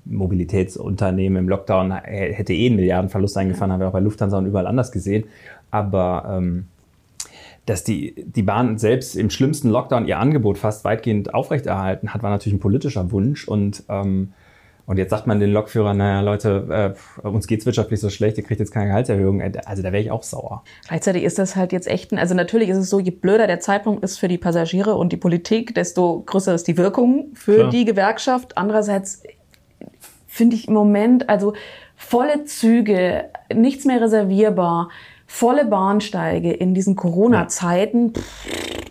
Mobilitätsunternehmen 0.05 1.39
im 1.45 1.49
Lockdown 1.49 1.93
h- 1.93 2.03
hätte 2.05 2.53
eh 2.53 2.67
einen 2.67 2.77
Milliardenverlust 2.77 3.37
eingefahren, 3.39 3.73
haben 3.73 3.81
wir 3.81 3.89
auch 3.89 3.93
bei 3.93 4.01
Lufthansa 4.01 4.37
und 4.37 4.47
überall 4.47 4.67
anders 4.67 4.93
gesehen. 4.93 5.25
Aber 5.71 6.27
ähm, 6.31 6.67
dass 7.67 7.83
die, 7.83 8.15
die 8.27 8.43
Bahn 8.43 8.77
selbst 8.77 9.17
im 9.17 9.31
schlimmsten 9.31 9.71
Lockdown 9.71 10.07
ihr 10.07 10.19
Angebot 10.19 10.59
fast 10.59 10.85
weitgehend 10.85 11.33
aufrechterhalten 11.33 12.13
hat, 12.13 12.23
war 12.23 12.31
natürlich 12.31 12.57
ein 12.59 12.61
politischer 12.61 13.11
Wunsch. 13.11 13.49
Und, 13.49 13.85
ähm, 13.89 14.35
und 14.87 14.99
jetzt 14.99 15.11
sagt 15.11 15.27
man 15.27 15.41
den 15.41 15.51
Lokführern, 15.51 15.97
naja, 15.97 16.21
Leute, 16.21 16.95
äh, 17.25 17.27
uns 17.27 17.47
geht's 17.47 17.65
wirtschaftlich 17.65 18.01
so 18.01 18.11
schlecht, 18.11 18.37
ihr 18.37 18.45
kriegt 18.45 18.61
jetzt 18.61 18.73
keine 18.73 18.89
Gehaltserhöhung. 18.89 19.41
Äh, 19.41 19.53
Also 19.65 19.83
da 19.83 19.93
wäre 19.93 20.03
ich 20.03 20.11
auch 20.11 20.23
sauer. 20.23 20.63
Gleichzeitig 20.89 21.25
ist 21.25 21.39
das 21.39 21.57
halt 21.57 21.73
jetzt 21.73 21.87
echt 21.87 22.13
ein, 22.13 22.19
also 22.19 22.35
natürlich 22.35 22.69
ist 22.69 22.79
es 22.79 22.91
so, 22.91 23.01
je 23.01 23.11
blöder 23.11 23.47
der 23.47 23.61
Zeitpunkt 23.61 24.05
ist 24.05 24.19
für 24.19 24.29
die 24.29 24.39
Passagiere 24.39 24.95
und 24.95 25.13
die 25.13 25.17
Politik, 25.17 25.75
desto 25.75 26.23
größer 26.27 26.55
ist 26.55 26.69
die 26.69 26.77
Wirkung 26.77 27.29
für 27.35 27.55
Klar. 27.57 27.71
die 27.71 27.85
Gewerkschaft. 27.85 28.59
Andererseits 28.59 29.23
finde 30.27 30.57
ich 30.57 30.69
im 30.69 30.75
Moment, 30.75 31.29
also 31.29 31.55
volle 31.97 32.45
Züge, 32.45 33.27
nichts 33.55 33.85
mehr 33.85 34.01
reservierbar, 34.01 34.91
volle 35.27 35.65
Bahnsteige 35.65 36.53
in 36.53 36.75
diesen 36.75 36.97
Corona-Zeiten, 36.97 38.13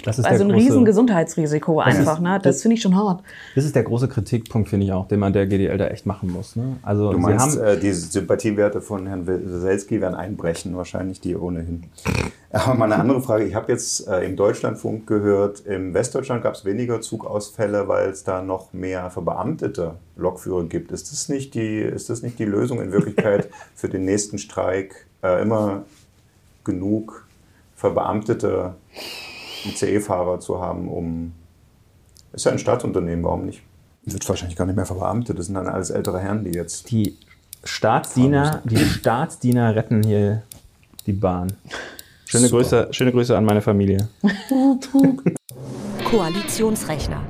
Das 0.03 0.19
ist 0.19 0.25
also 0.25 0.43
ein 0.43 0.51
große- 0.51 0.55
riesen 0.55 0.85
Gesundheitsrisiko 0.85 1.79
einfach, 1.79 2.19
ne? 2.19 2.39
Das 2.43 2.61
finde 2.61 2.75
ich 2.75 2.81
schon 2.81 2.95
hart. 2.95 3.23
Das 3.55 3.65
ist 3.65 3.75
der 3.75 3.83
große 3.83 4.07
Kritikpunkt, 4.07 4.69
finde 4.69 4.85
ich 4.85 4.91
auch, 4.91 5.07
den 5.07 5.19
man 5.19 5.33
der 5.33 5.45
GDL 5.47 5.77
da 5.77 5.87
echt 5.87 6.05
machen 6.05 6.31
muss. 6.31 6.55
Ne? 6.55 6.77
Also 6.81 7.11
Du 7.11 7.17
sie 7.17 7.21
meinst, 7.23 7.57
haben, 7.57 7.63
äh, 7.65 7.79
die 7.79 7.91
Sympathiewerte 7.91 8.81
von 8.81 9.07
Herrn 9.07 9.25
Weselski 9.25 10.01
werden 10.01 10.15
einbrechen, 10.15 10.75
wahrscheinlich 10.77 11.21
die 11.21 11.35
ohnehin. 11.35 11.83
Aber 12.51 12.75
mal 12.75 12.85
eine 12.85 13.01
andere 13.01 13.21
Frage. 13.21 13.45
Ich 13.45 13.55
habe 13.55 13.71
jetzt 13.71 14.07
äh, 14.07 14.25
im 14.25 14.35
Deutschlandfunk 14.35 15.07
gehört, 15.07 15.65
im 15.65 15.93
Westdeutschland 15.95 16.43
gab 16.43 16.53
es 16.53 16.65
weniger 16.65 17.01
Zugausfälle, 17.01 17.87
weil 17.87 18.09
es 18.09 18.23
da 18.23 18.43
noch 18.43 18.73
mehr 18.73 19.09
verbeamtete 19.09 19.95
Lokführer 20.17 20.63
gibt. 20.65 20.91
Ist 20.91 21.11
das 21.11 21.29
nicht 21.29 21.55
die, 21.55 21.79
ist 21.79 22.11
das 22.11 22.21
nicht 22.21 22.37
die 22.37 22.45
Lösung 22.45 22.79
in 22.79 22.91
Wirklichkeit 22.91 23.49
für 23.75 23.89
den 23.89 24.05
nächsten 24.05 24.37
Streik? 24.37 25.07
Äh, 25.23 25.41
immer 25.41 25.83
genug 26.63 27.25
verbeamtete 27.75 28.75
ICE-Fahrer 29.65 30.39
zu 30.39 30.59
haben, 30.59 30.87
um... 30.87 31.33
Ist 32.33 32.45
ja 32.45 32.51
ein 32.51 32.59
Staatsunternehmen, 32.59 33.23
warum 33.23 33.45
nicht? 33.45 33.61
Wird 34.05 34.27
wahrscheinlich 34.27 34.57
gar 34.57 34.65
nicht 34.65 34.75
mehr 34.75 34.85
verbeamtet. 34.85 35.37
Das 35.37 35.45
sind 35.45 35.55
dann 35.55 35.67
alles 35.67 35.91
ältere 35.91 36.19
Herren, 36.19 36.43
die 36.43 36.51
jetzt 36.51 36.89
die 36.89 37.17
Staatsdiener, 37.63 38.61
die 38.65 38.77
Staatsdiener 38.77 39.75
retten 39.75 40.03
hier 40.03 40.41
die 41.05 41.13
Bahn. 41.13 41.53
Schöne 42.25 42.47
Super. 42.47 42.63
Grüße, 42.63 42.87
schöne 42.91 43.11
Grüße 43.11 43.37
an 43.37 43.45
meine 43.45 43.61
Familie. 43.61 44.09
Koalitionsrechner. 46.09 47.21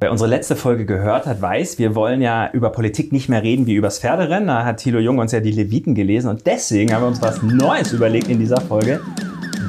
Wer 0.00 0.10
unsere 0.10 0.28
letzte 0.28 0.56
Folge 0.56 0.84
gehört 0.84 1.26
hat, 1.26 1.40
weiß, 1.40 1.78
wir 1.78 1.94
wollen 1.94 2.20
ja 2.20 2.50
über 2.52 2.70
Politik 2.70 3.12
nicht 3.12 3.28
mehr 3.28 3.42
reden 3.44 3.66
wie 3.66 3.74
übers 3.74 4.00
Pferderennen. 4.00 4.48
Da 4.48 4.64
hat 4.64 4.78
Thilo 4.78 4.98
Jung 4.98 5.18
uns 5.18 5.30
ja 5.30 5.38
die 5.38 5.52
Leviten 5.52 5.94
gelesen 5.94 6.28
und 6.28 6.44
deswegen 6.46 6.92
haben 6.92 7.02
wir 7.02 7.08
uns 7.08 7.22
was 7.22 7.40
Neues 7.42 7.92
überlegt 7.92 8.28
in 8.28 8.40
dieser 8.40 8.60
Folge. 8.60 9.00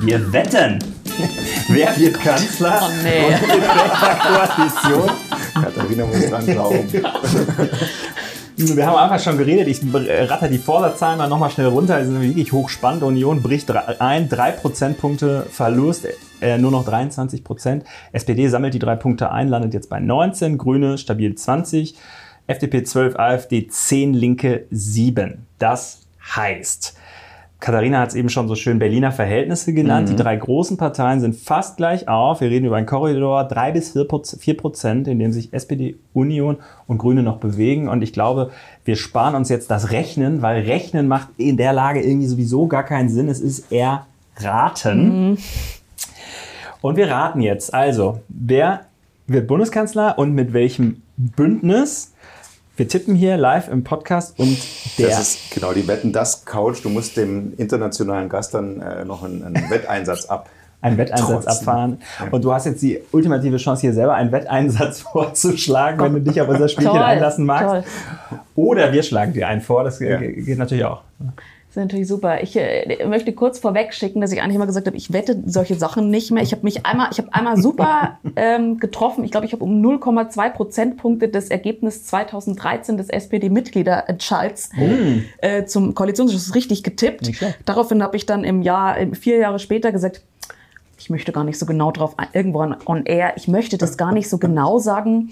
Wir 0.01 0.33
wetten. 0.33 0.79
Wer 1.67 1.97
wird 1.97 2.19
Kanzler? 2.19 2.81
Oh, 2.81 2.91
nee. 3.03 3.25
Und 3.25 3.33
in 3.33 3.61
welcher 3.61 4.15
Koalition? 4.19 5.11
Katharina 5.53 6.05
muss 6.05 6.29
dran 6.29 6.45
glauben. 6.45 6.89
Wir 8.55 8.85
haben 8.85 8.97
einfach 8.97 9.19
schon 9.19 9.37
geredet. 9.37 9.67
Ich 9.67 9.81
ratter 10.29 10.47
die 10.47 10.59
Vorsatzzahlen 10.59 11.17
mal 11.17 11.27
nochmal 11.27 11.49
schnell 11.49 11.67
runter. 11.67 11.99
Die 11.99 12.05
sind 12.05 12.21
wirklich 12.21 12.51
hochspannend. 12.51 13.01
Union 13.01 13.41
bricht 13.41 13.71
ein, 13.71 14.29
drei 14.29 14.51
Prozentpunkte 14.51 15.47
Verlust, 15.49 16.07
äh, 16.39 16.57
nur 16.59 16.69
noch 16.69 16.85
23 16.85 17.43
Prozent. 17.43 17.83
SPD 18.11 18.47
sammelt 18.47 18.75
die 18.75 18.79
drei 18.79 18.95
Punkte 18.95 19.31
ein, 19.31 19.47
landet 19.47 19.73
jetzt 19.73 19.89
bei 19.89 19.99
19. 19.99 20.59
Grüne 20.59 20.99
stabil 20.99 21.33
20. 21.33 21.95
FDP 22.45 22.83
12, 22.83 23.15
AfD 23.15 23.67
10, 23.67 24.13
Linke 24.13 24.65
7. 24.69 25.47
Das 25.57 26.01
heißt, 26.35 26.95
Katharina 27.63 28.01
hat 28.01 28.09
es 28.09 28.15
eben 28.15 28.27
schon 28.27 28.49
so 28.49 28.55
schön 28.55 28.77
Berliner 28.77 29.13
Verhältnisse 29.13 29.73
genannt. 29.73 30.09
Die 30.09 30.17
drei 30.17 30.35
großen 30.35 30.75
Parteien 30.75 31.21
sind 31.21 31.33
fast 31.33 31.77
gleich 31.77 32.09
auf. 32.09 32.41
Wir 32.41 32.49
reden 32.49 32.65
über 32.65 32.75
einen 32.75 32.85
Korridor, 32.85 33.45
drei 33.45 33.71
bis 33.71 33.93
vier 33.93 34.05
Proz- 34.05 34.37
vier 34.37 34.57
Prozent, 34.57 35.07
in 35.07 35.17
dem 35.17 35.31
sich 35.31 35.53
SPD, 35.53 35.95
Union 36.11 36.57
und 36.87 36.97
Grüne 36.97 37.23
noch 37.23 37.37
bewegen. 37.37 37.87
Und 37.87 38.01
ich 38.01 38.11
glaube, 38.11 38.51
wir 38.83 38.97
sparen 38.97 39.33
uns 39.35 39.47
jetzt 39.47 39.71
das 39.71 39.91
Rechnen, 39.91 40.41
weil 40.41 40.63
Rechnen 40.63 41.07
macht 41.07 41.29
in 41.37 41.55
der 41.55 41.71
Lage 41.71 42.01
irgendwie 42.01 42.27
sowieso 42.27 42.67
gar 42.67 42.83
keinen 42.83 43.07
Sinn. 43.07 43.29
Es 43.29 43.39
ist 43.39 43.71
eher 43.71 44.07
Raten. 44.35 45.37
Und 46.81 46.97
wir 46.97 47.09
raten 47.09 47.39
jetzt. 47.39 47.73
Also, 47.73 48.19
wer 48.27 48.81
wird 49.27 49.47
Bundeskanzler 49.47 50.19
und 50.19 50.33
mit 50.33 50.51
welchem 50.51 51.01
Bündnis? 51.15 52.12
Wir 52.75 52.87
tippen 52.87 53.13
hier 53.13 53.37
live 53.37 53.67
im 53.69 53.83
Podcast 53.83 54.39
und 54.39 54.57
der. 54.97 55.09
Das 55.09 55.19
ist 55.19 55.51
genau 55.53 55.73
die 55.73 55.87
Wetten, 55.87 56.11
das 56.11 56.43
Couch. 56.45 56.83
Du 56.83 56.89
musst 56.89 57.15
dem 57.17 57.53
internationalen 57.57 58.29
Gast 58.29 58.53
dann 58.55 58.81
äh, 58.81 59.05
noch 59.05 59.23
einen, 59.23 59.43
einen 59.43 59.55
Wetteinsatz 59.69 60.25
ab. 60.25 60.49
einen 60.81 60.97
Wetteinsatz 60.97 61.27
Trotzen. 61.45 61.49
abfahren. 61.49 61.97
Und 62.31 62.43
du 62.43 62.51
hast 62.51 62.65
jetzt 62.65 62.81
die 62.81 62.99
ultimative 63.11 63.57
Chance, 63.57 63.81
hier 63.81 63.93
selber 63.93 64.15
einen 64.15 64.31
Wetteinsatz 64.31 65.01
vorzuschlagen, 65.11 65.99
wenn 66.01 66.13
du 66.13 66.21
dich 66.31 66.41
auf 66.41 66.47
unser 66.47 66.67
Spielchen 66.67 66.93
Toll, 66.93 67.03
einlassen 67.03 67.45
magst. 67.45 67.67
toll. 68.29 68.39
Oder 68.55 68.91
wir 68.91 69.03
schlagen 69.03 69.33
dir 69.33 69.47
einen 69.47 69.61
vor. 69.61 69.83
Das 69.83 69.99
Ja. 69.99 70.17
ge- 70.17 70.41
geht 70.41 70.57
natürlich 70.57 70.85
auch. 70.85 71.01
Das 71.73 71.81
ist 71.81 71.85
natürlich 71.85 72.07
super. 72.07 72.43
Ich 72.43 72.55
äh, 72.55 73.03
möchte 73.07 73.33
kurz 73.33 73.57
vorweg 73.57 73.95
schicken, 73.95 74.21
dass 74.21 74.31
ich 74.31 74.43
eigentlich 74.43 74.57
immer 74.57 74.67
gesagt 74.67 74.85
habe, 74.85 74.95
ich 74.95 75.11
wette 75.11 75.41
solche 75.47 75.73
Sachen 75.73 76.11
nicht 76.11 76.29
mehr. 76.29 76.43
Ich 76.43 76.51
habe 76.51 76.61
mich 76.61 76.85
einmal, 76.85 77.07
ich 77.11 77.17
habe 77.17 77.33
einmal 77.33 77.57
super 77.57 78.19
ähm, 78.35 78.77
getroffen. 78.77 79.23
Ich 79.23 79.31
glaube, 79.31 79.47
ich 79.47 79.53
habe 79.53 79.63
um 79.63 79.83
0,2 79.83 80.51
Prozentpunkte 80.51 81.29
das 81.29 81.47
Ergebnis 81.47 82.05
2013 82.05 82.97
des 82.97 83.09
SPD-Mitgliederentscheids 83.09 84.69
äh, 85.39 85.65
zum 85.65 85.95
Koalitionsschluss 85.95 86.53
richtig 86.53 86.83
getippt. 86.83 87.31
Daraufhin 87.65 88.03
habe 88.03 88.17
ich 88.17 88.27
dann 88.27 88.43
im 88.43 88.61
Jahr, 88.61 88.95
vier 89.13 89.37
Jahre 89.37 89.57
später 89.57 89.91
gesagt, 89.91 90.21
ich 90.99 91.09
möchte 91.09 91.31
gar 91.31 91.43
nicht 91.43 91.57
so 91.57 91.65
genau 91.65 91.91
drauf, 91.91 92.15
irgendwo 92.33 92.59
on, 92.59 92.75
on 92.85 93.05
air, 93.07 93.33
ich 93.35 93.47
möchte 93.47 93.79
das 93.79 93.97
gar 93.97 94.11
nicht 94.11 94.29
so 94.29 94.37
genau 94.37 94.77
sagen. 94.77 95.31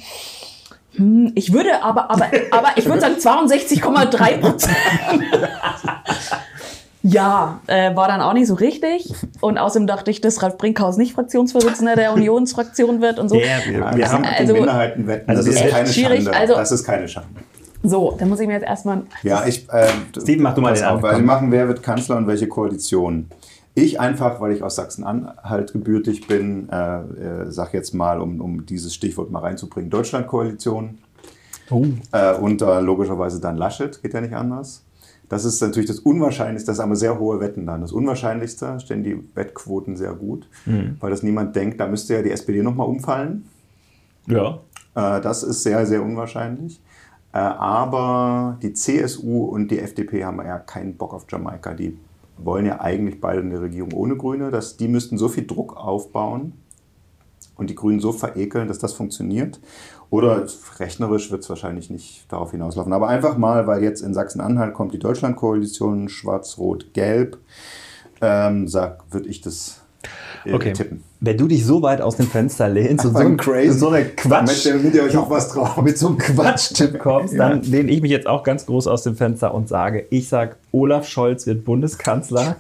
Hm, 0.96 1.32
Ich 1.36 1.54
würde 1.54 1.82
aber, 1.84 2.10
aber, 2.12 2.28
aber 2.52 2.70
ich 2.76 2.86
würde 2.86 3.02
sagen 3.02 3.16
62,3 3.16 4.38
Prozent. 4.40 4.76
Ja, 7.04 7.62
äh, 7.66 7.96
war 7.96 8.08
dann 8.08 8.22
auch 8.22 8.34
nicht 8.34 8.46
so 8.48 8.54
richtig. 8.54 9.12
Und 9.40 9.58
außerdem 9.58 9.88
dachte 9.88 10.12
ich, 10.12 10.22
dass 10.22 10.44
Ralf 10.44 10.58
Brinkhaus 10.58 10.98
nicht 10.98 11.14
Fraktionsvorsitzender 11.14 11.96
der 11.96 12.14
Unionsfraktion 12.14 13.02
wird 13.02 13.18
und 13.18 13.30
so. 13.30 13.38
Der, 13.38 13.58
wir, 13.66 13.74
Wir 13.98 14.12
haben 14.12 14.24
also, 14.24 14.38
also- 14.38 14.54
Minderheiten 14.54 15.08
wetten. 15.08 15.30
Also 15.30 15.44
das 15.50 15.56
ist 15.62 15.70
keine 15.70 15.88
schwierig. 15.88 16.24
Schande. 16.24 16.38
Also- 16.40 16.54
das 16.56 16.72
ist 16.72 16.84
keine 16.84 17.08
Schande. 17.08 17.30
So, 17.84 18.16
dann 18.20 18.30
muss 18.30 18.40
ich 18.40 18.46
mir 18.46 18.54
jetzt 18.54 18.66
erstmal. 18.68 19.02
Ja, 19.24 19.44
ich. 19.48 19.68
Äh, 19.70 19.88
Steven, 20.22 20.44
mach 20.44 20.54
du 20.54 20.62
mal 20.62 20.76
den 20.76 20.84
auf, 20.84 21.02
komm. 21.02 21.10
wir 21.10 21.18
machen, 21.18 21.52
wer 21.52 21.68
wird 21.68 21.82
Kanzler 21.82 22.18
und 22.18 22.28
welche 22.28 22.48
Koalition. 22.48 23.28
Ich 23.82 24.00
einfach, 24.00 24.40
weil 24.40 24.52
ich 24.52 24.62
aus 24.62 24.76
Sachsen-Anhalt 24.76 25.74
gebürtig 25.74 26.28
bin, 26.28 26.70
äh, 26.70 27.00
äh, 27.00 27.52
sag 27.52 27.74
jetzt 27.74 27.94
mal, 27.96 28.22
um, 28.22 28.40
um 28.40 28.66
dieses 28.66 28.94
Stichwort 28.94 29.32
mal 29.32 29.40
reinzubringen, 29.40 29.90
Deutschland-Koalition. 29.90 31.00
Oh. 31.72 31.86
Äh, 32.12 32.36
und 32.36 32.62
logischerweise 32.62 33.40
dann 33.40 33.58
Laschet, 33.58 34.02
geht 34.04 34.14
ja 34.14 34.22
nicht 34.22 34.36
anders. 34.36 34.84
Das 35.30 35.46
ist 35.46 35.62
natürlich 35.62 35.88
das 35.88 36.00
Unwahrscheinlichste, 36.00 36.70
das 36.70 36.78
ist 36.78 36.84
aber 36.84 36.96
sehr 36.96 37.18
hohe 37.18 37.40
Wetten 37.40 37.66
dann. 37.66 37.82
Das 37.82 37.92
Unwahrscheinlichste 37.92 38.80
stellen 38.82 39.04
die 39.04 39.18
Wettquoten 39.34 39.96
sehr 39.96 40.14
gut, 40.14 40.48
Mhm. 40.66 40.98
weil 41.00 41.10
das 41.10 41.24
niemand 41.24 41.56
denkt, 41.56 41.80
da 41.80 41.88
müsste 41.88 42.16
ja 42.16 42.22
die 42.22 42.32
SPD 42.32 42.62
nochmal 42.62 42.88
umfallen. 42.88 43.46
Ja. 44.28 44.60
Äh, 44.94 45.22
das 45.22 45.42
ist 45.42 45.64
sehr, 45.64 45.86
sehr 45.88 46.04
unwahrscheinlich. 46.04 46.82
Äh, 47.34 47.40
aber 47.40 48.60
die 48.62 48.74
CSU 48.74 49.46
und 49.46 49.72
die 49.72 49.80
FDP 49.80 50.26
haben 50.26 50.38
ja 50.46 50.60
keinen 50.60 50.98
Bock 50.98 51.14
auf 51.14 51.26
Jamaika. 51.32 51.74
Die 51.74 51.98
wollen 52.46 52.66
ja 52.66 52.82
eigentlich 52.82 53.22
beide 53.22 53.42
eine 53.42 53.62
Regierung 53.62 53.94
ohne 53.94 54.16
Grüne. 54.16 54.52
Das, 54.52 54.78
die 54.78 54.88
müssten 54.88 55.18
so 55.18 55.28
viel 55.28 55.46
Druck 55.46 55.78
aufbauen 55.78 56.54
und 57.56 57.70
die 57.70 57.76
Grünen 57.76 58.00
so 58.00 58.12
verekeln, 58.12 58.68
dass 58.68 58.80
das 58.80 58.94
funktioniert. 58.94 59.60
Oder 60.10 60.46
rechnerisch 60.80 61.32
wird 61.32 61.44
es 61.44 61.50
wahrscheinlich 61.50 61.90
nicht 61.90 62.32
darauf 62.32 62.52
hinauslaufen. 62.52 62.92
Aber 62.92 63.08
einfach 63.08 63.38
mal, 63.38 63.66
weil 63.68 63.84
jetzt 63.84 64.02
in 64.02 64.14
Sachsen-Anhalt 64.14 64.74
kommt 64.74 64.94
die 64.94 65.00
Deutschlandkoalition, 65.00 66.10
schwarz-rot-gelb, 66.10 67.38
ähm, 68.20 68.72
würde 68.72 69.30
ich 69.30 69.42
das 69.42 69.81
Okay. 70.52 70.74
tippen. 70.74 71.04
Wenn 71.20 71.38
du 71.38 71.48
dich 71.48 71.66
so 71.66 71.82
weit 71.84 72.02
aus 72.02 72.18
dem 72.18 72.28
Fenster 72.28 72.68
lehnst 72.68 73.06
und 73.06 73.14
so, 73.14 73.20
ein, 73.54 73.72
so 73.72 73.90
eine 73.90 74.06
Quatsch, 74.06 74.66
Damit 74.66 74.96
ihr 74.96 75.04
euch 75.04 75.16
auch 75.18 75.30
was 75.30 75.50
drauf. 75.50 75.78
mit 75.82 75.98
so 75.98 76.08
einem 76.08 76.18
Quatsch-Tipp 76.18 76.98
kommst, 77.00 77.38
dann 77.38 77.62
lehne 77.62 77.92
ich 77.92 78.02
mich 78.02 78.12
jetzt 78.12 78.28
auch 78.28 78.44
ganz 78.44 78.66
groß 78.66 78.88
aus 78.88 79.04
dem 79.04 79.16
Fenster 79.16 79.54
und 79.54 79.70
sage, 79.70 80.06
ich 80.10 80.28
sag, 80.30 80.56
Olaf 80.72 81.08
Scholz 81.08 81.46
wird 81.46 81.64
Bundeskanzler. 81.64 82.56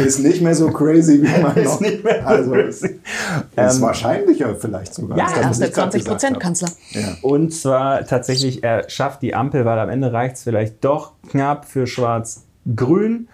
Ist 0.00 0.18
nicht 0.18 0.40
mehr 0.42 0.54
so 0.54 0.68
crazy, 0.70 1.22
wie 1.22 1.28
man 1.42 1.56
Ist 1.56 1.64
noch. 1.64 1.80
nicht 1.80 2.02
mehr 2.02 2.22
so 2.22 2.26
also, 2.26 2.50
crazy. 2.52 2.86
ist 2.86 3.76
Ähm, 3.76 3.80
wahrscheinlicher 3.82 4.56
vielleicht 4.56 4.94
sogar. 4.94 5.16
Ja, 5.16 5.26
er 5.40 5.50
ist 5.50 5.60
der 5.60 5.68
ich 5.68 5.74
gerade 5.74 5.90
20 5.90 6.04
gesagt 6.04 6.24
habe. 6.24 6.38
Kanzler. 6.40 6.68
Ja. 6.90 7.16
Und 7.22 7.52
zwar 7.52 8.04
tatsächlich, 8.04 8.64
er 8.64 8.88
schafft 8.90 9.22
die 9.22 9.34
Ampel, 9.34 9.64
weil 9.64 9.78
am 9.78 9.88
Ende 9.88 10.12
reicht 10.12 10.36
es 10.36 10.42
vielleicht 10.42 10.84
doch 10.84 11.12
knapp 11.30 11.66
für 11.66 11.86
Schwarz-Grün. 11.86 13.28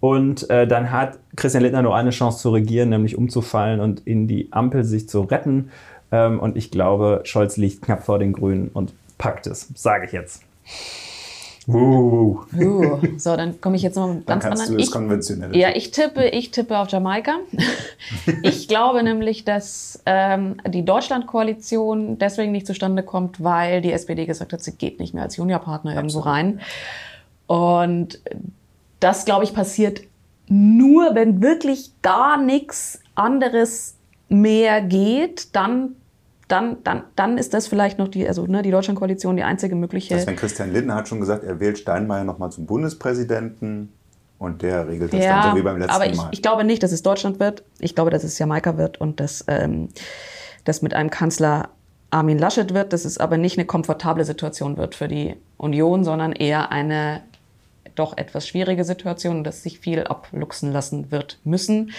Und 0.00 0.48
äh, 0.50 0.66
dann 0.66 0.90
hat 0.92 1.18
Christian 1.36 1.62
Lindner 1.62 1.82
nur 1.82 1.94
eine 1.94 2.10
Chance 2.10 2.38
zu 2.38 2.50
regieren, 2.50 2.88
nämlich 2.88 3.16
umzufallen 3.16 3.80
und 3.80 4.00
in 4.06 4.26
die 4.26 4.48
Ampel 4.52 4.84
sich 4.84 5.08
zu 5.08 5.20
retten. 5.22 5.70
Ähm, 6.10 6.40
und 6.40 6.56
ich 6.56 6.70
glaube, 6.70 7.20
Scholz 7.24 7.56
liegt 7.56 7.82
knapp 7.82 8.04
vor 8.04 8.18
den 8.18 8.32
Grünen 8.32 8.68
und 8.72 8.92
packt 9.18 9.46
es, 9.46 9.68
sage 9.74 10.06
ich 10.06 10.12
jetzt. 10.12 10.42
Uh. 11.68 12.38
Uh, 12.56 13.00
so, 13.18 13.36
dann 13.36 13.60
komme 13.60 13.74
ich 13.74 13.82
jetzt 13.82 13.96
noch 13.96 14.14
mit 14.14 14.26
ganz 14.26 14.44
anderen. 14.44 14.70
du 14.70 14.76
das 14.76 14.86
Ich, 14.86 14.92
konventionelle. 14.92 15.58
ja, 15.58 15.70
ich 15.74 15.90
tippe, 15.90 16.28
ich 16.28 16.52
tippe 16.52 16.78
auf 16.78 16.88
Jamaika. 16.90 17.38
ich 18.42 18.68
glaube 18.68 19.02
nämlich, 19.02 19.44
dass 19.44 20.00
ähm, 20.06 20.56
die 20.68 20.84
Deutschlandkoalition 20.84 22.18
deswegen 22.18 22.52
nicht 22.52 22.68
zustande 22.68 23.02
kommt, 23.02 23.42
weil 23.42 23.80
die 23.82 23.90
SPD 23.90 24.26
gesagt 24.26 24.52
hat, 24.52 24.62
sie 24.62 24.72
geht 24.72 25.00
nicht 25.00 25.12
mehr 25.12 25.24
als 25.24 25.36
Juniorpartner 25.36 25.96
irgendwo 25.96 26.20
rein. 26.20 26.60
Und 27.48 28.20
das, 29.00 29.24
glaube 29.24 29.42
ich, 29.42 29.52
passiert 29.52 30.02
nur, 30.48 31.14
wenn 31.14 31.42
wirklich 31.42 31.92
gar 32.02 32.40
nichts 32.40 33.00
anderes 33.14 33.96
mehr 34.28 34.80
geht, 34.80 35.54
dann, 35.54 35.96
dann, 36.48 36.82
dann, 36.84 37.04
dann 37.16 37.38
ist 37.38 37.54
das 37.54 37.66
vielleicht 37.66 37.98
noch 37.98 38.08
die, 38.08 38.26
also 38.26 38.46
ne, 38.46 38.62
die 38.62 38.70
Deutschlandkoalition 38.70 39.36
die 39.36 39.42
einzige 39.42 39.74
mögliche. 39.74 40.14
Das, 40.14 40.26
wenn 40.26 40.36
Christian 40.36 40.72
Lindner 40.72 40.94
hat 40.94 41.08
schon 41.08 41.20
gesagt, 41.20 41.44
er 41.44 41.60
wählt 41.60 41.78
Steinmeier 41.78 42.24
nochmal 42.24 42.50
zum 42.50 42.66
Bundespräsidenten 42.66 43.92
und 44.38 44.62
der 44.62 44.86
regelt 44.86 45.12
das 45.12 45.24
dann 45.24 45.50
so 45.50 45.56
wie 45.56 45.62
beim 45.62 45.78
letzten 45.78 45.94
aber 45.94 46.06
ich, 46.06 46.16
Mal. 46.16 46.28
ich 46.30 46.42
glaube 46.42 46.64
nicht, 46.64 46.82
dass 46.82 46.92
es 46.92 47.02
Deutschland 47.02 47.40
wird. 47.40 47.62
Ich 47.78 47.94
glaube, 47.94 48.10
dass 48.10 48.22
es 48.22 48.38
Jamaika 48.38 48.76
wird 48.76 49.00
und 49.00 49.18
dass 49.18 49.44
ähm, 49.48 49.88
das 50.64 50.82
mit 50.82 50.94
einem 50.94 51.10
Kanzler 51.10 51.70
Armin 52.10 52.38
Laschet 52.38 52.74
wird. 52.74 52.92
Dass 52.92 53.04
es 53.04 53.18
aber 53.18 53.38
nicht 53.38 53.56
eine 53.56 53.66
komfortable 53.66 54.24
Situation 54.24 54.76
wird 54.76 54.94
für 54.94 55.08
die 55.08 55.36
Union, 55.56 56.04
sondern 56.04 56.32
eher 56.32 56.70
eine 56.70 57.22
doch 57.98 58.16
etwas 58.16 58.46
schwierige 58.46 58.84
Situation, 58.84 59.44
dass 59.44 59.62
sich 59.62 59.80
viel 59.80 60.04
abluchsen 60.04 60.72
lassen 60.72 61.10
wird 61.10 61.38
müssen. 61.44 61.92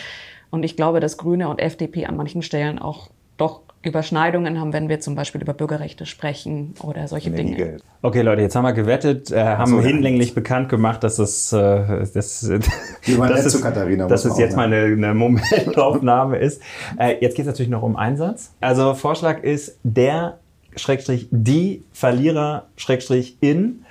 Und 0.50 0.64
ich 0.64 0.76
glaube, 0.76 1.00
dass 1.00 1.18
Grüne 1.18 1.50
und 1.50 1.60
FDP 1.60 2.06
an 2.06 2.16
manchen 2.16 2.42
Stellen 2.42 2.80
auch 2.80 3.10
doch 3.38 3.62
Überschneidungen 3.84 4.60
haben, 4.60 4.74
wenn 4.74 4.90
wir 4.90 5.00
zum 5.00 5.16
Beispiel 5.16 5.42
über 5.42 5.54
Bürgerrechte 5.54 6.06
sprechen 6.06 6.74
oder 6.84 7.08
solche 7.08 7.30
Menge 7.30 7.44
Dinge. 7.44 7.56
Geld. 7.58 7.84
Okay, 8.02 8.22
Leute, 8.22 8.42
jetzt 8.42 8.56
haben 8.56 8.64
wir 8.64 8.74
gewettet, 8.74 9.32
äh, 9.32 9.44
haben 9.44 9.72
so, 9.72 9.82
hinlänglich 9.82 10.34
bekannt 10.34 10.70
gemacht, 10.70 11.04
dass 11.04 11.20
es, 11.20 11.54
äh, 11.54 12.06
das, 12.14 12.44
es, 12.44 13.52
zu 13.52 13.62
Katharina, 13.62 14.08
dass 14.08 14.26
es 14.26 14.38
jetzt 14.38 14.56
mal 14.56 14.66
eine, 14.66 14.86
eine 14.86 15.14
Momentaufnahme 15.14 16.38
ist. 16.40 16.62
Äh, 17.00 17.18
jetzt 17.22 17.36
geht 17.36 17.46
es 17.46 17.48
natürlich 17.48 17.70
noch 17.70 17.84
um 17.84 17.96
Einsatz. 17.96 18.52
Also 18.60 18.94
Vorschlag 18.94 19.44
ist, 19.44 19.78
der 19.84 20.40
Schrägstrich 20.76 21.28
die 21.32 21.84
Verlierer 21.94 22.68
Schrägstrich 22.76 23.38
in 23.42 23.86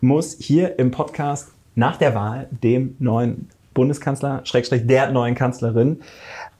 muss 0.00 0.36
hier 0.38 0.78
im 0.78 0.90
Podcast 0.90 1.52
nach 1.74 1.96
der 1.96 2.14
Wahl 2.14 2.48
dem 2.50 2.96
neuen 2.98 3.48
Bundeskanzler 3.74 4.40
Schrägstrich 4.44 4.86
der 4.86 5.12
neuen 5.12 5.34
Kanzlerin 5.34 6.00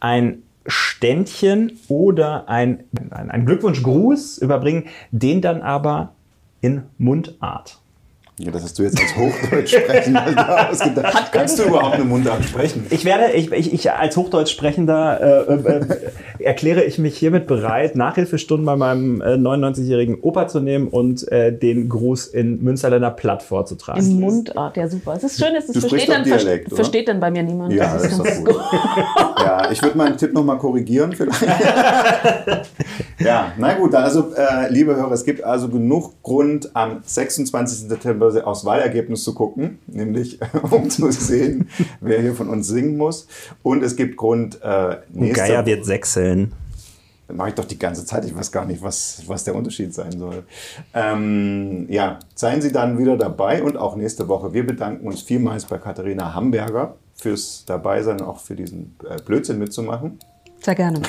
ein 0.01 0.42
Ständchen 0.66 1.79
oder 1.88 2.48
ein, 2.48 2.85
ein, 3.11 3.31
ein 3.31 3.46
Glückwunschgruß 3.46 4.38
überbringen, 4.38 4.85
den 5.11 5.40
dann 5.40 5.62
aber 5.62 6.12
in 6.61 6.83
Mundart. 6.98 7.81
Ja, 8.40 8.53
das 8.53 8.62
hast 8.62 8.79
du 8.79 8.85
jetzt 8.85 9.01
als 9.01 9.16
Hochdeutsch 9.16 9.74
sprechen 9.77 10.16
ausgedacht. 10.70 11.33
Kannst 11.33 11.59
du 11.59 11.64
überhaupt 11.64 11.96
eine 11.96 12.05
Mundart 12.05 12.44
sprechen? 12.44 12.87
Ich 12.90 13.05
werde, 13.05 13.33
ich, 13.33 13.51
ich, 13.51 13.72
ich 13.72 13.90
als 13.90 14.16
Hochdeutsch 14.16 14.53
sprechender 14.53 15.48
äh, 15.48 15.55
äh, 15.55 15.79
äh, 15.79 16.44
erkläre 16.44 16.85
ich 16.85 16.98
mich 16.98 17.18
hiermit 17.18 17.48
bereit, 17.48 17.96
Nachhilfestunden 17.96 18.64
bei 18.64 18.77
meinem 18.77 19.20
äh, 19.22 19.35
99-jährigen 19.35 20.20
Opa 20.20 20.46
zu 20.46 20.61
nehmen 20.61 20.87
und 20.87 21.27
äh, 21.33 21.53
den 21.53 21.88
Gruß 21.88 22.29
in 22.29 22.62
Münsterländer 22.62 23.11
Platt 23.11 23.42
vorzutragen. 23.42 24.01
In 24.09 24.20
Mundart, 24.20 24.77
ja 24.77 24.88
super. 24.88 25.14
Es 25.16 25.24
ist 25.24 25.44
schön, 25.44 25.57
es 25.57 25.68
ist 25.68 25.81
versteht 25.81 26.09
dann, 26.09 26.22
Dialekt, 26.22 26.68
oder? 26.68 26.77
versteht 26.77 27.09
dann 27.09 27.18
bei 27.18 27.33
mir 27.33 27.42
niemand. 27.42 27.72
Ja, 27.72 27.94
das 27.94 28.05
ist 28.05 28.20
doch 28.20 28.24
ganz 28.24 28.44
gut. 28.44 28.61
Ja, 29.40 29.68
ich 29.72 29.83
würde 29.83 29.98
meinen 29.98 30.16
Tipp 30.16 30.33
nochmal 30.33 30.59
korrigieren 30.59 31.12
vielleicht. 31.12 31.44
ja, 33.18 33.52
na 33.59 33.74
gut, 33.74 33.94
also, 33.94 34.33
äh, 34.35 34.70
liebe 34.70 34.94
Hörer, 34.94 35.12
es 35.12 35.24
gibt 35.24 35.42
also 35.42 35.68
genug 35.68 36.22
Grund, 36.22 36.70
am 36.74 37.02
26. 37.04 37.88
September 37.88 38.46
aufs 38.46 38.64
Wahlergebnis 38.64 39.24
zu 39.24 39.35
gucken, 39.35 39.78
nämlich 39.87 40.38
um 40.70 40.88
zu 40.90 41.11
sehen, 41.11 41.68
wer 42.00 42.20
hier 42.20 42.35
von 42.35 42.48
uns 42.48 42.68
singen 42.68 42.96
muss. 42.96 43.26
Und 43.62 43.83
es 43.83 43.96
gibt 43.96 44.16
Grund, 44.16 44.61
äh, 44.62 44.96
nächste 45.12 45.46
Geier 45.46 45.66
wird 45.66 45.85
sechseln. 45.85 46.52
Das 47.28 47.37
mache 47.37 47.50
ich 47.50 47.54
doch 47.54 47.66
die 47.66 47.78
ganze 47.78 48.07
Zeit. 48.07 48.24
Ich 48.24 48.35
weiß 48.35 48.50
gar 48.50 48.64
nicht, 48.64 48.83
was, 48.83 49.22
was 49.26 49.44
der 49.44 49.54
Unterschied 49.54 49.92
sein 49.92 50.12
soll. 50.12 50.44
Ähm, 50.94 51.87
ja, 51.90 52.18
seien 52.35 52.62
Sie 52.62 52.72
dann 52.72 52.98
wieder 52.98 53.18
dabei 53.18 53.62
und 53.62 53.76
auch 53.76 53.96
nächste 53.96 54.28
Woche. 54.28 54.54
Wir 54.54 54.66
bedanken 54.66 55.07
uns 55.07 55.20
vielmals 55.20 55.66
bei 55.66 55.76
Katharina 55.76 56.35
Hamburger 56.35 56.94
fürs 57.14 57.64
Dabeisein, 57.66 58.22
auch 58.22 58.40
für 58.40 58.57
diesen 58.57 58.96
äh, 59.09 59.20
Blödsinn 59.20 59.59
mitzumachen. 59.59 60.18
Sehr 60.61 60.75
gerne. 60.75 61.01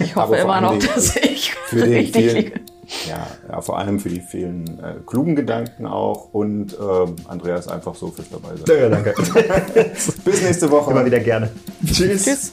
Ich 0.00 0.16
hoffe 0.16 0.36
immer 0.36 0.60
noch, 0.60 0.78
dass 0.78 1.16
ich 1.16 1.52
Für 1.66 1.82
richtig 1.88 2.16
vielen, 2.16 2.36
liege. 2.36 2.60
ja, 3.08 3.26
ja, 3.48 3.60
vor 3.60 3.78
allem 3.78 4.00
für 4.00 4.08
die 4.08 4.20
vielen 4.20 4.66
äh, 4.80 4.94
klugen 5.06 5.36
Gedanken 5.36 5.86
auch 5.86 6.32
und 6.32 6.76
ähm, 6.80 7.16
Andreas 7.28 7.68
einfach 7.68 7.94
so 7.94 8.08
fürs 8.10 8.28
Dabeisein. 8.30 8.64
Ja, 8.66 8.88
danke. 8.88 9.14
Bis 10.24 10.42
nächste 10.42 10.70
Woche. 10.70 10.90
Immer 10.90 11.04
wieder 11.04 11.20
gerne. 11.20 11.50
Tschüss. 11.86 12.24
Tschüss. 12.24 12.52